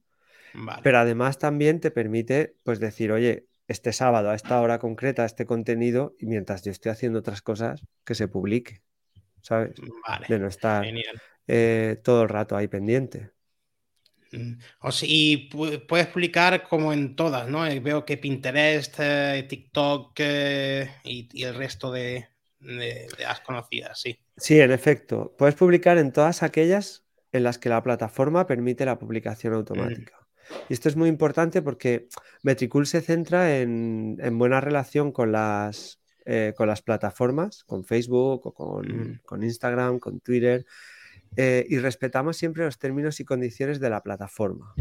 pero 0.82 0.98
además 0.98 1.38
también 1.38 1.80
te 1.80 1.90
permite 1.90 2.56
pues 2.62 2.78
decir, 2.78 3.12
oye, 3.12 3.46
este 3.66 3.92
sábado 3.92 4.30
a 4.30 4.34
esta 4.34 4.60
hora 4.60 4.78
concreta 4.78 5.24
este 5.24 5.44
contenido 5.46 6.14
y 6.18 6.26
mientras 6.26 6.62
yo 6.62 6.70
estoy 6.70 6.92
haciendo 6.92 7.18
otras 7.18 7.42
cosas 7.42 7.82
que 8.04 8.14
se 8.14 8.28
publique, 8.28 8.82
¿sabes? 9.42 9.74
de 10.28 10.38
no 10.38 10.46
estar 10.46 10.86
eh, 11.46 12.00
todo 12.02 12.22
el 12.22 12.28
rato 12.28 12.56
ahí 12.56 12.68
pendiente. 12.68 13.30
Mm, 14.32 14.52
o 14.80 14.90
y 15.02 15.48
puedes 15.88 16.06
publicar 16.08 16.62
como 16.68 16.92
en 16.92 17.16
todas, 17.16 17.48
¿no? 17.48 17.66
Eh, 17.66 17.80
veo 17.80 18.04
que 18.04 18.18
Pinterest, 18.18 18.96
eh, 18.98 19.46
TikTok 19.48 20.12
eh, 20.18 20.90
y, 21.04 21.42
el 21.42 21.54
resto 21.54 21.90
de, 21.90 22.28
las 22.60 23.40
conocidas, 23.40 24.00
sí. 24.00 24.18
Sí, 24.36 24.60
en 24.60 24.72
efecto. 24.72 25.34
Puedes 25.38 25.54
publicar 25.54 25.96
en 25.98 26.12
todas 26.12 26.42
aquellas 26.42 27.04
en 27.32 27.44
las 27.44 27.58
que 27.58 27.68
la 27.68 27.82
plataforma 27.82 28.46
permite 28.46 28.84
la 28.84 28.98
publicación 28.98 29.54
automática. 29.54 30.14
Y 30.68 30.72
esto 30.72 30.88
es 30.88 30.96
muy 30.96 31.08
importante 31.08 31.62
porque 31.62 32.08
Metricool 32.42 32.86
se 32.86 33.00
centra 33.00 33.58
en, 33.58 34.16
buena 34.38 34.60
relación 34.60 35.12
con 35.12 35.30
las, 35.32 36.00
con 36.56 36.68
las 36.68 36.82
plataformas, 36.82 37.64
con 37.64 37.84
Facebook 37.84 38.46
o 38.46 38.54
con, 38.54 39.20
con 39.24 39.42
Instagram, 39.42 39.98
con 39.98 40.20
Twitter 40.20 40.64
eh, 41.36 41.66
y 41.68 41.78
respetamos 41.78 42.36
siempre 42.36 42.64
los 42.64 42.78
términos 42.78 43.20
y 43.20 43.24
condiciones 43.24 43.80
de 43.80 43.90
la 43.90 44.02
plataforma. 44.02 44.74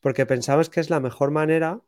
Porque 0.00 0.26
pensamos 0.26 0.70
que 0.70 0.80
es 0.80 0.90
la 0.90 1.00
mejor 1.00 1.30
manera 1.30 1.80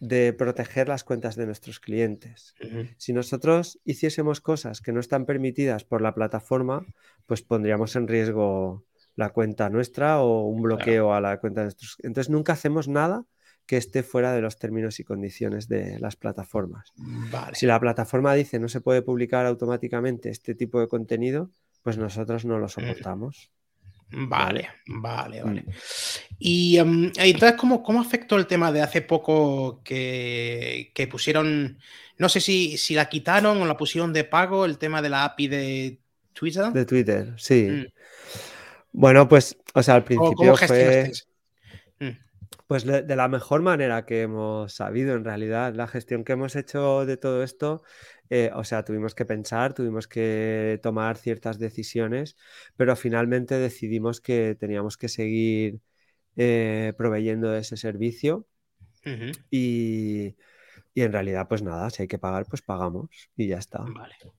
de 0.00 0.32
proteger 0.32 0.88
las 0.88 1.04
cuentas 1.04 1.36
de 1.36 1.46
nuestros 1.46 1.80
clientes. 1.80 2.54
Si 2.98 3.12
nosotros 3.12 3.80
hiciésemos 3.84 4.40
cosas 4.40 4.80
que 4.80 4.92
no 4.92 5.00
están 5.00 5.24
permitidas 5.24 5.84
por 5.84 6.02
la 6.02 6.14
plataforma, 6.14 6.84
pues 7.26 7.42
pondríamos 7.42 7.96
en 7.96 8.08
riesgo 8.08 8.84
la 9.16 9.30
cuenta 9.30 9.70
nuestra 9.70 10.20
o 10.20 10.42
un 10.42 10.62
bloqueo 10.62 11.14
a 11.14 11.20
la 11.20 11.38
cuenta 11.38 11.60
de 11.60 11.66
nuestros. 11.66 11.96
Entonces 12.02 12.30
nunca 12.30 12.52
hacemos 12.52 12.88
nada 12.88 13.24
que 13.66 13.76
esté 13.76 14.02
fuera 14.02 14.32
de 14.32 14.42
los 14.42 14.58
términos 14.58 15.00
y 15.00 15.04
condiciones 15.04 15.68
de 15.68 15.98
las 15.98 16.16
plataformas. 16.16 16.92
Si 17.54 17.66
la 17.66 17.80
plataforma 17.80 18.34
dice 18.34 18.58
no 18.58 18.68
se 18.68 18.80
puede 18.80 19.02
publicar 19.02 19.46
automáticamente 19.46 20.28
este 20.28 20.54
tipo 20.54 20.80
de 20.80 20.88
contenido, 20.88 21.50
pues 21.84 21.98
nosotros 21.98 22.46
no 22.46 22.58
lo 22.58 22.66
soportamos. 22.66 23.52
Vale, 24.10 24.70
vale, 24.86 25.42
vale. 25.42 25.62
Mm. 25.62 25.70
Y 26.38 26.78
em, 26.78 27.12
entonces, 27.16 27.58
¿cómo, 27.58 27.82
¿cómo, 27.82 28.00
afectó 28.00 28.36
el 28.36 28.46
tema 28.46 28.72
de 28.72 28.80
hace 28.80 29.02
poco 29.02 29.82
que, 29.84 31.08
pusieron, 31.10 31.78
no 32.16 32.28
sé 32.28 32.40
si, 32.40 32.78
si, 32.78 32.94
la 32.94 33.08
quitaron 33.08 33.60
o 33.60 33.66
la 33.66 33.76
pusieron 33.76 34.12
de 34.12 34.24
pago, 34.24 34.64
el 34.64 34.78
tema 34.78 35.02
de 35.02 35.10
la 35.10 35.24
API 35.24 35.48
de 35.48 35.98
Twitter? 36.32 36.72
De 36.72 36.86
Twitter, 36.86 37.34
sí. 37.36 37.68
Mm. 37.70 37.86
Bueno, 38.92 39.28
pues, 39.28 39.58
o 39.74 39.82
sea, 39.82 39.96
al 39.96 40.04
principio 40.04 40.56
fue... 40.56 41.12
Mm. 41.98 42.10
Pues 42.66 42.84
de 42.86 43.16
la 43.16 43.28
mejor 43.28 43.60
manera 43.60 44.06
que 44.06 44.22
hemos 44.22 44.72
sabido, 44.72 45.14
en 45.14 45.24
realidad, 45.24 45.74
la 45.74 45.86
gestión 45.86 46.24
que 46.24 46.32
hemos 46.32 46.56
hecho 46.56 47.04
de 47.04 47.18
todo 47.18 47.42
esto 47.42 47.82
eh, 48.30 48.50
o 48.54 48.64
sea, 48.64 48.84
tuvimos 48.84 49.14
que 49.14 49.24
pensar, 49.24 49.74
tuvimos 49.74 50.08
que 50.08 50.80
tomar 50.82 51.16
ciertas 51.16 51.58
decisiones, 51.58 52.36
pero 52.76 52.96
finalmente 52.96 53.58
decidimos 53.58 54.20
que 54.20 54.56
teníamos 54.58 54.96
que 54.96 55.08
seguir 55.08 55.80
eh, 56.36 56.92
proveyendo 56.96 57.50
de 57.50 57.60
ese 57.60 57.76
servicio 57.76 58.46
y, 59.50 60.34
en 60.94 61.12
realidad, 61.12 61.46
pues 61.48 61.62
nada, 61.62 61.90
si 61.90 62.02
hay 62.02 62.08
que 62.08 62.18
pagar, 62.18 62.46
pues 62.48 62.62
pagamos 62.62 63.10
y 63.36 63.48
ya 63.48 63.58
está. 63.58 63.84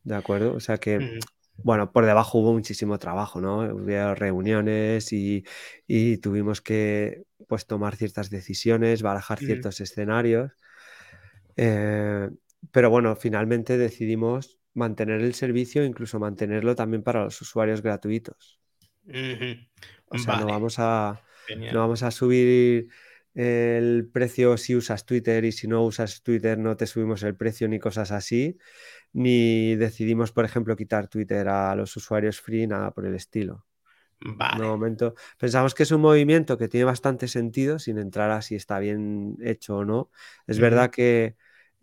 ¿De 0.03 0.15
acuerdo? 0.15 0.53
O 0.53 0.59
sea 0.59 0.77
que... 0.77 1.19
Bueno, 1.57 1.93
por 1.93 2.05
debajo 2.05 2.39
hubo 2.39 2.51
muchísimo 2.51 2.99
trabajo, 2.99 3.39
¿no? 3.39 3.59
Hubo 3.59 4.13
reuniones 4.13 5.13
y, 5.13 5.45
tuvimos 6.21 6.59
que 6.61 7.23
pues, 7.47 7.65
tomar 7.65 7.95
ciertas 7.95 8.29
decisiones, 8.29 9.01
barajar 9.01 9.39
ciertos 9.39 9.79
escenarios. 9.79 10.51
Eh, 11.55 12.29
pero 12.71 12.89
bueno, 12.89 13.15
finalmente 13.15 13.77
decidimos 13.77 14.59
mantener 14.73 15.21
el 15.21 15.33
servicio 15.33 15.83
incluso 15.83 16.19
mantenerlo 16.19 16.75
también 16.75 17.01
para 17.01 17.23
los 17.23 17.41
usuarios 17.41 17.81
gratuitos. 17.81 18.59
O 20.07 20.17
sea, 20.17 20.39
no, 20.39 20.47
vamos 20.47 20.75
a, 20.79 21.21
no 21.71 21.79
vamos 21.79 22.03
a 22.03 22.11
subir 22.11 22.89
el 23.33 24.09
precio 24.11 24.57
si 24.57 24.75
usas 24.75 25.05
Twitter 25.05 25.43
y 25.45 25.51
si 25.51 25.67
no 25.67 25.83
usas 25.83 26.23
Twitter 26.23 26.57
no 26.57 26.77
te 26.77 26.87
subimos 26.87 27.23
el 27.23 27.35
precio 27.35 27.67
ni 27.67 27.79
cosas 27.79 28.11
así, 28.11 28.57
ni 29.13 29.75
decidimos, 29.75 30.31
por 30.31 30.45
ejemplo, 30.45 30.75
quitar 30.75 31.07
Twitter 31.07 31.47
a 31.47 31.75
los 31.75 31.95
usuarios 31.95 32.39
free, 32.39 32.67
nada 32.67 32.91
por 32.91 33.05
el 33.05 33.15
estilo. 33.15 33.65
Vale. 34.21 34.63
momento, 34.63 35.13
pensamos 35.37 35.75
que 35.75 35.83
es 35.83 35.91
un 35.91 36.01
movimiento 36.01 36.57
que 36.57 36.67
tiene 36.67 36.85
bastante 36.85 37.27
sentido, 37.27 37.79
sin 37.79 37.97
entrar 37.97 38.31
a 38.31 38.41
si 38.41 38.55
está 38.55 38.79
bien 38.79 39.37
hecho 39.41 39.77
o 39.77 39.85
no. 39.85 40.09
Es 40.47 40.59
verdad 40.59 40.89
que 40.89 41.35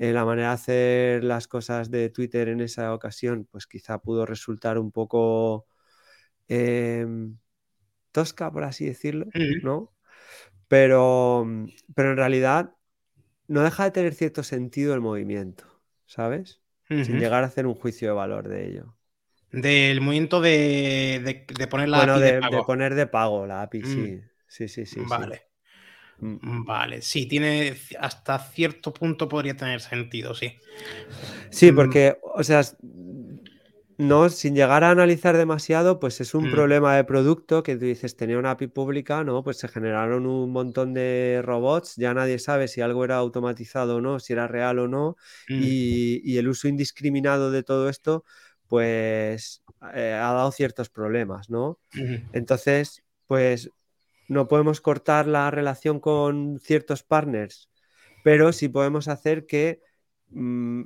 eh, 0.02 0.12
la 0.12 0.24
manera 0.24 0.48
de 0.48 0.54
hacer 0.54 1.22
las 1.22 1.46
cosas 1.46 1.88
de 1.88 2.10
Twitter 2.10 2.48
en 2.48 2.60
esa 2.60 2.92
ocasión, 2.92 3.46
pues 3.48 3.68
quizá 3.68 3.98
pudo 3.98 4.26
resultar 4.26 4.76
un 4.76 4.90
poco 4.90 5.68
em, 6.48 7.38
tosca, 8.10 8.50
por 8.50 8.64
así 8.64 8.84
decirlo, 8.84 9.26
¿no? 9.62 9.92
Pero, 10.66 11.46
pero 11.94 12.10
en 12.10 12.16
realidad 12.16 12.74
no 13.46 13.62
deja 13.62 13.84
de 13.84 13.90
tener 13.92 14.14
cierto 14.14 14.42
sentido 14.42 14.92
el 14.92 15.00
movimiento, 15.00 15.66
¿sabes? 16.06 16.60
Sin 16.88 17.20
llegar 17.20 17.44
a 17.44 17.46
hacer 17.46 17.68
un 17.68 17.74
juicio 17.74 18.08
de 18.08 18.14
valor 18.14 18.48
de 18.48 18.70
ello. 18.70 18.96
Del 19.52 20.00
movimiento 20.00 20.40
de, 20.40 21.46
poner 21.70 21.88
la 21.88 22.02
API 22.02 22.20
de, 22.20 22.40
pago. 22.40 22.56
de, 22.56 22.62
poner 22.64 22.94
de 22.96 23.06
pago 23.06 23.46
la 23.46 23.62
API, 23.62 23.82
sí. 23.84 24.00
Mm. 24.00 24.30
Sí, 24.48 24.66
sí, 24.66 24.84
sí. 24.84 25.00
Vale. 25.08 25.36
Mm. 25.36 25.51
Vale, 26.24 27.02
sí, 27.02 27.26
tiene 27.26 27.74
hasta 27.98 28.38
cierto 28.38 28.94
punto 28.94 29.28
podría 29.28 29.56
tener 29.56 29.80
sentido, 29.80 30.34
sí. 30.36 30.52
Sí, 31.50 31.72
mm. 31.72 31.74
porque, 31.74 32.16
o 32.22 32.44
sea, 32.44 32.62
no, 33.98 34.28
sin 34.28 34.54
llegar 34.54 34.84
a 34.84 34.90
analizar 34.90 35.36
demasiado, 35.36 35.98
pues 35.98 36.20
es 36.20 36.34
un 36.34 36.48
problema 36.48 36.94
de 36.94 37.02
producto 37.02 37.64
que 37.64 37.74
tú 37.74 37.86
dices, 37.86 38.16
tenía 38.16 38.38
una 38.38 38.52
API 38.52 38.68
pública, 38.68 39.24
¿no? 39.24 39.42
Pues 39.42 39.58
se 39.58 39.66
generaron 39.66 40.26
un 40.26 40.52
montón 40.52 40.94
de 40.94 41.40
robots, 41.44 41.96
ya 41.96 42.14
nadie 42.14 42.38
sabe 42.38 42.68
si 42.68 42.80
algo 42.80 43.04
era 43.04 43.16
automatizado 43.16 43.96
o 43.96 44.00
no, 44.00 44.20
si 44.20 44.32
era 44.32 44.46
real 44.46 44.78
o 44.78 44.86
no, 44.86 45.16
y, 45.48 46.36
el 46.38 46.46
uso 46.46 46.68
indiscriminado 46.68 47.50
de 47.50 47.64
todo 47.64 47.88
esto, 47.88 48.24
pues 48.68 49.62
eh, 49.92 50.12
ha 50.12 50.32
dado 50.32 50.52
ciertos 50.52 50.88
problemas, 50.88 51.50
¿no? 51.50 51.80
Entonces, 52.32 53.02
pues 53.26 53.70
no 54.32 54.48
podemos 54.48 54.80
cortar 54.80 55.26
la 55.26 55.50
relación 55.50 56.00
con 56.00 56.58
ciertos 56.58 57.02
partners, 57.02 57.70
pero 58.24 58.52
sí 58.52 58.68
podemos 58.68 59.08
hacer 59.08 59.46
que 59.46 59.82
mm, 60.30 60.82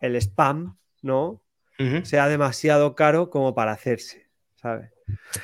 el 0.00 0.16
spam, 0.16 0.78
¿no? 1.02 1.42
Sea 2.02 2.26
demasiado 2.26 2.96
caro 2.96 3.30
como 3.30 3.54
para 3.54 3.70
hacerse, 3.70 4.28
¿sabes? 4.56 4.90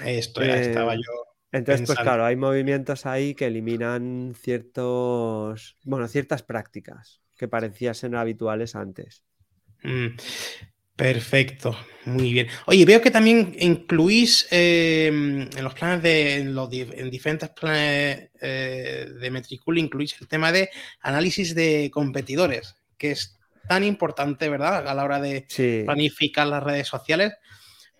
Esto 0.04 0.42
estaba 0.42 0.94
eh, 0.94 0.98
yo. 0.98 1.12
Entonces, 1.52 1.86
pues 1.86 2.00
claro, 2.00 2.24
hay 2.24 2.34
movimientos 2.34 3.06
ahí 3.06 3.36
que 3.36 3.46
eliminan 3.46 4.34
ciertos, 4.36 5.76
bueno, 5.84 6.08
ciertas 6.08 6.42
prácticas 6.42 7.22
que 7.36 7.46
parecían 7.46 7.94
ser 7.94 8.16
habituales 8.16 8.74
antes. 8.74 9.22
Mm. 9.84 10.16
Perfecto, 10.96 11.76
muy 12.04 12.32
bien. 12.32 12.48
Oye, 12.66 12.84
veo 12.84 13.00
que 13.00 13.10
también 13.10 13.56
incluís 13.58 14.46
em, 14.50 15.42
en 15.42 15.64
los 15.64 15.74
planes 15.74 16.02
de, 16.02 16.36
en, 16.36 16.54
los, 16.54 16.72
en 16.72 17.10
diferentes 17.10 17.50
planes 17.50 18.30
eh, 18.40 19.08
de 19.20 19.30
Metricool, 19.30 19.78
incluís 19.78 20.14
el 20.20 20.28
tema 20.28 20.52
de 20.52 20.70
análisis 21.00 21.54
de 21.54 21.90
competidores, 21.92 22.76
que 22.96 23.10
es 23.10 23.36
tan 23.68 23.82
importante, 23.82 24.48
¿verdad? 24.48 24.86
A 24.86 24.94
la 24.94 25.04
hora 25.04 25.20
de 25.20 25.46
planificar 25.84 26.46
las 26.46 26.62
redes 26.62 26.86
sociales. 26.86 27.32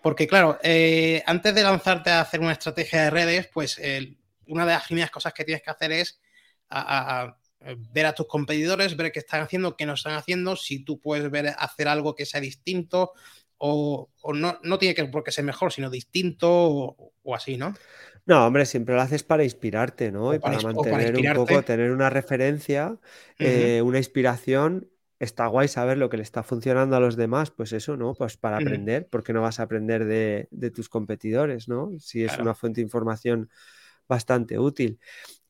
Porque, 0.01 0.27
claro, 0.27 0.59
eh, 0.63 1.21
antes 1.25 1.53
de 1.53 1.63
lanzarte 1.63 2.11
a 2.11 2.21
hacer 2.21 2.39
una 2.39 2.51
estrategia 2.53 3.03
de 3.03 3.09
redes, 3.09 3.49
pues 3.51 3.81
una 4.47 4.65
de 4.65 4.71
las 4.71 4.85
primeras 4.85 5.11
cosas 5.11 5.33
que 5.33 5.43
tienes 5.43 5.63
que 5.63 5.71
hacer 5.71 5.91
es 5.91 6.19
a 6.69 7.25
eh, 7.25 7.44
ver 7.91 8.05
a 8.05 8.13
tus 8.13 8.27
competidores, 8.27 8.95
ver 8.95 9.11
qué 9.11 9.19
están 9.19 9.41
haciendo, 9.41 9.75
qué 9.75 9.85
no 9.85 9.93
están 9.93 10.13
haciendo, 10.13 10.55
si 10.55 10.83
tú 10.83 10.99
puedes 10.99 11.29
ver 11.31 11.53
hacer 11.57 11.87
algo 11.87 12.15
que 12.15 12.25
sea 12.25 12.39
distinto 12.41 13.13
o, 13.57 14.09
no, 14.33 14.59
no, 14.63 14.77
tiene 14.77 14.93
que 14.93 15.05
por 15.05 15.23
qué 15.23 15.31
ser 15.31 15.45
mejor, 15.45 15.71
sino 15.71 15.89
distinto 15.89 16.49
o, 16.51 17.35
así, 17.35 17.57
¿no? 17.57 17.73
No, 18.25 18.45
hombre, 18.45 18.65
siempre 18.65 18.95
lo 18.95 19.01
haces 19.01 19.23
para 19.23 19.43
inspirarte, 19.43 20.11
¿no? 20.11 20.33
y 20.33 20.39
para, 20.39 20.59
mantener 20.59 21.15
un 21.15 21.35
poco, 21.35 21.61
tener 21.63 21.91
una 21.91 22.09
referencia, 22.09 22.97
eh, 23.39 23.81
una 23.83 23.97
inspiración. 23.97 24.89
Está 25.17 25.47
guay 25.47 25.69
saber 25.69 25.97
lo 25.97 26.09
que 26.09 26.17
le 26.17 26.23
está 26.23 26.43
funcionando 26.43 26.95
a 26.95 26.99
los 26.99 27.15
demás, 27.15 27.49
pues 27.49 27.71
eso, 27.71 27.95
¿no? 27.95 28.15
Pues 28.15 28.35
para 28.35 28.57
aprender, 28.57 29.07
porque 29.09 29.31
no 29.31 29.41
vas 29.41 29.59
a 29.59 29.63
aprender 29.63 30.05
de, 30.05 30.71
tus 30.71 30.89
competidores, 30.89 31.69
¿no? 31.69 31.91
Si 31.99 32.23
es 32.23 32.37
una 32.37 32.53
fuente 32.53 32.81
de 32.81 32.85
información 32.85 33.49
bastante 34.07 34.59
útil. 34.59 34.99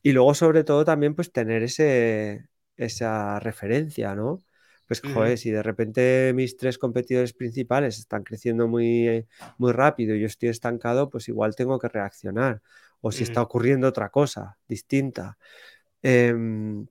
Y 0.01 0.11
luego, 0.11 0.33
sobre 0.33 0.63
todo, 0.63 0.85
también, 0.85 1.15
pues 1.15 1.31
tener 1.31 1.63
ese, 1.63 2.47
esa 2.77 3.39
referencia, 3.39 4.15
¿no? 4.15 4.43
Pues, 4.87 5.01
joder, 5.01 5.37
si 5.37 5.49
de 5.49 5.63
repente 5.63 6.31
mis 6.35 6.57
tres 6.57 6.77
competidores 6.77 7.33
principales 7.33 7.97
están 7.97 8.23
creciendo 8.23 8.67
muy, 8.67 9.25
muy 9.57 9.71
rápido 9.71 10.15
y 10.15 10.21
yo 10.21 10.27
estoy 10.27 10.49
estancado, 10.49 11.09
pues 11.09 11.27
igual 11.27 11.55
tengo 11.55 11.79
que 11.79 11.87
reaccionar. 11.87 12.61
O 13.01 13.11
si 13.11 13.23
está 13.23 13.41
ocurriendo 13.41 13.87
otra 13.87 14.09
cosa 14.09 14.57
distinta. 14.67 15.37
Em, 16.03 16.85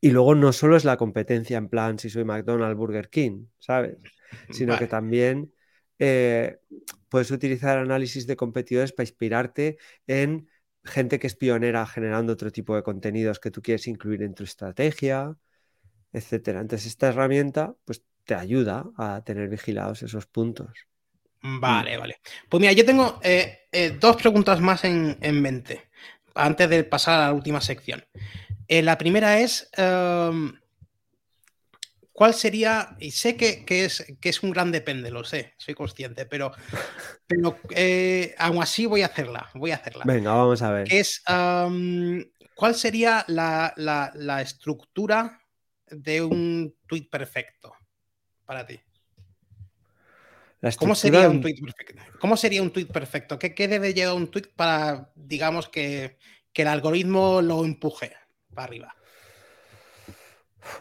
y 0.00 0.10
luego 0.10 0.34
no 0.34 0.52
solo 0.52 0.76
es 0.76 0.84
la 0.84 0.98
competencia 0.98 1.56
en 1.56 1.68
plan 1.68 1.98
si 1.98 2.10
soy 2.10 2.24
McDonald's, 2.24 2.76
Burger 2.76 3.08
King, 3.08 3.46
¿sabes? 3.58 3.96
Sino 4.50 4.78
que 4.78 4.86
también 4.86 5.52
eh, 5.98 6.58
puedes 7.08 7.30
utilizar 7.30 7.78
análisis 7.78 8.26
de 8.26 8.36
competidores 8.36 8.92
para 8.92 9.04
inspirarte 9.04 9.78
en 10.06 10.48
gente 10.86 11.18
que 11.18 11.26
es 11.26 11.36
pionera 11.36 11.86
generando 11.86 12.32
otro 12.32 12.50
tipo 12.50 12.74
de 12.74 12.82
contenidos 12.82 13.38
que 13.40 13.50
tú 13.50 13.62
quieres 13.62 13.86
incluir 13.86 14.22
en 14.22 14.34
tu 14.34 14.44
estrategia, 14.44 15.36
etcétera. 16.12 16.60
Entonces, 16.60 16.86
esta 16.86 17.08
herramienta 17.08 17.74
pues, 17.84 18.02
te 18.24 18.34
ayuda 18.34 18.86
a 18.96 19.22
tener 19.24 19.48
vigilados 19.48 20.02
esos 20.02 20.26
puntos. 20.26 20.86
Mm. 21.42 21.60
Vale, 21.60 21.96
vale. 21.96 22.20
Pues 22.48 22.60
mira, 22.60 22.72
yo 22.72 22.84
tengo 22.84 23.20
eh, 23.22 23.68
eh, 23.72 23.96
dos 24.00 24.16
preguntas 24.16 24.60
más 24.60 24.84
en, 24.84 25.18
mente 25.40 25.88
antes 26.34 26.68
de 26.68 26.84
pasar 26.84 27.20
a 27.20 27.26
la 27.26 27.32
última 27.32 27.60
sección. 27.60 28.04
Eh, 28.68 28.82
la 28.82 28.98
primera 28.98 29.38
es, 29.40 29.70
em, 29.76 30.52
¿Cuál 32.16 32.32
sería? 32.32 32.96
Y 32.98 33.10
sé 33.10 33.36
que, 33.36 33.62
es, 33.68 34.06
que 34.22 34.30
es 34.30 34.42
un 34.42 34.50
gran 34.50 34.72
depende, 34.72 35.10
lo 35.10 35.22
sé, 35.22 35.52
soy 35.58 35.74
consciente, 35.74 36.24
pero, 36.24 36.50
pero 37.26 37.58
eh, 37.68 38.34
aún 38.38 38.62
así 38.62 38.86
voy 38.86 39.02
a 39.02 39.06
hacerla, 39.06 39.50
voy 39.52 39.72
a 39.72 39.74
hacerla. 39.74 40.02
Venga, 40.06 40.32
vamos 40.32 40.62
a 40.62 40.72
ver. 40.72 40.90
es, 40.90 41.22
¿Cuál 42.54 42.74
sería 42.74 43.22
la, 43.28 44.40
estructura 44.40 45.42
de 45.90 46.22
un 46.22 46.74
tweet 46.86 47.06
perfecto 47.10 47.74
para 48.46 48.66
ti? 48.66 48.80
¿Cómo 50.78 50.94
sería, 50.94 51.28
un 51.28 51.42
tweet 51.42 51.60
perfecto? 51.60 52.02
¿Cómo 52.18 52.38
sería 52.38 52.62
un 52.62 52.72
tweet 52.72 52.86
perfecto? 52.86 53.38
¿Qué, 53.38 53.68
debe 53.68 53.92
llevar 53.92 54.14
un 54.14 54.30
tweet 54.30 54.48
para, 54.56 55.12
digamos, 55.14 55.68
que, 55.68 56.16
que 56.54 56.62
el 56.62 56.68
algoritmo 56.68 57.42
lo 57.42 57.62
empuje 57.62 58.14
para 58.54 58.68
arriba? 58.68 58.96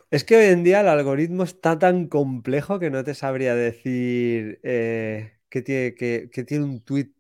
Es 0.10 0.24
que 0.24 0.38
hoy 0.38 0.46
en 0.46 0.64
día 0.64 0.82
el 0.82 0.88
algoritmo 0.88 1.44
está 1.44 1.78
tan 1.80 2.08
complejo 2.08 2.80
que 2.80 2.90
no 2.90 3.04
te 3.04 3.14
sabría 3.14 3.56
decir 3.56 4.60
eh, 4.64 5.40
que, 5.50 5.62
tiene, 5.62 5.96
que, 5.96 6.44
tiene 6.46 6.66
un 6.66 6.82
tweet 6.82 7.12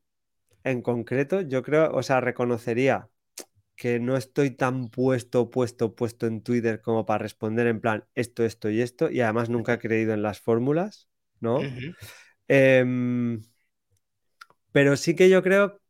en 0.63 0.81
concreto. 0.81 1.41
Yo 1.41 1.63
creo, 1.63 1.91
o 1.93 2.03
sea, 2.03 2.21
reconocería 2.21 3.09
que 3.75 3.99
no 3.99 4.17
estoy 4.17 4.51
tan 4.51 4.89
puesto, 4.89 5.49
puesto, 5.49 5.95
puesto 5.95 6.27
en 6.27 6.41
Twitter 6.41 6.81
como 6.81 7.05
para 7.05 7.19
responder 7.19 7.67
en 7.67 7.81
plan 7.81 8.05
esto, 8.15 8.43
esto 8.45 8.69
y 8.69 8.81
esto. 8.81 9.09
Y 9.09 9.21
además 9.21 9.49
nunca 9.49 9.73
he 9.73 9.79
creído 9.79 10.13
en 10.13 10.21
las 10.21 10.39
fórmulas, 10.39 11.09
¿no? 11.39 11.59
Em, 12.47 13.41
pero 14.71 14.97
sí 14.97 15.15
que 15.15 15.29
yo 15.29 15.41
creo 15.41 15.81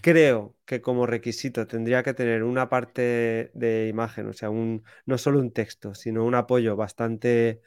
creo 0.00 0.56
que 0.64 0.80
como 0.80 1.06
requisito 1.06 1.66
tendría 1.66 2.02
que 2.02 2.14
tener 2.14 2.42
una 2.42 2.68
parte 2.68 3.50
de 3.54 3.88
imagen, 3.88 4.28
o 4.28 4.32
sea, 4.32 4.50
un, 4.50 4.84
no 5.04 5.18
solo 5.18 5.40
un 5.40 5.52
texto, 5.52 5.94
sino 5.94 6.24
un 6.24 6.34
apoyo 6.34 6.76
bastante, 6.76 7.60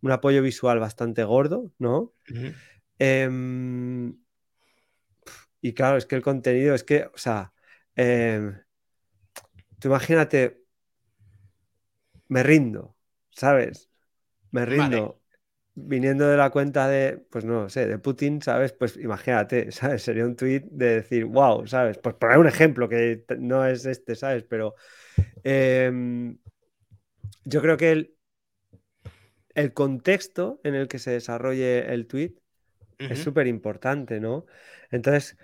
un 0.00 0.12
apoyo 0.12 0.42
visual 0.42 0.78
bastante 0.78 1.24
gordo, 1.24 1.72
¿no? 1.78 2.12
Em, 2.98 4.16
y 5.60 5.72
claro, 5.72 5.96
es 5.96 6.06
que 6.06 6.16
el 6.16 6.22
contenido, 6.22 6.74
es 6.74 6.84
que, 6.84 7.06
o 7.14 7.18
sea, 7.18 7.52
em, 7.96 8.58
tú 9.78 9.88
imagínate, 9.88 10.62
me 12.28 12.42
rindo, 12.42 12.96
¿sabes? 13.30 13.90
Me 14.50 14.64
rindo 14.66 15.23
viniendo 15.74 16.28
de 16.28 16.36
la 16.36 16.50
cuenta 16.50 16.88
de, 16.88 17.18
pues 17.30 17.44
no 17.44 17.68
sé, 17.68 17.86
de 17.86 17.98
Putin, 17.98 18.40
¿sabes? 18.40 18.72
Pues 18.72 18.96
imagínate, 18.96 19.72
¿sabes? 19.72 20.02
Sería 20.02 20.24
un 20.24 20.36
tweet 20.36 20.64
de 20.70 20.96
decir, 20.96 21.24
wow, 21.24 21.66
¿sabes? 21.66 21.98
Pues 21.98 22.14
poner 22.14 22.38
un 22.38 22.46
ejemplo 22.46 22.88
que 22.88 23.24
no 23.38 23.66
es 23.66 23.84
este, 23.86 24.14
¿sabes? 24.14 24.44
Pero 24.44 24.74
em, 25.42 26.38
yo 27.44 27.60
creo 27.60 27.76
que 27.76 27.92
el, 27.92 28.14
el, 29.54 29.72
contexto 29.72 30.60
en 30.64 30.74
el 30.74 30.88
que 30.88 30.98
se 30.98 31.10
desarrolle 31.10 31.92
el 31.92 32.06
tweet 32.06 32.34
es 32.98 33.18
súper 33.18 33.48
importante, 33.48 34.20
¿no? 34.20 34.46
Entonces, 34.90 35.36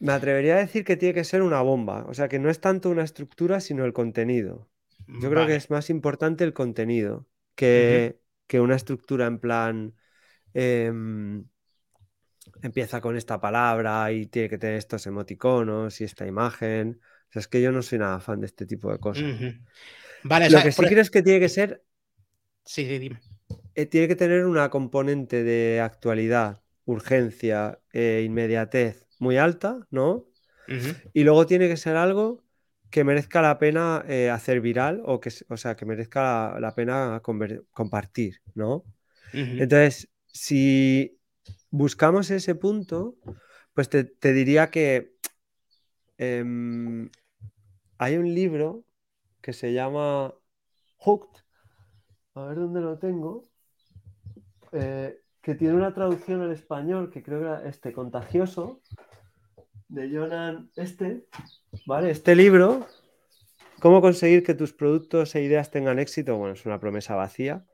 me 0.00 0.12
atrevería 0.12 0.56
a 0.56 0.58
decir 0.58 0.84
que 0.84 0.96
tiene 0.96 1.14
que 1.14 1.24
ser 1.24 1.42
una 1.42 1.60
bomba, 1.60 2.04
o 2.08 2.14
sea, 2.14 2.28
que 2.28 2.38
no 2.38 2.50
es 2.50 2.60
tanto 2.60 2.90
una 2.90 3.04
estructura, 3.04 3.60
sino 3.60 3.84
el 3.84 3.92
contenido. 3.92 4.68
Yo 5.06 5.28
creo 5.28 5.46
que 5.46 5.54
es 5.54 5.70
más 5.70 5.90
importante 5.90 6.44
el 6.44 6.54
contenido 6.54 7.26
que, 7.54 8.20
una 8.52 8.76
estructura 8.76 9.26
en 9.26 9.38
plan... 9.38 9.94
Em, 10.52 11.44
empieza 12.62 13.00
con 13.00 13.16
esta 13.16 13.40
palabra 13.40 14.12
y 14.12 14.26
tiene 14.26 14.48
que 14.48 14.58
tener 14.58 14.76
estos 14.76 15.06
emoticonos 15.06 16.00
y 16.00 16.04
esta 16.04 16.26
imagen. 16.26 17.00
O 17.28 17.32
sea, 17.32 17.40
es 17.40 17.48
que 17.48 17.60
yo 17.60 17.72
no 17.72 17.82
soy 17.82 17.98
nada 17.98 18.20
fan 18.20 18.40
de 18.40 18.46
este 18.46 18.66
tipo 18.66 18.92
de 18.92 18.98
cosas. 18.98 19.24
Vale, 20.22 20.50
Lo 20.50 20.62
que 20.62 20.72
sí 20.72 20.82
crees 20.84 21.10
que 21.10 21.22
tiene 21.22 21.40
que 21.40 21.48
ser. 21.48 21.82
Sí, 22.64 22.86
sí, 22.86 22.98
dime. 22.98 23.20
Eh, 23.74 23.86
tiene 23.86 24.08
que 24.08 24.16
tener 24.16 24.46
una 24.46 24.70
componente 24.70 25.42
de 25.42 25.80
actualidad, 25.80 26.62
urgencia 26.84 27.80
e 27.92 28.22
inmediatez 28.24 29.06
muy 29.18 29.36
alta, 29.36 29.86
¿no? 29.90 30.26
Y 31.12 31.24
luego 31.24 31.44
tiene 31.44 31.68
que 31.68 31.76
ser 31.76 31.96
algo 31.96 32.43
que 32.94 33.02
merezca 33.02 33.42
la 33.42 33.58
pena 33.58 34.04
eh, 34.06 34.30
hacer 34.30 34.60
viral 34.60 35.02
o 35.04 35.18
que, 35.18 35.28
o 35.48 35.56
sea, 35.56 35.74
que 35.74 35.84
merezca 35.84 36.60
la, 36.60 36.76
pena 36.76 37.20
compartir, 37.72 38.40
¿no? 38.54 38.84
Entonces, 39.32 40.08
si 40.26 41.18
buscamos 41.72 42.30
ese 42.30 42.54
punto, 42.54 43.16
pues 43.72 43.88
te, 43.88 44.32
diría 44.32 44.70
que 44.70 45.16
em, 46.18 47.10
hay 47.98 48.16
un 48.16 48.32
libro 48.32 48.84
que 49.40 49.52
se 49.52 49.72
llama 49.72 50.32
Hooked, 50.98 51.40
a 52.34 52.44
ver 52.44 52.58
dónde 52.58 52.80
lo 52.80 52.96
tengo, 53.00 53.42
eh, 54.70 55.18
que 55.42 55.56
tiene 55.56 55.74
una 55.74 55.92
traducción 55.92 56.42
al 56.42 56.52
español 56.52 57.10
que 57.10 57.24
creo 57.24 57.40
que 57.40 57.46
era 57.46 57.68
este, 57.68 57.92
Contagioso, 57.92 58.82
de 59.88 60.10
Jonan 60.10 60.70
Este, 60.76 61.26
¿vale? 61.86 62.10
Este 62.10 62.34
libro, 62.34 62.86
¿Cómo 63.84 64.00
conseguir 64.00 64.42
que 64.42 64.54
tus 64.54 64.72
productos 64.72 65.34
e 65.34 65.42
ideas 65.42 65.70
tengan 65.70 65.98
éxito? 65.98 66.38
Bueno, 66.38 66.54
es 66.54 66.64
una 66.64 66.80
promesa 66.80 67.16
vacía, 67.16 67.66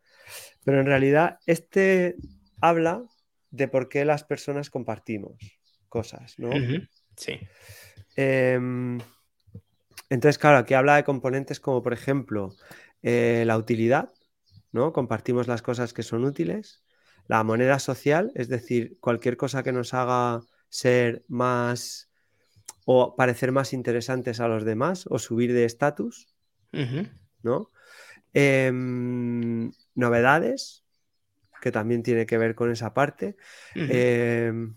pero 0.64 0.80
en 0.80 0.86
realidad 0.86 1.38
este 1.46 2.16
habla 2.60 3.04
de 3.52 3.68
por 3.68 3.88
qué 3.88 4.04
las 4.04 4.24
personas 4.24 4.70
compartimos 4.70 5.38
cosas, 5.88 6.36
¿no? 6.36 6.50
Sí. 7.16 7.38
Em, 8.16 8.98
entonces, 10.08 10.38
claro, 10.38 10.58
aquí 10.58 10.74
habla 10.74 10.96
de 10.96 11.04
componentes 11.04 11.60
como, 11.60 11.80
por 11.80 11.92
ejemplo, 11.92 12.56
eh, 13.04 13.44
la 13.46 13.56
utilidad, 13.56 14.12
¿no? 14.72 14.92
Compartimos 14.92 15.46
las 15.46 15.62
cosas 15.62 15.92
que 15.92 16.02
son 16.02 16.24
útiles. 16.24 16.82
La 17.28 17.44
moneda 17.44 17.78
social, 17.78 18.32
es 18.34 18.48
decir, 18.48 18.98
cualquier 18.98 19.36
cosa 19.36 19.62
que 19.62 19.70
nos 19.70 19.94
haga 19.94 20.40
ser 20.70 21.24
más 21.28 22.10
o 22.86 23.14
parecer 23.14 23.52
más 23.52 23.74
interesantes 23.74 24.40
a 24.40 24.48
los 24.48 24.64
demás 24.64 25.06
o 25.10 25.18
subir 25.18 25.52
de 25.52 25.66
estatus, 25.66 26.34
¿no? 27.42 27.70
Em, 28.32 29.70
novedades, 29.94 30.84
que 31.60 31.70
también 31.70 32.02
tiene 32.02 32.24
que 32.24 32.38
ver 32.38 32.54
con 32.54 32.70
esa 32.70 32.94
parte. 32.94 33.36
Em, 33.74 34.76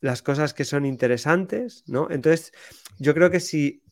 las 0.00 0.22
cosas 0.22 0.54
que 0.54 0.64
son 0.64 0.84
interesantes, 0.84 1.84
¿no? 1.86 2.10
Entonces, 2.10 2.52
yo 2.98 3.14
creo 3.14 3.30
que 3.30 3.40
si 3.40 3.82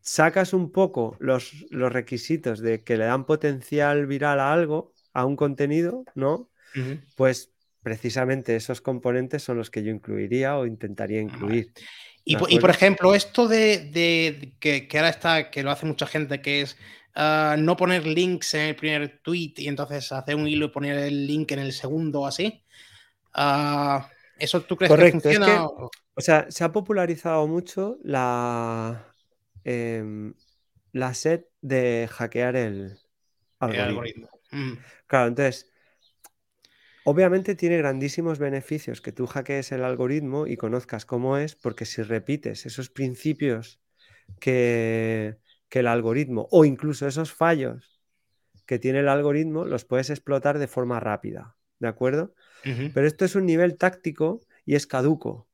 sacas 0.00 0.52
un 0.52 0.70
poco 0.70 1.16
los, 1.18 1.66
los 1.70 1.92
requisitos 1.92 2.60
de 2.60 2.84
que 2.84 2.96
le 2.96 3.04
dan 3.04 3.26
potencial 3.26 4.06
viral 4.06 4.38
a 4.40 4.52
algo, 4.52 4.92
a 5.12 5.24
un 5.24 5.36
contenido, 5.36 6.04
¿no? 6.14 6.50
Pues 7.16 7.55
precisamente 7.86 8.56
esos 8.56 8.80
componentes 8.80 9.44
son 9.44 9.58
los 9.58 9.70
que 9.70 9.84
yo 9.84 9.92
incluiría 9.92 10.58
o 10.58 10.66
intentaría 10.66 11.20
incluir. 11.20 11.72
Y, 12.24 12.34
por 12.34 12.70
ejemplo, 12.70 13.14
esto 13.14 13.46
de, 13.46 14.56
que, 14.58 14.88
ahora 14.94 15.10
está, 15.10 15.52
que 15.52 15.62
lo 15.62 15.70
hace 15.70 15.86
mucha 15.86 16.08
gente, 16.08 16.42
que 16.42 16.62
es 16.62 16.76
ah, 17.14 17.54
no 17.56 17.76
poner 17.76 18.04
links 18.04 18.54
en 18.54 18.62
el 18.62 18.74
primer 18.74 19.20
tweet 19.22 19.52
y 19.58 19.68
entonces 19.68 20.10
hacer 20.10 20.34
un 20.34 20.48
hilo 20.48 20.66
y 20.66 20.70
poner 20.70 20.98
el 20.98 21.28
link 21.28 21.52
en 21.52 21.60
el 21.60 21.72
segundo 21.72 22.22
o 22.22 22.26
así. 22.26 22.64
Ah, 23.32 24.10
¿Eso 24.36 24.62
tú 24.62 24.76
crees 24.76 24.92
que 24.92 25.10
funciona? 25.12 25.64
o... 25.64 25.90
sea, 26.16 26.46
se 26.48 26.64
ha 26.64 26.72
popularizado 26.72 27.46
mucho 27.46 27.98
la, 28.02 29.12
em, 29.62 30.34
la 30.90 31.14
set 31.14 31.46
de 31.60 32.08
hackear 32.10 32.56
el 32.56 32.98
algoritmo. 33.60 34.28
Mm. 34.50 34.72
Claro, 35.06 35.28
entonces 35.28 35.70
Obviamente 37.08 37.54
tiene 37.54 37.78
grandísimos 37.78 38.40
beneficios 38.40 39.00
que 39.00 39.12
tú 39.12 39.28
hackees 39.28 39.70
el 39.70 39.84
algoritmo 39.84 40.48
y 40.48 40.56
conozcas 40.56 41.06
cómo 41.06 41.38
es, 41.38 41.54
porque 41.54 41.84
si 41.84 42.02
repites 42.02 42.66
esos 42.66 42.90
principios 42.90 43.80
que, 44.40 45.36
el 45.70 45.86
algoritmo 45.86 46.48
o 46.50 46.64
incluso 46.64 47.06
esos 47.06 47.32
fallos 47.32 48.00
que 48.66 48.80
tiene 48.80 49.00
el 49.00 49.08
algoritmo, 49.08 49.66
los 49.66 49.84
puedes 49.84 50.10
explotar 50.10 50.58
de 50.58 50.66
forma 50.66 50.98
rápida, 50.98 51.54
¿de 51.78 51.86
acuerdo? 51.86 52.34
Pero 52.64 53.06
esto 53.06 53.24
es 53.24 53.36
un 53.36 53.46
nivel 53.46 53.76
táctico 53.76 54.40
y 54.64 54.74
es 54.74 54.88
caduco, 54.88 55.46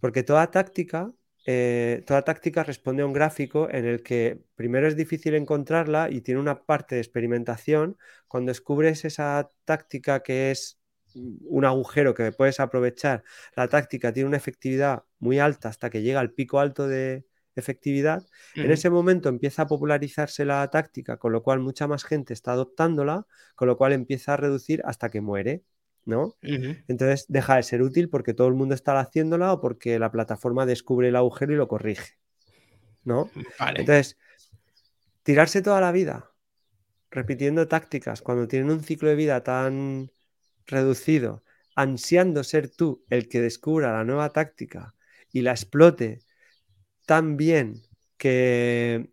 porque 0.00 0.24
toda 0.24 0.50
táctica 0.50 1.12
eh, 1.44 2.04
toda 2.06 2.22
táctica 2.22 2.62
responde 2.62 3.02
a 3.02 3.06
un 3.06 3.12
gráfico 3.12 3.68
en 3.70 3.84
el 3.84 4.02
que 4.02 4.44
primero 4.54 4.86
es 4.86 4.96
difícil 4.96 5.34
encontrarla 5.34 6.10
y 6.10 6.20
tiene 6.20 6.40
una 6.40 6.64
parte 6.64 6.94
de 6.94 7.00
experimentación. 7.00 7.98
Cuando 8.28 8.50
descubres 8.50 9.04
esa 9.04 9.50
táctica 9.64 10.22
que 10.22 10.50
es 10.50 10.78
un 11.14 11.64
agujero 11.64 12.14
que 12.14 12.32
puedes 12.32 12.60
aprovechar, 12.60 13.24
la 13.56 13.68
táctica 13.68 14.12
tiene 14.12 14.28
una 14.28 14.36
efectividad 14.36 15.04
muy 15.18 15.38
alta 15.38 15.68
hasta 15.68 15.90
que 15.90 16.02
llega 16.02 16.20
al 16.20 16.32
pico 16.32 16.58
alto 16.60 16.88
de 16.88 17.26
efectividad. 17.54 18.26
En 18.54 18.70
ese 18.70 18.88
momento 18.88 19.28
empieza 19.28 19.62
a 19.62 19.66
popularizarse 19.66 20.44
la 20.44 20.68
táctica, 20.70 21.18
con 21.18 21.32
lo 21.32 21.42
cual 21.42 21.60
mucha 21.60 21.86
más 21.86 22.04
gente 22.04 22.32
está 22.32 22.52
adoptándola, 22.52 23.26
con 23.54 23.68
lo 23.68 23.76
cual 23.76 23.92
empieza 23.92 24.34
a 24.34 24.36
reducir 24.36 24.80
hasta 24.84 25.10
que 25.10 25.20
muere. 25.20 25.62
¿No? 26.04 26.36
Entonces 26.88 27.26
deja 27.28 27.56
de 27.56 27.62
ser 27.62 27.82
útil 27.82 28.08
porque 28.08 28.34
todo 28.34 28.48
el 28.48 28.54
mundo 28.54 28.74
está 28.74 28.98
haciéndola 28.98 29.52
o 29.52 29.60
porque 29.60 29.98
la 29.98 30.10
plataforma 30.10 30.66
descubre 30.66 31.08
el 31.08 31.16
agujero 31.16 31.52
y 31.52 31.56
lo 31.56 31.68
corrige, 31.68 32.18
¿no? 33.04 33.30
Entonces, 33.80 34.18
tirarse 35.22 35.62
toda 35.62 35.80
la 35.80 35.92
vida 35.92 36.30
repitiendo 37.10 37.68
tácticas 37.68 38.22
cuando 38.22 38.48
tienen 38.48 38.70
un 38.70 38.82
ciclo 38.82 39.08
de 39.08 39.14
vida 39.16 39.42
tan 39.42 40.10
reducido, 40.66 41.44
ansiando 41.74 42.44
ser 42.44 42.68
tú 42.68 43.04
el 43.10 43.28
que 43.28 43.40
descubra 43.40 43.92
la 43.92 44.04
nueva 44.04 44.30
táctica 44.32 44.94
y 45.30 45.42
la 45.42 45.52
explote 45.52 46.24
tan 47.06 47.36
bien 47.36 47.82
que, 48.16 49.10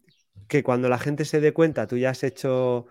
que 0.48 0.64
cuando 0.64 0.90
la 0.90 1.00
gente 1.00 1.26
se 1.26 1.42
dé 1.42 1.54
cuenta 1.54 1.88
tú 1.88 1.98
ya 1.98 2.12
has 2.12 2.24
hecho 2.24 2.88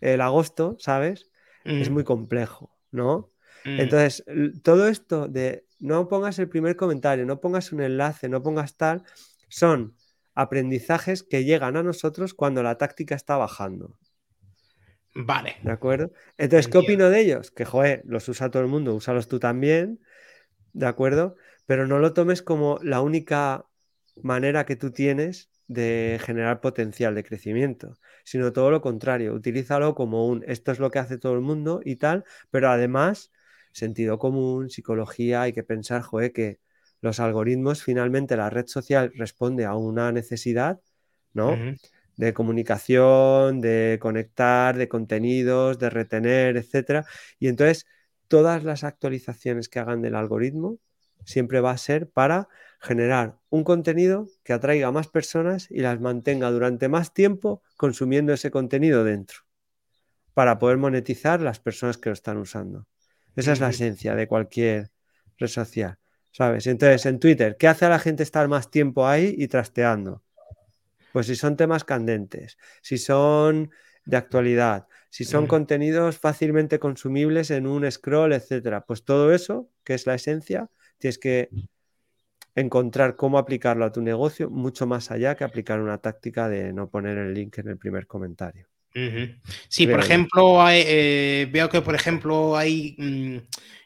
el 0.00 0.20
agosto, 0.20 0.76
¿sabes? 0.78 1.30
Es 1.64 1.90
muy 1.90 2.04
complejo, 2.04 2.76
¿no? 2.90 3.31
Mm. 3.64 3.80
Entonces, 3.80 4.24
todo 4.62 4.88
esto 4.88 5.28
de 5.28 5.66
no 5.78 6.08
pongas 6.08 6.38
el 6.38 6.48
primer 6.48 6.76
comentario, 6.76 7.26
no 7.26 7.40
pongas 7.40 7.72
un 7.72 7.80
enlace, 7.80 8.28
no 8.28 8.42
pongas 8.42 8.76
tal, 8.76 9.02
son 9.48 9.96
aprendizajes 10.34 11.22
que 11.22 11.44
llegan 11.44 11.76
a 11.76 11.82
nosotros 11.82 12.34
cuando 12.34 12.62
la 12.62 12.78
táctica 12.78 13.14
está 13.14 13.36
bajando. 13.36 13.98
Vale. 15.14 15.56
¿De 15.62 15.70
acuerdo? 15.70 16.12
Entonces, 16.38 16.68
¿qué 16.68 16.78
opino 16.78 17.10
de 17.10 17.20
ellos? 17.20 17.50
Que, 17.50 17.64
joder, 17.64 18.02
los 18.06 18.28
usa 18.28 18.50
todo 18.50 18.62
el 18.62 18.68
mundo, 18.68 18.94
úsalos 18.94 19.28
tú 19.28 19.38
también, 19.38 20.00
¿de 20.72 20.86
acuerdo? 20.86 21.36
Pero 21.66 21.86
no 21.86 21.98
lo 21.98 22.14
tomes 22.14 22.42
como 22.42 22.78
la 22.82 23.02
única 23.02 23.66
manera 24.22 24.64
que 24.64 24.76
tú 24.76 24.90
tienes 24.90 25.50
de 25.68 26.18
generar 26.22 26.60
potencial 26.60 27.14
de 27.14 27.24
crecimiento, 27.24 27.98
sino 28.24 28.52
todo 28.52 28.70
lo 28.70 28.80
contrario, 28.80 29.34
utilízalo 29.34 29.94
como 29.94 30.26
un 30.26 30.44
esto 30.46 30.72
es 30.72 30.78
lo 30.78 30.90
que 30.90 30.98
hace 30.98 31.18
todo 31.18 31.34
el 31.34 31.40
mundo 31.40 31.80
y 31.84 31.96
tal, 31.96 32.24
pero 32.50 32.70
además 32.70 33.30
sentido 33.72 34.18
común, 34.18 34.70
psicología, 34.70 35.42
hay 35.42 35.52
que 35.52 35.62
pensar, 35.64 36.02
joder, 36.02 36.32
que 36.32 36.60
los 37.00 37.20
algoritmos, 37.20 37.82
finalmente 37.82 38.36
la 38.36 38.50
red 38.50 38.66
social 38.66 39.12
responde 39.16 39.64
a 39.64 39.74
una 39.74 40.12
necesidad, 40.12 40.80
¿no? 41.32 41.66
De 42.16 42.32
comunicación, 42.34 43.60
de 43.60 43.98
conectar, 44.00 44.76
de 44.76 44.88
contenidos, 44.88 45.78
de 45.78 45.90
retener, 45.90 46.56
etcétera. 46.56 47.06
Y 47.38 47.48
entonces, 47.48 47.86
todas 48.28 48.64
las 48.64 48.84
actualizaciones 48.84 49.68
que 49.68 49.78
hagan 49.80 50.02
del 50.02 50.14
algoritmo 50.14 50.78
siempre 51.24 51.60
va 51.60 51.72
a 51.72 51.78
ser 51.78 52.10
para 52.10 52.48
generar 52.80 53.38
un 53.48 53.64
contenido 53.64 54.28
que 54.44 54.52
atraiga 54.52 54.88
a 54.88 54.92
más 54.92 55.08
personas 55.08 55.70
y 55.70 55.80
las 55.80 56.00
mantenga 56.00 56.50
durante 56.50 56.88
más 56.88 57.14
tiempo 57.14 57.62
consumiendo 57.76 58.32
ese 58.32 58.50
contenido 58.50 59.04
dentro, 59.04 59.40
para 60.34 60.58
poder 60.58 60.78
monetizar 60.78 61.40
las 61.40 61.60
personas 61.60 61.98
que 61.98 62.10
lo 62.10 62.14
están 62.14 62.38
usando. 62.38 62.86
Esa 63.36 63.52
es 63.52 63.60
la 63.60 63.70
esencia 63.70 64.14
de 64.14 64.26
cualquier 64.26 64.90
red 65.38 65.48
social, 65.48 65.98
¿sabes? 66.30 66.66
Entonces, 66.66 67.06
en 67.06 67.18
Twitter, 67.18 67.56
¿qué 67.58 67.68
hace 67.68 67.86
a 67.86 67.88
la 67.88 67.98
gente 67.98 68.22
estar 68.22 68.46
más 68.48 68.70
tiempo 68.70 69.06
ahí 69.06 69.34
y 69.38 69.48
trasteando? 69.48 70.22
Pues 71.12 71.26
si 71.26 71.36
son 71.36 71.56
temas 71.56 71.84
candentes, 71.84 72.58
si 72.80 72.98
son 72.98 73.70
de 74.04 74.16
actualidad, 74.16 74.86
si 75.10 75.24
son 75.24 75.46
contenidos 75.46 76.18
fácilmente 76.18 76.78
consumibles 76.78 77.50
en 77.50 77.66
un 77.66 77.90
scroll, 77.90 78.32
etcétera. 78.32 78.84
Pues 78.84 79.04
todo 79.04 79.32
eso, 79.32 79.68
que 79.84 79.94
es 79.94 80.06
la 80.06 80.14
esencia, 80.14 80.70
tienes 80.98 81.18
que 81.18 81.50
encontrar 82.54 83.16
cómo 83.16 83.38
aplicarlo 83.38 83.84
a 83.84 83.92
tu 83.92 84.02
negocio 84.02 84.50
mucho 84.50 84.86
más 84.86 85.10
allá 85.10 85.36
que 85.36 85.44
aplicar 85.44 85.80
una 85.80 85.98
táctica 85.98 86.48
de 86.48 86.72
no 86.72 86.88
poner 86.88 87.18
el 87.18 87.34
link 87.34 87.58
en 87.58 87.68
el 87.68 87.78
primer 87.78 88.06
comentario. 88.06 88.68
Sí, 89.68 89.86
por 89.86 90.00
ejemplo, 90.00 90.68
eh, 90.68 91.48
veo 91.50 91.68
que, 91.68 91.80
por 91.80 91.94
ejemplo, 91.94 92.56
hay 92.56 92.94
mm, 92.98 93.36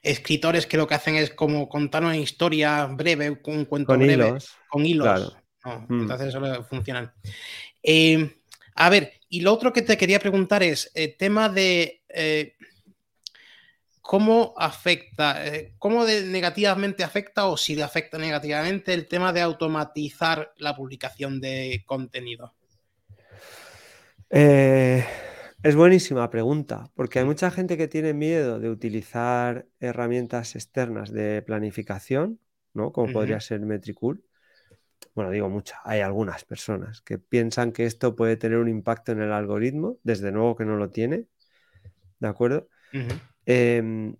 escritores 0.02 0.66
que 0.66 0.76
lo 0.76 0.86
que 0.86 0.94
hacen 0.94 1.16
es 1.16 1.30
como 1.30 1.68
contar 1.68 2.04
una 2.04 2.16
historia 2.16 2.86
breve, 2.86 3.30
un 3.44 3.64
cuento 3.64 3.92
con 3.92 4.00
breve, 4.00 4.28
hilos. 4.28 4.56
con 4.68 4.84
hilos. 4.86 5.36
Mm. 5.64 6.00
Entonces 6.02 6.28
eso 6.28 6.64
funciona. 6.64 7.14
Eh, 7.82 8.36
a 8.74 8.90
ver, 8.90 9.12
y 9.28 9.40
lo 9.40 9.52
otro 9.52 9.72
que 9.72 9.82
te 9.82 9.96
quería 9.96 10.18
preguntar 10.18 10.62
es 10.62 10.90
el 10.94 11.10
eh, 11.10 11.16
tema 11.18 11.48
de 11.48 12.02
cómo 14.00 14.54
afecta, 14.56 15.42
cómo 15.78 16.04
negativamente 16.04 17.02
afecta 17.02 17.46
o 17.46 17.56
si 17.56 17.74
le 17.74 17.82
afecta 17.82 18.18
negativamente 18.18 18.94
el 18.94 19.08
tema 19.08 19.32
de 19.32 19.40
automatizar 19.40 20.52
la 20.58 20.76
publicación 20.76 21.40
de 21.40 21.82
contenido. 21.84 22.55
Eh, 24.30 25.04
es 25.62 25.76
buenísima 25.76 26.28
pregunta, 26.30 26.90
porque 26.94 27.18
hay 27.18 27.24
mucha 27.24 27.50
gente 27.50 27.76
que 27.76 27.88
tiene 27.88 28.12
miedo 28.12 28.58
de 28.58 28.70
utilizar 28.70 29.66
herramientas 29.80 30.54
externas 30.54 31.12
de 31.12 31.42
planificación, 31.42 32.40
¿no? 32.74 32.92
Como 32.92 33.12
podría 33.12 33.40
ser 33.40 33.60
Metricool. 33.60 34.22
Bueno, 35.14 35.30
digo 35.30 35.48
mucha, 35.48 35.80
hay 35.84 36.00
algunas 36.00 36.44
personas 36.44 37.00
que 37.00 37.18
piensan 37.18 37.72
que 37.72 37.86
esto 37.86 38.16
puede 38.16 38.36
tener 38.36 38.58
un 38.58 38.68
impacto 38.68 39.12
en 39.12 39.22
el 39.22 39.32
algoritmo, 39.32 39.98
desde 40.02 40.30
luego 40.30 40.56
que 40.56 40.64
no 40.64 40.76
lo 40.76 40.90
tiene, 40.90 41.26
¿de 42.18 42.28
acuerdo? 42.28 42.68
Em, 43.46 44.16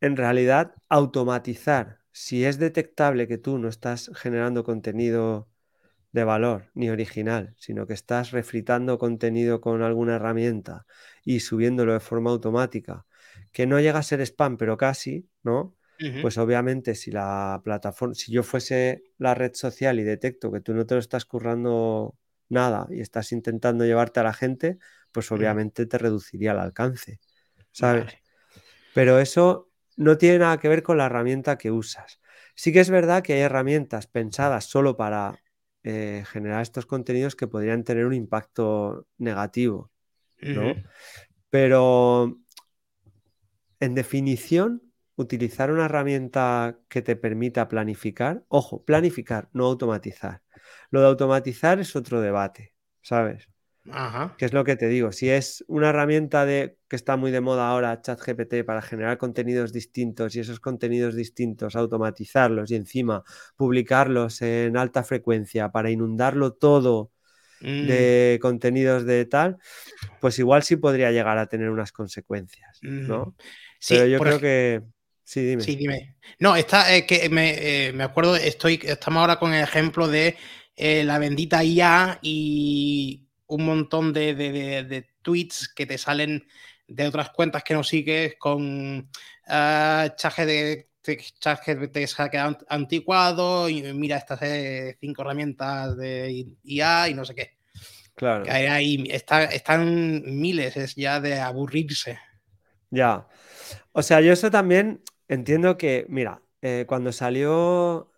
en 0.00 0.16
realidad, 0.16 0.74
automatizar, 0.88 2.00
si 2.12 2.44
es 2.44 2.58
detectable 2.58 3.26
que 3.26 3.38
tú 3.38 3.58
no 3.58 3.68
estás 3.68 4.10
generando 4.14 4.64
contenido 4.64 5.47
de 6.18 6.24
valor 6.24 6.70
ni 6.74 6.90
original, 6.90 7.54
sino 7.56 7.86
que 7.86 7.94
estás 7.94 8.32
refritando 8.32 8.98
contenido 8.98 9.60
con 9.60 9.82
alguna 9.82 10.16
herramienta 10.16 10.84
y 11.24 11.40
subiéndolo 11.40 11.92
de 11.92 12.00
forma 12.00 12.30
automática, 12.30 13.06
que 13.52 13.66
no 13.66 13.78
llega 13.78 14.00
a 14.00 14.02
ser 14.02 14.20
spam, 14.20 14.56
pero 14.56 14.76
casi, 14.76 15.28
¿no? 15.42 15.76
Pues 16.22 16.38
obviamente 16.38 16.94
si 16.94 17.10
la 17.10 17.60
plataforma, 17.62 18.14
si 18.14 18.32
yo 18.32 18.42
fuese 18.42 19.04
la 19.18 19.34
red 19.34 19.52
social 19.54 19.98
y 20.00 20.04
detecto 20.04 20.50
que 20.50 20.60
tú 20.60 20.74
no 20.74 20.86
te 20.86 20.94
lo 20.94 21.00
estás 21.00 21.24
currando 21.24 22.16
nada 22.48 22.86
y 22.90 23.00
estás 23.00 23.32
intentando 23.32 23.84
llevarte 23.84 24.20
a 24.20 24.24
la 24.24 24.32
gente, 24.32 24.78
pues 25.12 25.30
obviamente 25.32 25.86
te 25.86 25.98
reduciría 25.98 26.52
el 26.52 26.58
alcance, 26.58 27.20
¿sabes? 27.72 28.14
Pero 28.94 29.18
eso 29.18 29.70
no 29.96 30.18
tiene 30.18 30.40
nada 30.40 30.58
que 30.58 30.68
ver 30.68 30.82
con 30.82 30.98
la 30.98 31.06
herramienta 31.06 31.58
que 31.58 31.70
usas. 31.70 32.20
Sí 32.54 32.72
que 32.72 32.80
es 32.80 32.90
verdad 32.90 33.22
que 33.22 33.34
hay 33.34 33.40
herramientas 33.40 34.06
pensadas 34.06 34.64
solo 34.64 34.96
para 34.96 35.40
eh, 35.90 36.22
generar 36.26 36.60
estos 36.60 36.84
contenidos 36.84 37.34
que 37.34 37.46
podrían 37.46 37.82
tener 37.82 38.04
un 38.04 38.12
impacto 38.12 39.06
negativo, 39.16 39.90
¿no? 40.42 40.74
Pero 41.48 42.38
en 43.80 43.94
definición, 43.94 44.82
utilizar 45.16 45.70
una 45.70 45.86
herramienta 45.86 46.78
que 46.90 47.00
te 47.00 47.16
permita 47.16 47.68
planificar, 47.68 48.44
ojo, 48.48 48.84
planificar, 48.84 49.48
no 49.54 49.64
automatizar. 49.64 50.42
Lo 50.90 51.00
de 51.00 51.06
automatizar 51.06 51.80
es 51.80 51.96
otro 51.96 52.20
debate, 52.20 52.74
¿sabes? 53.00 53.48
Ajá. 53.90 54.34
¿Qué 54.36 54.44
es 54.44 54.52
lo 54.52 54.64
que 54.64 54.76
te 54.76 54.88
digo? 54.88 55.12
Si 55.12 55.30
es 55.30 55.64
una 55.68 55.90
herramienta 55.90 56.44
de, 56.44 56.76
que 56.88 56.96
está 56.96 57.16
muy 57.16 57.30
de 57.30 57.40
moda 57.40 57.68
ahora, 57.68 58.00
ChatGPT, 58.00 58.64
para 58.64 58.82
generar 58.82 59.18
contenidos 59.18 59.72
distintos 59.72 60.34
y 60.36 60.40
esos 60.40 60.60
contenidos 60.60 61.14
distintos 61.14 61.76
automatizarlos 61.76 62.70
y 62.70 62.76
encima 62.76 63.22
publicarlos 63.56 64.42
en 64.42 64.76
alta 64.76 65.02
frecuencia 65.02 65.70
para 65.70 65.90
inundarlo 65.90 66.52
todo 66.52 67.12
mm. 67.60 67.86
de 67.86 68.38
contenidos 68.40 69.04
de 69.04 69.24
tal, 69.24 69.58
pues 70.20 70.38
igual 70.38 70.62
sí 70.62 70.76
podría 70.76 71.10
llegar 71.10 71.38
a 71.38 71.46
tener 71.46 71.70
unas 71.70 71.92
consecuencias, 71.92 72.78
¿no? 72.82 73.34
Sí, 73.78 73.94
Pero 73.94 74.06
yo 74.06 74.18
creo 74.18 74.40
que... 74.40 74.82
Sí, 75.24 75.44
dime. 75.44 75.62
Sí, 75.62 75.76
dime. 75.76 76.16
No, 76.38 76.56
está, 76.56 76.94
eh, 76.94 77.04
que 77.04 77.28
me, 77.28 77.88
eh, 77.88 77.92
me, 77.92 78.02
acuerdo, 78.02 78.34
estoy, 78.34 78.80
estamos 78.82 79.20
ahora 79.20 79.38
con 79.38 79.52
el 79.52 79.62
ejemplo 79.62 80.08
de 80.08 80.36
eh, 80.74 81.04
la 81.04 81.18
bendita 81.18 81.62
IA 81.62 82.18
y 82.22 83.27
un 83.48 83.64
montón 83.64 84.12
de, 84.12 85.06
tweets 85.22 85.68
que 85.74 85.86
te 85.86 85.98
salen 85.98 86.46
de 86.86 87.06
otras 87.06 87.30
cuentas 87.30 87.64
que 87.64 87.74
no 87.74 87.84
sigues 87.84 88.36
con 88.38 89.10
uh, 89.48 90.08
chaje 90.16 90.46
de 90.46 90.88
que 91.02 91.88
te 91.88 92.06
quedado 92.30 92.58
anticuado 92.68 93.68
y 93.68 93.82
mira 93.94 94.16
estas 94.16 94.42
eh, 94.42 94.96
cinco 95.00 95.22
herramientas 95.22 95.96
de 95.96 96.46
IA 96.64 97.08
y 97.08 97.14
no 97.14 97.24
sé 97.24 97.34
qué. 97.34 97.58
Claro. 98.14 98.44
Que 98.44 98.50
ahí 98.50 99.04
está, 99.10 99.44
están 99.44 100.22
miles, 100.24 100.76
es 100.76 100.94
ya 100.96 101.20
de 101.20 101.40
aburrirse. 101.40 102.18
Ya. 102.90 103.26
O 103.92 104.02
sea, 104.02 104.20
yo 104.20 104.32
eso 104.32 104.50
también 104.50 105.02
entiendo 105.28 105.78
que, 105.78 106.04
mira, 106.08 106.42
eh, 106.62 106.84
cuando 106.86 107.12
salió 107.12 108.12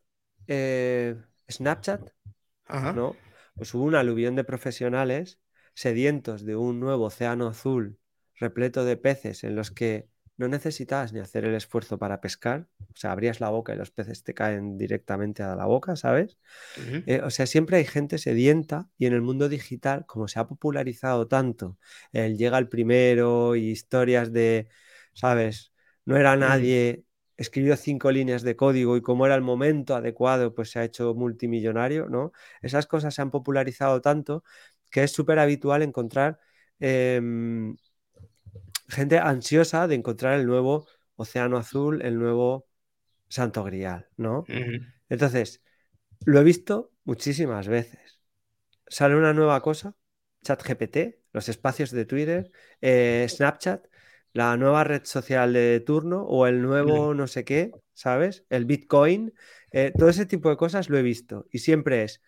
eh, 0.46 1.16
Snapchat, 1.50 2.00
¿no? 2.94 3.14
Pues 3.60 3.74
hubo 3.74 3.84
un 3.84 3.94
aluvión 3.94 4.36
de 4.36 4.44
profesionales 4.44 5.38
sedientos 5.74 6.46
de 6.46 6.56
un 6.56 6.80
nuevo 6.80 7.04
océano 7.04 7.46
azul 7.46 7.98
repleto 8.36 8.86
de 8.86 8.96
peces 8.96 9.44
en 9.44 9.54
los 9.54 9.70
que 9.70 10.08
no 10.38 10.48
necesitas 10.48 11.12
ni 11.12 11.20
hacer 11.20 11.44
el 11.44 11.54
esfuerzo 11.54 11.98
para 11.98 12.22
pescar, 12.22 12.68
o 12.80 12.96
sea, 12.96 13.12
abrías 13.12 13.38
la 13.38 13.50
boca 13.50 13.74
y 13.74 13.76
los 13.76 13.90
peces 13.90 14.24
te 14.24 14.32
caen 14.32 14.78
directamente 14.78 15.42
a 15.42 15.54
la 15.56 15.66
boca, 15.66 15.94
¿sabes? 15.94 16.38
Eh, 16.74 17.20
o 17.22 17.28
sea, 17.28 17.44
siempre 17.44 17.76
hay 17.76 17.84
gente 17.84 18.16
sedienta 18.16 18.88
y 18.96 19.04
en 19.04 19.12
el 19.12 19.20
mundo 19.20 19.50
digital, 19.50 20.06
como 20.06 20.26
se 20.26 20.38
ha 20.38 20.46
popularizado 20.46 21.28
tanto, 21.28 21.76
el 22.12 22.38
llega 22.38 22.56
el 22.56 22.70
primero 22.70 23.56
y 23.56 23.68
historias 23.68 24.32
de, 24.32 24.68
¿sabes? 25.12 25.74
No 26.06 26.16
era 26.16 26.34
nadie, 26.34 27.04
escribió 27.40 27.74
cinco 27.76 28.12
líneas 28.12 28.42
de 28.42 28.54
código 28.54 28.98
y 28.98 29.00
como 29.00 29.24
era 29.24 29.34
el 29.34 29.40
momento 29.40 29.96
adecuado, 29.96 30.54
pues 30.54 30.70
se 30.70 30.78
ha 30.78 30.84
hecho 30.84 31.14
multimillonario, 31.14 32.06
¿no? 32.10 32.32
Esas 32.60 32.86
cosas 32.86 33.14
se 33.14 33.22
han 33.22 33.30
popularizado 33.30 34.02
tanto 34.02 34.44
que 34.90 35.04
es 35.04 35.12
súper 35.12 35.38
habitual 35.38 35.82
encontrar 35.82 36.38
em, 36.80 37.74
gente 38.88 39.18
ansiosa 39.18 39.88
de 39.88 39.94
encontrar 39.94 40.38
el 40.38 40.46
nuevo 40.46 40.86
océano 41.16 41.56
azul, 41.56 42.02
el 42.02 42.18
nuevo 42.18 42.68
santo 43.28 43.64
grial, 43.64 44.06
¿no? 44.18 44.44
Entonces, 45.08 45.62
lo 46.26 46.40
he 46.40 46.44
visto 46.44 46.92
muchísimas 47.04 47.68
veces. 47.68 48.20
Sale 48.86 49.16
una 49.16 49.32
nueva 49.32 49.62
cosa, 49.62 49.96
ChatGPT, 50.44 50.98
los 51.32 51.48
espacios 51.48 51.90
de 51.90 52.04
Twitter, 52.04 52.50
eh, 52.82 53.26
Snapchat, 53.30 53.86
la 54.32 54.56
nueva 54.56 54.84
red 54.84 55.02
social 55.04 55.52
de 55.52 55.80
turno 55.80 56.22
o 56.22 56.46
el 56.46 56.62
nuevo 56.62 57.14
no 57.14 57.26
sé 57.26 57.44
qué, 57.44 57.72
¿sabes? 57.94 58.44
El 58.48 58.64
Bitcoin, 58.64 59.34
eh, 59.72 59.92
todo 59.96 60.08
ese 60.08 60.26
tipo 60.26 60.50
de 60.50 60.56
cosas 60.56 60.88
lo 60.88 60.98
he 60.98 61.02
visto 61.02 61.46
y 61.50 61.58
siempre 61.58 62.04
es 62.04 62.20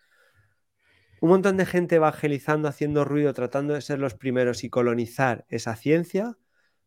un 1.21 1.29
montón 1.29 1.55
de 1.55 1.65
gente 1.65 1.95
evangelizando, 1.95 2.67
haciendo 2.67 3.05
ruido, 3.05 3.33
tratando 3.33 3.73
de 3.73 3.81
ser 3.81 3.99
los 3.99 4.13
primeros 4.13 4.65
y 4.65 4.69
colonizar 4.69 5.45
esa 5.47 5.75
ciencia, 5.77 6.37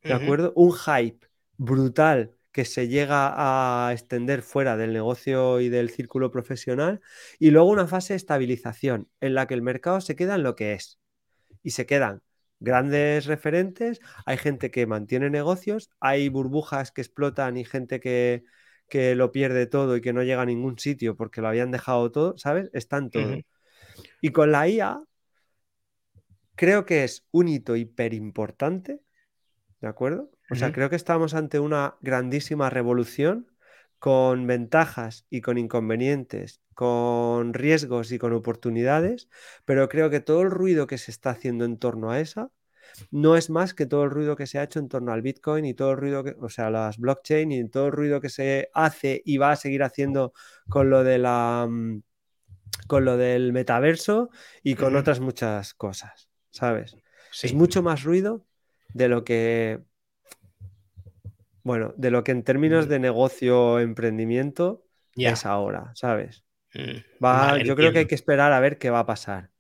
¿de 0.03 0.13
acuerdo? 0.13 0.53
Un 0.55 0.75
hype 0.75 1.27
brutal 1.57 2.37
que 2.53 2.67
se 2.67 2.89
llega 2.89 3.33
a 3.35 3.93
extender 3.93 4.43
fuera 4.43 4.77
del 4.77 4.93
negocio 4.93 5.61
y 5.61 5.71
del 5.71 5.91
círculo 5.91 6.31
profesional 6.31 7.01
y 7.39 7.51
luego 7.51 7.71
una 7.71 7.87
fase 7.87 8.13
de 8.13 8.19
estabilización 8.19 9.09
en 9.21 9.35
la 9.35 9.47
que 9.47 9.55
el 9.55 9.63
mercado 9.63 10.01
se 10.01 10.17
queda 10.17 10.35
en 10.35 10.43
lo 10.43 10.55
que 10.55 10.75
es 10.75 10.99
y 11.63 11.71
se 11.71 11.87
quedan 11.87 12.23
grandes 12.61 13.27
referentes, 13.27 14.01
hay 14.25 14.39
gente 14.39 14.71
que 14.71 14.87
mantiene 14.87 15.31
negocios, 15.31 15.91
hay 16.01 16.29
burbujas 16.29 16.93
que 16.93 17.03
explotan 17.03 17.57
y 17.57 17.65
gente 17.65 18.01
que, 18.01 18.45
lo 19.15 19.33
pierde 19.33 19.67
todo 19.67 19.97
y 19.97 20.01
que 20.01 20.13
no 20.13 20.23
llega 20.23 20.43
a 20.43 20.47
ningún 20.47 20.79
sitio 20.79 21.17
porque 21.17 21.41
lo 21.41 21.49
habían 21.49 21.71
dejado 21.71 22.11
todo, 22.13 22.39
¿sabes? 22.39 22.71
Están 22.73 23.11
todo. 23.11 23.37
Y 24.21 24.31
con 24.31 24.53
la 24.53 24.69
IA, 24.69 25.01
creo 26.55 26.87
que 26.87 27.05
es 27.05 27.27
un 27.31 27.49
hito 27.49 27.77
hiper 27.77 28.15
importante, 28.15 29.01
¿de 29.81 29.89
acuerdo? 29.89 30.31
O 30.51 30.55
sea, 30.55 30.73
creo 30.73 30.89
que 30.89 30.97
estamos 30.97 31.35
ante 31.35 31.59
una 31.59 31.97
grandísima 32.01 32.71
revolución 32.71 33.49
con 33.99 34.47
ventajas 34.47 35.27
y 35.31 35.41
con 35.41 35.59
inconvenientes, 35.59 36.61
con 36.75 37.55
riesgos 37.55 38.13
y 38.13 38.19
con 38.19 38.33
oportunidades, 38.33 39.29
pero 39.65 39.89
creo 39.89 40.11
que 40.11 40.21
todo 40.21 40.43
el 40.43 40.51
ruido 40.51 40.87
que 40.87 40.99
se 40.99 41.11
está 41.11 41.31
haciendo 41.31 41.65
en 41.65 41.79
torno 41.79 42.11
a 42.11 42.21
esa 42.21 42.51
no 43.11 43.37
es 43.37 43.51
más 43.51 43.75
que 43.75 43.87
todo 43.87 44.05
el 44.05 44.11
ruido 44.11 44.37
que 44.37 44.47
se 44.47 44.59
ha 44.59 44.63
hecho 44.63 44.79
en 44.79 44.89
torno 44.89 45.13
al 45.13 45.23
Bitcoin 45.23 45.65
y 45.65 45.75
todo 45.75 45.93
el 45.93 45.97
ruido 45.99 46.25
que, 46.25 46.37
o 46.41 46.49
sea, 46.49 46.71
las 46.71 46.99
blockchain 46.99 47.53
y 47.53 47.69
todo 47.69 47.87
el 47.87 47.93
ruido 47.93 48.21
que 48.21 48.29
se 48.29 48.71
hace 48.75 49.23
y 49.25 49.39
va 49.39 49.53
a 49.53 49.57
seguir 49.57 49.83
haciendo 49.83 50.33
con 50.69 50.91
lo 50.91 51.05
de 51.05 51.19
la 51.19 51.67
mm, 51.69 52.03
con 52.87 53.05
lo 53.05 53.17
del 53.17 53.53
metaverso 53.53 54.31
y 54.63 54.75
con 54.75 54.97
otras 54.97 55.21
muchas 55.21 55.75
cosas, 55.75 56.29
¿sabes? 56.51 56.97
Es 57.43 57.55
mucho 57.55 57.83
más 57.83 58.03
ruido 58.03 58.45
de 58.93 59.09
lo 59.09 59.25
que 59.25 59.81
bueno, 61.67 61.93
de 61.97 62.13
lo 62.13 62.23
que 62.23 62.31
en 62.31 62.45
términos 62.45 62.87
mm. 62.87 62.89
de 62.91 62.99
negocio 63.01 63.81
emprendimiento 63.81 64.85
es 65.17 65.45
ahora, 65.45 65.91
¿sabes? 65.97 66.45
Mm. 66.73 67.25
Va, 67.25 67.59
yo 67.59 67.75
creo 67.75 67.91
que 67.91 67.99
hay 67.99 68.07
que 68.07 68.15
esperar 68.15 68.53
a 68.53 68.61
ver 68.61 68.79
qué 68.79 68.89
va 68.89 69.01
a 69.01 69.07
pasar. 69.07 69.51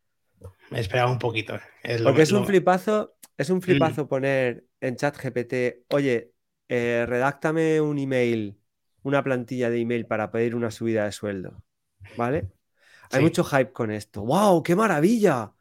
Me 0.70 0.78
esperaba 0.78 1.10
un 1.10 1.18
poquito. 1.18 1.58
Porque 2.04 2.22
es 2.22 2.30
un 2.30 2.46
flipazo, 2.46 3.16
es 3.36 3.50
un 3.50 3.58
mm. 3.58 3.62
flipazo 3.62 4.06
poner 4.06 4.66
en 4.80 4.94
chat 4.94 5.16
GPT, 5.20 5.84
oye, 5.92 6.30
eh, 6.68 7.04
redáctame 7.08 7.80
un 7.80 7.98
email, 7.98 8.56
una 9.02 9.24
plantilla 9.24 9.68
de 9.68 9.80
email 9.80 10.06
para 10.06 10.30
pedir 10.30 10.54
una 10.54 10.70
subida 10.70 11.06
de 11.06 11.10
sueldo. 11.12 11.64
¿Vale? 12.16 12.52
Hay 13.10 13.20
mucho 13.20 13.42
hype 13.42 13.72
con 13.72 13.90
esto. 13.90 14.22
¡Wow! 14.22 14.62
¡Qué 14.62 14.76
maravilla! 14.76 15.54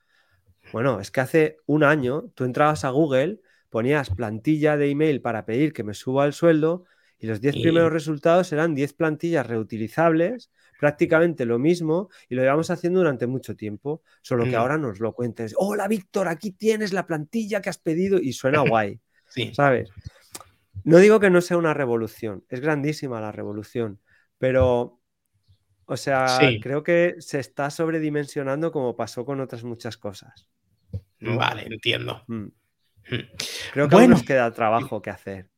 Bueno, 0.72 1.00
es 1.00 1.10
que 1.10 1.22
hace 1.22 1.58
un 1.66 1.84
año 1.84 2.30
tú 2.36 2.44
entrabas 2.44 2.86
a 2.86 2.90
Google, 2.92 3.42
ponías 3.76 4.10
plantilla 4.10 4.78
de 4.78 4.90
email 4.90 5.20
para 5.20 5.44
pedir 5.44 5.74
que 5.74 5.84
me 5.84 5.94
suba 5.94 6.26
el 6.26 6.32
sueldo 6.32 6.86
y 7.20 7.28
los 7.28 7.42
10 7.42 7.56
primeros 7.56 7.92
resultados 7.92 8.54
eran 8.54 8.74
10 8.74 8.94
plantillas 8.94 9.46
reutilizables, 9.46 10.50
prácticamente 10.80 11.44
lo 11.44 11.60
mismo 11.60 12.08
y 12.30 12.36
lo 12.36 12.44
llevamos 12.44 12.70
haciendo 12.70 13.00
durante 13.00 13.28
mucho 13.28 13.58
tiempo, 13.58 14.02
solo 14.22 14.46
que 14.46 14.52
mm. 14.52 14.56
ahora 14.56 14.78
nos 14.78 15.02
lo 15.02 15.12
cuentes. 15.12 15.54
Hola 15.58 15.90
Víctor, 15.90 16.30
aquí 16.30 16.52
tienes 16.52 16.94
la 16.94 17.06
plantilla 17.06 17.62
que 17.62 17.70
has 17.70 17.78
pedido 17.78 18.18
y 18.18 18.32
suena 18.32 18.60
guay. 18.70 19.02
sí. 19.28 19.54
¿Sabes? 19.54 19.90
No 20.86 21.00
digo 21.00 21.20
que 21.20 21.30
no 21.30 21.42
sea 21.42 21.58
una 21.58 21.74
revolución, 21.74 22.46
es 22.48 22.62
grandísima 22.62 23.20
la 23.20 23.34
revolución, 23.34 24.00
pero 24.38 25.02
o 25.84 25.98
sea, 25.98 26.40
creo 26.62 26.82
que 26.82 27.16
se 27.20 27.42
está 27.42 27.70
sobredimensionando 27.70 28.72
como 28.72 28.96
pasó 28.96 29.26
con 29.26 29.42
otras 29.42 29.66
muchas 29.66 29.98
cosas. 29.98 30.48
Vale, 31.20 31.64
entiendo. 31.64 32.24
Mm. 32.28 32.48
Creo 33.74 33.90
que 33.90 33.96
aún 33.96 34.10
nos 34.10 34.24
queda 34.24 34.52
trabajo 34.52 35.02
que 35.02 35.10
hacer. 35.10 35.50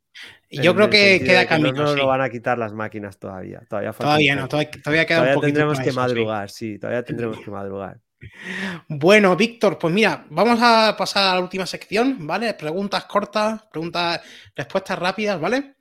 Yo 0.50 0.76
creo 0.76 0.89
que 0.89 1.22
queda 1.24 1.45
camino. 1.45 1.84
No, 1.84 1.95
lo 1.95 2.08
van 2.08 2.22
a 2.22 2.30
quitar 2.30 2.58
las 2.58 2.74
máquinas 2.74 3.20
todavía. 3.20 3.62
Todavía, 3.70 3.91
todavía 3.91 4.36
no, 4.36 4.48
todavía, 4.48 5.06
queda 5.06 5.22
un 5.22 5.28
poquito 5.28 5.41
tendremos 5.41 5.80
que 5.80 5.91
madrugar, 5.91 6.50
sí. 6.50 6.80
todavía 6.80 7.04
tendremos 7.04 7.39
que 7.39 7.52
madrugar. 7.52 8.00
Bueno, 8.88 9.36
Víctor, 9.36 9.78
pues 9.78 9.93
mira, 9.93 10.26
vamos 10.32 10.60
a 10.60 10.95
pasar 10.98 11.24
a 11.24 11.34
la 11.36 11.39
última 11.39 11.68
sección, 11.68 12.26
¿vale? 12.26 12.52
Preguntas 12.56 13.06
cortas, 13.06 13.64
preguntas, 13.72 14.22
respuestas 14.56 14.98
rápidas, 14.98 15.39
¿vale? 15.39 15.76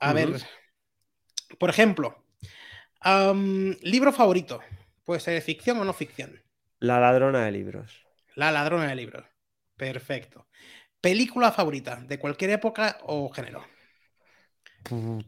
A 0.00 0.12
ver, 0.12 0.30
por 1.58 1.70
ejemplo, 1.70 2.24
libro 3.82 4.12
favorito. 4.12 4.60
Puede 5.04 5.20
ser 5.20 5.40
ficción 5.42 5.78
o 5.78 5.84
no 5.84 5.92
ficción. 5.92 6.42
La 6.78 6.98
ladrona 6.98 7.44
de 7.44 7.52
libros. 7.52 8.04
La 8.34 8.50
ladrona 8.50 8.88
de 8.88 8.96
libros. 8.96 9.24
Perfecto. 9.76 10.48
Película 11.02 11.50
favorita, 11.50 11.96
de 11.96 12.18
cualquier 12.20 12.50
época 12.52 12.98
o 13.02 13.28
género. 13.28 13.64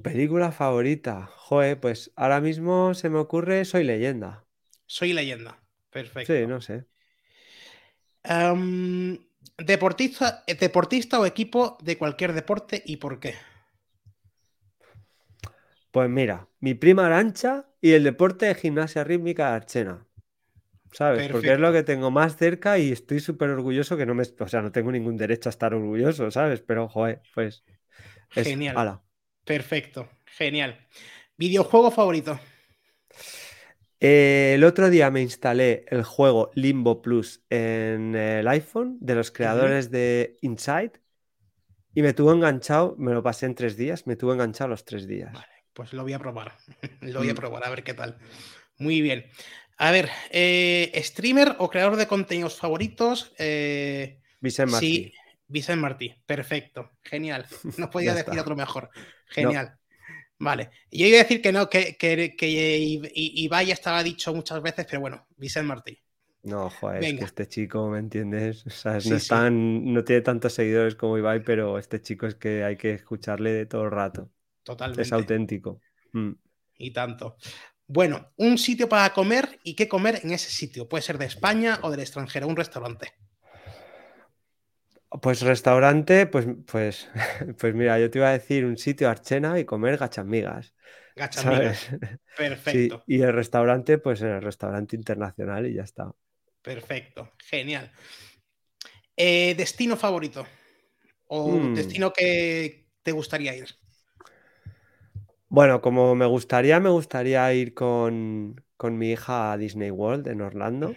Película 0.02 0.52
favorita. 0.52 1.28
Joder, 1.36 1.80
pues 1.80 2.12
ahora 2.14 2.40
mismo 2.40 2.94
se 2.94 3.10
me 3.10 3.18
ocurre 3.18 3.64
Soy 3.64 3.82
leyenda. 3.82 4.44
Soy 4.86 5.12
leyenda. 5.12 5.58
Perfecto. 5.90 6.32
Sí, 6.32 6.46
no 6.46 6.60
sé. 6.60 6.84
deportista, 9.58 10.44
deportista 10.60 11.18
o 11.18 11.26
equipo 11.26 11.76
de 11.82 11.98
cualquier 11.98 12.34
deporte 12.34 12.80
y 12.86 12.98
por 12.98 13.18
qué. 13.18 13.34
Pues 15.90 16.08
mira, 16.08 16.48
mi 16.60 16.74
prima 16.74 17.06
Arancha 17.06 17.66
y 17.80 17.92
el 17.92 18.04
deporte 18.04 18.46
de 18.46 18.54
gimnasia 18.54 19.02
rítmica 19.02 19.50
de 19.50 19.56
Archena. 19.56 20.06
¿Sabes? 20.94 21.28
Porque 21.28 21.52
es 21.52 21.58
lo 21.58 21.72
que 21.72 21.82
tengo 21.82 22.12
más 22.12 22.36
cerca 22.36 22.78
y 22.78 22.92
estoy 22.92 23.18
súper 23.18 23.50
orgulloso 23.50 23.96
que 23.96 24.06
no 24.06 24.14
me. 24.14 24.22
O 24.22 24.48
sea, 24.48 24.62
no 24.62 24.70
tengo 24.70 24.92
ningún 24.92 25.16
derecho 25.16 25.48
a 25.48 25.50
estar 25.50 25.74
orgulloso, 25.74 26.30
¿sabes? 26.30 26.60
Pero, 26.60 26.88
joder, 26.88 27.20
pues. 27.34 27.64
Genial. 28.30 29.00
Perfecto. 29.44 30.08
Genial. 30.24 30.86
¿Videojuego 31.36 31.90
favorito? 31.90 32.38
Eh, 33.98 34.52
el 34.54 34.64
otro 34.64 34.88
día 34.88 35.10
me 35.10 35.20
instalé 35.20 35.84
el 35.88 36.04
juego 36.04 36.50
Limbo 36.54 37.02
Plus 37.02 37.42
en 37.50 38.14
el 38.14 38.46
iPhone 38.48 38.98
de 39.00 39.14
los 39.14 39.30
creadores 39.30 39.90
de 39.90 40.36
Inside 40.42 40.92
y 41.94 42.02
me 42.02 42.12
tuvo 42.12 42.32
enganchado, 42.32 42.94
me 42.98 43.12
lo 43.12 43.22
pasé 43.22 43.46
en 43.46 43.54
tres 43.54 43.76
días, 43.76 44.06
me 44.06 44.16
tuvo 44.16 44.32
enganchado 44.32 44.68
los 44.68 44.84
tres 44.84 45.06
días. 45.06 45.32
Pues 45.72 45.92
lo 45.92 46.02
voy 46.02 46.12
a 46.12 46.18
probar. 46.18 46.56
lo 47.00 47.20
voy 47.20 47.30
a 47.30 47.32
mm. 47.32 47.36
probar, 47.36 47.64
a 47.64 47.70
ver 47.70 47.82
qué 47.82 47.94
tal. 47.94 48.18
Muy 48.78 49.00
bien. 49.00 49.26
A 49.76 49.90
ver, 49.90 50.08
eh, 50.30 50.92
streamer 51.04 51.56
o 51.58 51.68
creador 51.68 51.96
de 51.96 52.06
contenidos 52.06 52.56
favoritos. 52.56 53.32
Eh, 53.38 54.20
Vicente 54.40 54.72
Martí. 54.72 54.86
Sí, 54.86 55.12
Vicente 55.48 55.80
Martí. 55.80 56.14
Perfecto. 56.26 56.92
Genial. 57.02 57.46
No 57.78 57.90
podía 57.90 58.14
decir 58.14 58.38
otro 58.38 58.56
mejor. 58.56 58.90
Genial. 59.28 59.76
Vale. 60.38 60.70
Yo 60.90 61.06
iba 61.06 61.18
a 61.18 61.22
decir 61.22 61.40
que 61.40 61.52
no, 61.52 61.68
que, 61.68 61.96
que, 61.96 62.36
que 62.36 63.00
Ibai 63.14 63.70
estaba 63.70 64.02
dicho 64.02 64.34
muchas 64.34 64.60
veces, 64.62 64.86
pero 64.88 65.00
bueno, 65.00 65.26
Vicente 65.36 65.68
Martí. 65.68 65.98
No, 66.42 66.68
joder, 66.68 67.02
es 67.02 67.14
que 67.14 67.24
este 67.24 67.48
chico, 67.48 67.88
¿me 67.88 67.98
entiendes? 67.98 68.66
O 68.66 68.70
sea, 68.70 68.98
no, 69.40 69.50
no 69.50 70.04
tiene 70.04 70.20
tantos 70.20 70.52
seguidores 70.52 70.94
como 70.94 71.16
Ibai, 71.16 71.42
pero 71.42 71.78
este 71.78 72.02
chico 72.02 72.26
es 72.26 72.34
que 72.34 72.64
hay 72.64 72.76
que 72.76 72.92
escucharle 72.92 73.50
de 73.50 73.64
todo 73.64 73.84
el 73.84 73.90
rato. 73.90 74.30
Totalmente. 74.62 75.02
Es 75.02 75.12
auténtico. 75.12 75.80
Mm. 76.12 76.32
Y 76.76 76.92
tanto. 76.92 77.36
Bueno, 77.86 78.32
un 78.36 78.56
sitio 78.56 78.88
para 78.88 79.12
comer 79.12 79.58
y 79.62 79.74
qué 79.74 79.88
comer 79.88 80.20
en 80.22 80.32
ese 80.32 80.50
sitio. 80.50 80.88
Puede 80.88 81.02
ser 81.02 81.18
de 81.18 81.26
España 81.26 81.78
o 81.82 81.90
del 81.90 82.00
extranjero, 82.00 82.48
un 82.48 82.56
restaurante. 82.56 83.12
Pues 85.20 85.42
restaurante, 85.42 86.26
pues, 86.26 86.46
pues, 86.66 87.08
pues 87.58 87.74
mira, 87.74 87.98
yo 87.98 88.10
te 88.10 88.18
iba 88.18 88.28
a 88.28 88.32
decir 88.32 88.64
un 88.64 88.76
sitio 88.78 89.08
archena 89.08 89.58
y 89.58 89.64
comer 89.64 89.98
gachamigas. 89.98 90.74
Gachamigas. 91.14 91.88
Perfecto. 92.36 93.04
y 93.06 93.20
el 93.20 93.32
restaurante, 93.32 93.98
pues 93.98 94.20
en 94.22 94.28
el 94.28 94.42
restaurante 94.42 94.96
internacional 94.96 95.66
y 95.66 95.74
ya 95.74 95.82
está. 95.82 96.10
Perfecto, 96.62 97.32
genial. 97.38 97.92
Eh, 99.16 99.54
¿Destino 99.54 99.96
favorito? 99.96 100.46
¿O 101.28 101.50
mm. 101.52 101.74
destino 101.74 102.12
que 102.12 102.88
te 103.02 103.12
gustaría 103.12 103.54
ir? 103.54 103.68
Bueno, 105.54 105.80
como 105.80 106.16
me 106.16 106.26
gustaría, 106.26 106.80
me 106.80 106.90
gustaría 106.90 107.54
ir 107.54 107.74
con, 107.74 108.56
mi 108.82 109.12
hija 109.12 109.52
a 109.52 109.56
Disney 109.56 109.92
World 109.92 110.26
en 110.26 110.40
Orlando. 110.40 110.96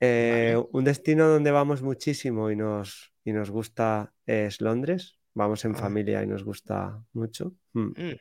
Eh, 0.00 0.60
un 0.72 0.82
destino 0.82 1.28
donde 1.28 1.52
vamos 1.52 1.80
muchísimo 1.80 2.50
y 2.50 2.56
nos, 2.56 3.12
y 3.24 3.32
nos 3.32 3.48
gusta 3.48 4.12
es 4.26 4.60
Londres. 4.60 5.20
Vamos 5.34 5.64
en 5.64 5.76
familia 5.76 6.20
y 6.20 6.26
nos 6.26 6.42
gusta 6.42 7.00
mucho. 7.12 7.54
Mm. 7.74 7.92
Mm. 7.96 8.16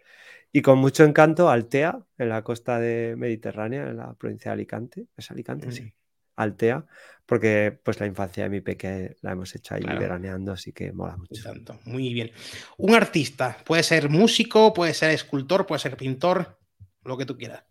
Y 0.51 0.61
con 0.61 0.77
mucho 0.77 1.03
encanto 1.03 1.49
Altea, 1.49 1.99
en 2.19 2.29
la 2.29 2.43
costa 2.43 2.79
de 2.79 3.15
Mediterránea, 3.17 3.89
en 3.89 3.97
la 3.97 4.13
provincia 4.13 4.51
de 4.51 4.53
Alicante. 4.53 5.07
¿Es 5.17 5.31
Alicante? 5.31 5.71
Sí. 5.71 5.91
Altea, 6.39 6.85
porque 7.25 7.77
pues 7.83 7.99
la 7.99 8.07
infancia 8.07 8.43
de 8.43 8.49
mi 8.49 8.61
peque 8.61 9.17
la 9.21 9.33
hemos 9.33 9.53
hecho 9.55 9.75
ahí 9.75 9.83
veraneando, 9.83 10.51
así 10.51 10.71
que 10.71 10.91
mola 10.91 11.17
mucho. 11.17 11.43
Tanto. 11.43 11.79
Muy 11.85 12.13
bien. 12.13 12.31
Un 12.77 12.95
artista, 12.95 13.57
puede 13.65 13.83
ser 13.83 14.09
músico, 14.09 14.73
puede 14.73 14.93
ser 14.93 15.11
escultor, 15.11 15.65
puede 15.65 15.79
ser 15.79 15.95
pintor, 15.95 16.57
lo 17.03 17.17
que 17.17 17.25
tú 17.25 17.37
quieras. 17.37 17.63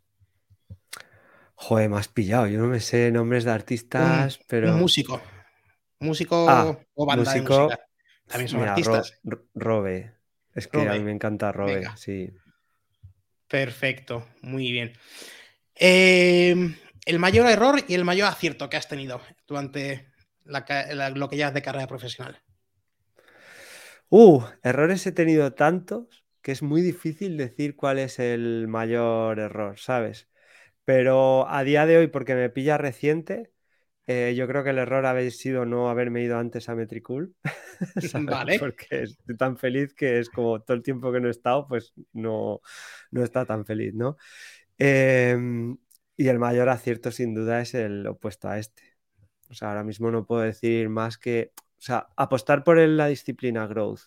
Joder, 1.55 1.89
me 1.91 1.97
has 1.97 2.09
pillado. 2.09 2.47
Yo 2.47 2.61
no 2.61 2.69
me 2.69 2.79
sé 2.79 3.11
nombres 3.11 3.45
de 3.45 3.51
artistas, 3.51 4.39
pero. 4.47 4.77
músico. 4.77 5.21
Músico 5.99 6.47
ah, 6.49 6.79
o 6.95 7.07
banda 7.07 7.25
músico, 7.25 7.69
También 8.29 8.49
son 8.49 8.63
artistas. 8.63 9.19
Robe. 9.55 10.13
Es 10.55 10.69
que 10.69 10.89
a 10.89 10.93
mí 10.93 11.01
me 11.01 11.13
encanta 11.13 11.51
Robe, 11.51 11.89
sí. 11.97 12.31
Perfecto, 13.49 14.27
muy 14.43 14.71
bien. 14.71 14.93
Eh, 15.75 16.77
el 17.07 17.19
mayor 17.19 17.47
error 17.47 17.81
y 17.87 17.95
el 17.95 18.05
mayor 18.05 18.29
acierto 18.29 18.69
que 18.69 18.77
has 18.77 18.89
tenido 18.89 19.21
durante 19.47 20.09
lo 20.45 21.29
que 21.29 21.37
ya 21.37 21.49
es 21.49 21.55
de 21.55 21.63
carrera 21.63 21.87
profesional. 21.87 22.41
Uh, 24.11 24.43
errores 24.63 25.07
he 25.07 25.13
tenido 25.13 25.53
tantos 25.53 26.25
que 26.41 26.53
es 26.53 26.63
muy 26.63 26.81
difícil 26.81 27.37
decir 27.37 27.77
cuál 27.77 27.99
es 27.99 28.19
el 28.19 28.69
mayor 28.69 29.39
error, 29.39 29.79
¿sabes? 29.79 30.29
Pero 30.85 31.47
a 31.49 31.63
día 31.65 31.85
de 31.85 31.99
hoy, 31.99 32.07
porque 32.07 32.35
me 32.35 32.49
pilla 32.49 32.79
reciente, 32.79 33.53
eh, 34.07 34.35
yo 34.35 34.47
creo 34.47 34.65
que 34.65 34.71
el 34.71 34.79
error 34.79 35.05
había 35.05 35.31
sido 35.31 35.67
no 35.67 35.91
haberme 35.91 36.23
ido 36.23 36.39
antes 36.39 36.71
a 36.71 36.75
Metricool. 36.75 37.35
Vale. 38.25 38.59
Porque 38.59 39.03
estoy 39.03 39.37
tan 39.37 39.59
feliz 39.59 39.93
que 39.93 40.21
es 40.21 40.31
como 40.31 40.63
todo 40.63 40.75
el 40.75 40.83
tiempo 40.83 41.13
que 41.13 41.21
no 41.21 41.29
he 41.29 41.31
estado, 41.31 41.69
pues 41.69 41.93
no, 42.15 42.63
no 43.11 43.23
está 43.23 43.45
tan 43.45 43.67
feliz, 43.67 43.93
¿no? 43.93 44.17
Eh, 44.79 45.37
y 46.19 46.29
el 46.29 46.41
mayor 46.41 46.69
acierto 46.69 47.13
sin 47.13 47.33
duda 47.33 47.61
es 47.61 47.75
el 47.75 48.05
opuesto 48.07 48.49
a 48.49 48.59
este. 48.59 48.83
O 49.51 49.55
sea, 49.55 49.69
ahora 49.69 49.85
mismo 49.85 50.11
no 50.11 50.27
puedo 50.27 50.43
decir 50.43 50.89
más 50.89 51.17
que, 51.17 51.53
o 51.57 51.81
sea, 51.81 52.09
apostar 52.17 52.65
por 52.65 52.77
la 52.77 53.07
disciplina 53.07 53.69
growth 53.69 54.01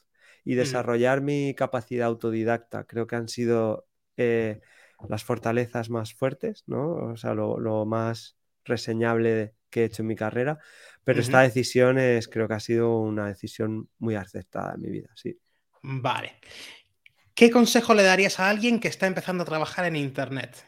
y 0.43 0.53
mm. 0.53 0.57
desarrollar 0.57 1.21
mi 1.21 1.55
capacidad 1.55 2.07
autodidacta, 2.07 2.83
creo 2.83 3.07
que 3.07 3.15
han 3.15 3.29
sido 3.29 3.87
eh, 4.17 4.59
las 5.07 5.23
fortalezas 5.23 5.89
más 5.89 6.13
fuertes, 6.13 6.65
¿no? 6.67 6.95
O 6.95 7.15
sea, 7.15 7.33
lo, 7.33 7.85
más 7.85 8.35
reseñable 8.65 9.55
que 9.69 9.83
he 9.83 9.85
hecho 9.85 10.03
en 10.03 10.07
mi 10.07 10.17
carrera. 10.17 10.59
Pero 11.05 11.21
esta 11.21 11.41
decisión 11.41 11.97
es, 11.97 12.27
creo 12.27 12.49
que 12.49 12.53
ha 12.55 12.59
sido 12.59 12.99
una 12.99 13.27
decisión 13.27 13.87
muy 13.99 14.15
aceptada 14.15 14.73
en 14.75 14.81
mi 14.81 14.89
vida, 14.89 15.09
sí. 15.15 15.39
Vale. 15.81 16.33
¿Qué 17.33 17.49
consejo 17.49 17.93
le 17.93 18.03
darías 18.03 18.39
a 18.41 18.49
alguien 18.49 18.81
que 18.81 18.89
está 18.89 19.07
empezando 19.07 19.43
a 19.43 19.47
trabajar 19.47 19.85
en 19.85 19.95
Internet? 19.95 20.65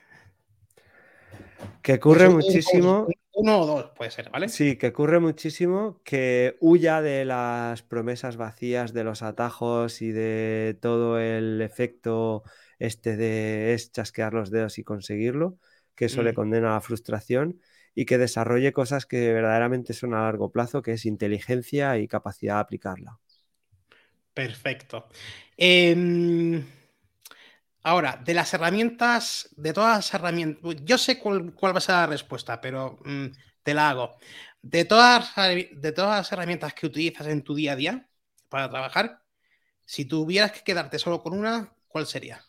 Que 1.82 1.94
ocurre 1.94 2.30
muchísimo. 2.30 3.08
uno 3.34 3.60
o 3.60 3.66
dos 3.66 3.92
puede 3.96 4.12
ser, 4.12 4.30
¿vale? 4.30 4.50
Sí, 4.50 4.78
que 4.78 4.88
ocurre 4.88 5.20
muchísimo 5.20 6.02
que 6.04 6.58
huya 6.60 7.02
de 7.02 7.26
las 7.26 7.82
promesas 7.82 8.38
vacías, 8.38 8.94
de 8.94 9.04
los 9.04 9.24
atajos 9.24 10.02
y 10.02 10.12
de 10.12 10.78
todo 10.82 11.20
el 11.20 11.62
efecto 11.62 12.44
este 12.80 13.16
de 13.16 13.74
es 13.74 13.92
chasquear 13.92 14.34
los 14.34 14.52
dedos 14.52 14.78
y 14.78 14.84
conseguirlo, 14.84 15.58
que 15.96 16.06
eso 16.06 16.22
le 16.22 16.32
mm. 16.32 16.36
condena 16.36 16.72
a 16.72 16.74
la 16.74 16.82
frustración 16.82 17.60
y 17.96 18.06
que 18.06 18.18
desarrolle 18.18 18.74
cosas 18.74 19.06
que 19.06 19.34
verdaderamente 19.34 19.94
son 19.94 20.14
a 20.14 20.22
largo 20.22 20.52
plazo, 20.52 20.82
que 20.82 20.94
es 20.94 21.06
inteligencia 21.06 21.98
y 21.98 22.08
capacidad 22.08 22.56
de 22.56 22.62
aplicarla. 22.62 23.20
Perfecto. 24.34 25.08
Em, 25.56 26.64
ahora, 27.84 28.20
de 28.24 28.34
las 28.34 28.54
herramientas, 28.54 29.50
de 29.56 29.74
todas 29.74 29.98
las 29.98 30.14
herramientas, 30.14 30.76
yo 30.84 30.98
sé 30.98 31.20
cuál, 31.20 31.54
va 31.64 31.78
a 31.78 31.82
ser 31.82 31.96
la 31.96 32.08
respuesta, 32.08 32.60
pero 32.60 32.98
mm, 33.04 33.28
te 33.62 33.74
la 33.74 33.90
hago. 33.90 34.16
De 34.62 34.86
todas, 34.86 35.36
de 35.36 35.92
todas 35.92 36.18
las 36.18 36.32
herramientas 36.32 36.74
que 36.74 36.88
utilizas 36.88 37.28
en 37.28 37.44
tu 37.44 37.54
día 37.54 37.74
a 37.74 37.76
día 37.76 38.10
para 38.50 38.70
trabajar, 38.70 39.22
si 39.86 40.06
tuvieras 40.06 40.52
que 40.52 40.64
quedarte 40.64 40.98
solo 40.98 41.22
con 41.22 41.38
una, 41.38 41.74
¿cuál 41.88 42.08
sería? 42.08 42.44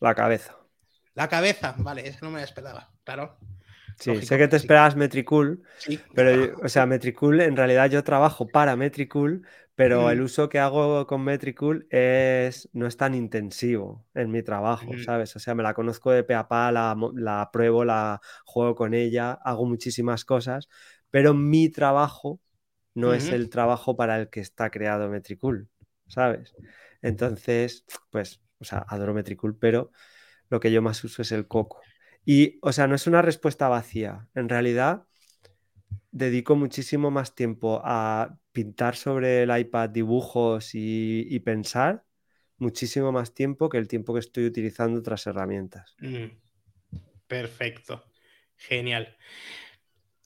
La 0.00 0.14
cabeza. 0.14 0.56
La 1.14 1.28
cabeza, 1.28 1.74
vale, 1.78 2.08
eso 2.08 2.18
no 2.22 2.30
me 2.30 2.42
esperaba, 2.42 2.90
claro. 3.04 3.38
Sí, 3.98 4.22
sé 4.22 4.38
que 4.38 4.48
te 4.48 4.56
esperabas 4.56 4.96
Metricool, 4.96 5.62
pero, 6.12 6.56
o 6.62 6.68
sea, 6.68 6.86
Metricool, 6.86 7.40
en 7.40 7.56
realidad 7.56 7.90
yo 7.90 8.02
trabajo 8.04 8.50
para 8.50 8.76
Metricool, 8.76 9.46
pero 9.74 10.10
el 10.10 10.20
uso 10.20 10.48
que 10.48 10.58
hago 10.58 11.06
con 11.06 11.24
Metricool 11.24 11.86
es, 11.90 12.68
no 12.72 12.86
es 12.86 12.96
tan 12.96 13.14
intensivo 13.14 14.06
en 14.14 14.30
mi 14.30 14.42
trabajo, 14.42 14.98
¿sabes? 14.98 15.34
O 15.36 15.38
sea, 15.38 15.54
me 15.54 15.62
la 15.62 15.74
conozco 15.74 16.10
de 16.12 16.22
pe 16.24 16.34
a 16.34 16.46
pa, 16.48 16.70
la, 16.70 16.96
la 17.14 17.50
pruebo, 17.52 17.84
la 17.84 18.20
juego 18.44 18.74
con 18.74 18.94
ella, 18.94 19.32
hago 19.32 19.66
muchísimas 19.66 20.24
cosas, 20.24 20.68
pero 21.10 21.34
mi 21.34 21.70
trabajo 21.70 22.40
no 22.94 23.14
es 23.14 23.32
el 23.32 23.48
trabajo 23.50 23.96
para 23.96 24.20
el 24.20 24.30
que 24.30 24.40
está 24.40 24.70
creado 24.70 25.08
Metricool, 25.08 25.68
¿sabes? 26.06 26.54
Entonces, 27.02 27.84
pues, 28.10 28.40
o 28.58 28.64
sea, 28.64 28.84
adoro 28.88 29.14
Metricool, 29.14 29.56
pero 29.58 29.90
lo 30.48 30.60
que 30.60 30.70
yo 30.72 30.82
más 30.82 31.02
uso 31.04 31.22
es 31.22 31.32
el 31.32 31.48
coco. 31.48 31.80
Y, 32.24 32.58
o 32.62 32.72
sea, 32.72 32.86
no 32.86 32.94
es 32.94 33.06
una 33.06 33.22
respuesta 33.22 33.68
vacía. 33.68 34.28
En 34.34 34.48
realidad, 34.48 35.06
dedico 36.10 36.56
muchísimo 36.56 37.10
más 37.10 37.34
tiempo 37.34 37.82
a 37.84 38.38
pintar 38.52 38.96
sobre 38.96 39.42
el 39.42 39.56
iPad 39.56 39.90
dibujos 39.90 40.70
y, 40.74 41.38
pensar, 41.40 42.04
muchísimo 42.56 43.12
más 43.12 43.34
tiempo 43.34 43.68
que 43.68 43.78
el 43.78 43.88
tiempo 43.88 44.14
que 44.14 44.20
estoy 44.20 44.46
utilizando 44.46 45.00
otras 45.00 45.26
herramientas. 45.26 45.96
Mm. 45.98 46.26
Perfecto. 47.26 48.04
Genial. 48.56 49.16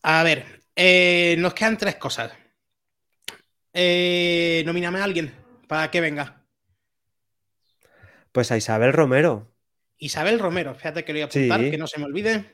A 0.03 0.23
ver, 0.23 0.45
eh, 0.77 1.37
nos 1.39 1.55
quedan 1.55 1.79
tres 1.79 1.97
cosas. 1.97 2.33
Eh, 3.73 4.63
nomíname 4.67 5.01
a 5.01 5.05
alguien 5.05 5.33
para 5.67 5.91
que 5.91 6.01
venga. 6.01 6.45
Pues 8.33 8.53
a 8.53 8.57
Isabel 8.57 8.93
Romero. 8.93 9.51
Isabel 9.99 10.39
Romero, 10.39 10.75
fíjate 10.75 11.05
que 11.05 11.13
lo 11.13 11.17
voy 11.17 11.23
a 11.23 11.27
apuntar, 11.27 11.71
que 11.71 11.79
no 11.79 11.87
se 11.87 11.99
me 11.99 12.07
olvide. 12.07 12.53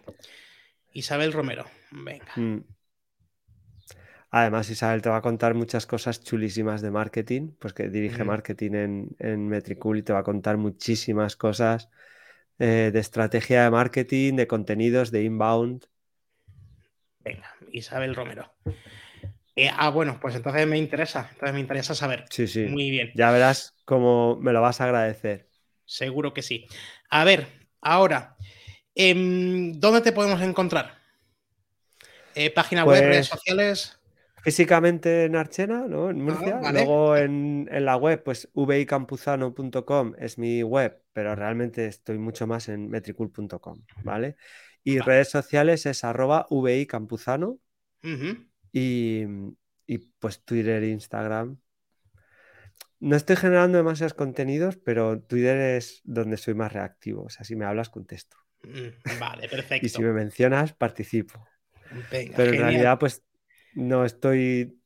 Isabel 0.93 1.33
Romero, 1.33 1.67
venga. 1.91 2.33
Mm. 2.37 2.61
Además, 4.31 4.69
Isabel 4.69 5.01
te 5.01 5.09
va 5.09 5.19
a 5.19 5.23
contar 5.23 5.55
muchas 5.55 5.87
cosas 5.87 6.21
chulísimas 6.21 6.83
de 6.83 6.91
marketing, 6.91 7.53
pues 7.59 7.73
que 7.73 7.89
dirige 7.89 8.25
marketing 8.25 8.73
en, 8.73 9.17
en, 9.21 9.47
Metricool 9.47 9.99
y 9.99 10.03
te 10.03 10.13
va 10.13 10.21
a 10.21 10.25
contar 10.25 10.57
muchísimas 10.57 11.37
cosas 11.37 11.89
eh, 12.59 12.91
de 12.93 12.99
estrategia 12.99 13.63
de 13.63 13.71
marketing, 13.71 14.35
de 14.35 14.49
contenidos, 14.49 15.13
de 15.13 15.23
inbound. 15.23 15.85
Venga, 17.21 17.55
Isabel 17.71 18.17
Romero. 18.17 18.53
Eh, 19.55 19.71
ah, 19.73 19.91
bueno, 19.91 20.19
pues 20.21 20.35
entonces 20.35 20.67
me 20.67 20.79
interesa, 20.79 21.29
entonces 21.33 21.55
me 21.55 21.61
interesa 21.61 21.95
saber. 21.95 22.25
Sí, 22.31 22.49
sí. 22.49 22.67
Muy 22.67 22.91
bien. 22.91 23.13
Ya 23.15 23.31
verás 23.31 23.77
cómo 23.85 24.37
me 24.37 24.53
lo 24.53 24.61
vas 24.61 24.81
a 24.81 24.85
agradecer. 24.85 25.49
Seguro 25.85 26.33
que 26.33 26.43
sí. 26.43 26.67
A 27.11 27.25
ver, 27.25 27.47
ahora, 27.81 28.37
em, 28.95 29.73
¿dónde 29.79 30.01
te 30.01 30.13
podemos 30.13 30.41
encontrar? 30.43 30.99
Eh, 32.35 32.51
página 32.51 32.85
web, 32.85 33.01
redes 33.01 33.29
pues 33.29 33.41
sociales. 33.41 33.99
Físicamente 34.43 35.25
en 35.25 35.37
Archena, 35.37 35.87
¿no? 35.89 36.11
En 36.11 36.23
Murcia. 36.23 36.61
Luego 36.71 37.17
en, 37.17 37.67
la 37.71 37.97
web, 37.97 38.23
pues 38.23 38.51
vicampuzano.com 38.55 40.15
es 40.19 40.37
mi 40.37 40.63
web, 40.63 41.03
pero 41.15 41.35
realmente 41.35 41.87
estoy 41.87 42.19
mucho 42.19 42.47
más 42.47 42.69
en 42.69 42.91
metricool.com, 42.91 43.85
¿vale? 44.03 44.37
Y 44.83 44.99
redes 44.99 45.31
sociales 45.31 45.87
es 45.87 46.05
arroba 46.05 46.47
vicampuzano. 46.51 47.59
y, 48.71 49.23
y 49.87 49.99
pues 50.19 50.45
Twitter, 50.45 50.85
Instagram, 50.85 51.59
no 53.05 53.17
estoy 53.17 53.37
generando 53.37 53.77
demasiados 53.77 54.15
contenidos, 54.15 54.79
pero 54.79 55.21
Twitter 55.21 55.59
es 55.77 56.01
donde 56.05 56.39
soy 56.39 56.55
más 56.55 56.73
reactivo. 56.73 57.25
O 57.25 57.29
sea, 57.29 57.45
si 57.45 57.55
me 57.55 57.67
hablas, 57.67 57.91
contesto. 57.91 58.39
Mm, 58.63 59.19
vale, 59.21 59.47
perfecto. 59.47 59.85
y 59.87 59.91
si 59.91 60.01
me 60.01 60.15
mencionas, 60.15 60.73
participo. 60.73 61.47
pero 62.11 62.55
en 62.55 62.61
realidad, 62.61 62.99
pues 62.99 63.23
no 63.75 64.07
estoy. 64.07 64.81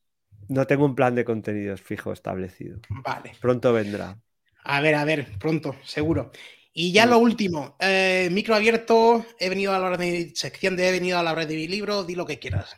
No 0.49 0.67
tengo 0.67 0.83
un 0.83 0.95
plan 0.95 1.15
de 1.15 1.23
contenidos 1.23 1.81
fijo 1.81 2.11
establecido. 2.11 2.81
Vale. 2.89 3.31
Pronto 3.39 3.71
vendrá. 3.71 4.19
A 4.65 4.81
ver, 4.81 4.95
a 4.95 5.05
ver, 5.05 5.37
pronto, 5.39 5.77
seguro. 5.85 6.31
Y 6.73 6.91
ya 6.91 7.05
lo 7.05 7.19
último, 7.19 7.77
eh, 7.79 8.27
micro 8.31 8.53
abierto, 8.53 9.25
he 9.39 9.47
venido 9.47 9.73
a 9.73 9.79
la 9.79 9.97
sección 10.33 10.75
de 10.75 10.89
he 10.89 10.91
venido 10.91 11.17
a 11.17 11.23
la 11.23 11.33
red 11.33 11.47
de 11.47 11.55
mi 11.55 11.67
libro, 11.69 12.03
di 12.03 12.15
lo 12.15 12.25
que 12.25 12.37
quieras. 12.37 12.75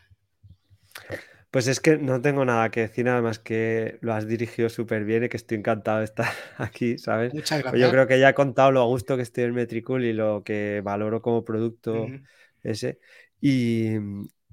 Pues 1.51 1.67
es 1.67 1.81
que 1.81 1.97
no 1.97 2.21
tengo 2.21 2.45
nada 2.45 2.71
que 2.71 2.79
decir, 2.79 3.03
nada 3.03 3.21
más 3.21 3.37
que 3.37 3.97
lo 3.99 4.13
has 4.13 4.25
dirigido 4.25 4.69
súper 4.69 5.03
bien 5.03 5.25
y 5.25 5.29
que 5.29 5.35
estoy 5.35 5.57
encantado 5.57 5.99
de 5.99 6.05
estar 6.05 6.31
aquí, 6.57 6.97
¿sabes? 6.97 7.33
Muchas 7.33 7.61
gracias. 7.61 7.81
Yo 7.81 7.91
creo 7.91 8.07
que 8.07 8.19
ya 8.19 8.29
he 8.29 8.33
contado 8.33 8.71
lo 8.71 8.81
a 8.81 8.85
gusto 8.85 9.17
que 9.17 9.23
estoy 9.23 9.43
en 9.43 9.53
Metricool 9.53 10.05
y 10.05 10.13
lo 10.13 10.43
que 10.43 10.81
valoro 10.81 11.21
como 11.21 11.43
producto 11.43 12.07
ese. 12.63 12.99
Y, 13.41 13.97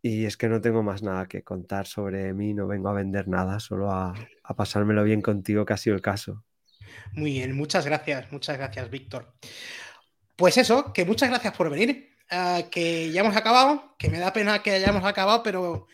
es 0.03 0.37
que 0.37 0.49
no 0.49 0.61
tengo 0.61 0.83
más 0.83 1.03
nada 1.03 1.27
que 1.27 1.45
contar 1.45 1.87
sobre 1.87 2.33
mí, 2.33 2.55
no 2.55 2.67
vengo 2.67 2.89
a 2.89 2.95
vender 2.95 3.29
nada, 3.29 3.61
solo 3.61 3.93
a, 3.93 4.15
pasármelo 4.57 5.05
bien 5.05 5.23
contigo, 5.23 5.65
que 5.65 5.75
ha 5.75 5.77
sido 5.77 5.95
el 5.95 6.03
caso. 6.03 6.45
Muy 7.13 7.33
bien, 7.33 7.55
muchas 7.55 7.85
gracias, 7.87 8.33
muchas 8.33 8.57
gracias, 8.57 8.91
Víctor. 8.91 9.35
Pues 10.35 10.57
eso, 10.57 10.93
que 10.93 11.05
muchas 11.05 11.29
gracias 11.29 11.55
por 11.57 11.69
venir, 11.71 12.17
ah, 12.31 12.63
que 12.71 13.13
ya 13.13 13.21
hemos 13.21 13.37
acabado, 13.37 13.95
que 13.99 14.09
me 14.09 14.19
da 14.19 14.33
pena 14.33 14.63
que 14.63 14.71
hayamos 14.71 15.05
acabado, 15.05 15.43
pero 15.43 15.87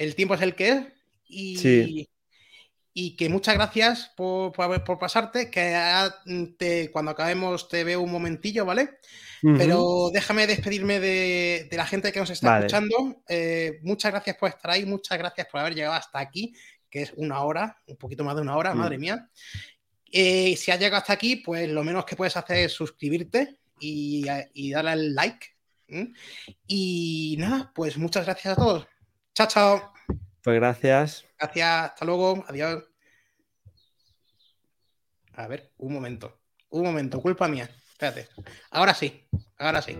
el 0.00 0.14
tiempo 0.14 0.34
es 0.34 0.40
el 0.40 0.54
que 0.54 0.68
es. 0.70 0.86
Y, 1.28 2.08
y 2.92 3.16
que 3.16 3.28
muchas 3.28 3.54
gracias 3.54 4.12
por, 4.16 4.52
por, 4.52 4.98
pasarte, 4.98 5.50
que 5.50 6.90
cuando 6.90 7.10
acabemos 7.10 7.68
te 7.68 7.84
veo 7.84 8.00
un 8.00 8.10
momentillo, 8.10 8.64
¿vale? 8.64 8.98
Pero 9.42 10.10
déjame 10.12 10.46
despedirme 10.46 11.00
de, 11.00 11.68
la 11.72 11.86
gente 11.86 12.12
que 12.12 12.18
nos 12.18 12.30
está 12.30 12.58
escuchando. 12.58 13.22
Eh, 13.28 13.78
muchas 13.82 14.10
gracias 14.10 14.36
por 14.36 14.48
estar 14.48 14.70
ahí, 14.70 14.86
muchas 14.86 15.18
gracias 15.18 15.46
por 15.46 15.60
haber 15.60 15.74
llegado 15.74 15.94
hasta 15.94 16.18
aquí, 16.18 16.54
que 16.90 17.02
es 17.02 17.12
una 17.16 17.42
hora, 17.42 17.78
un 17.86 17.96
poquito 17.96 18.24
más 18.24 18.34
de 18.34 18.42
una 18.42 18.56
hora, 18.56 18.74
mm. 18.74 18.78
madre 18.78 18.98
mía. 18.98 19.28
Eh, 20.10 20.56
si 20.56 20.70
has 20.70 20.80
llegado 20.80 21.00
hasta 21.00 21.12
aquí, 21.12 21.36
pues 21.36 21.68
lo 21.68 21.84
menos 21.84 22.04
que 22.06 22.16
puedes 22.16 22.36
hacer 22.36 22.56
es 22.56 22.72
suscribirte 22.72 23.58
y, 23.78 24.24
darle 24.72 24.90
al 24.90 25.14
like. 25.14 25.46
Y 26.66 27.36
nada, 27.38 27.70
pues 27.74 27.98
muchas 27.98 28.24
gracias 28.24 28.54
a 28.54 28.56
todos. 28.56 28.86
Chao, 29.34 29.46
chao. 29.46 29.92
Pues 30.42 30.56
gracias. 30.56 31.24
Gracias, 31.38 31.90
hasta 31.90 32.04
luego, 32.04 32.44
adiós. 32.48 32.84
A 35.34 35.46
ver, 35.46 35.72
un 35.78 35.92
momento, 35.92 36.40
un 36.70 36.82
momento, 36.84 37.20
culpa 37.20 37.48
mía. 37.48 37.68
Espérate. 37.92 38.28
Ahora 38.70 38.94
sí, 38.94 39.28
ahora 39.58 39.80
sí. 39.80 39.98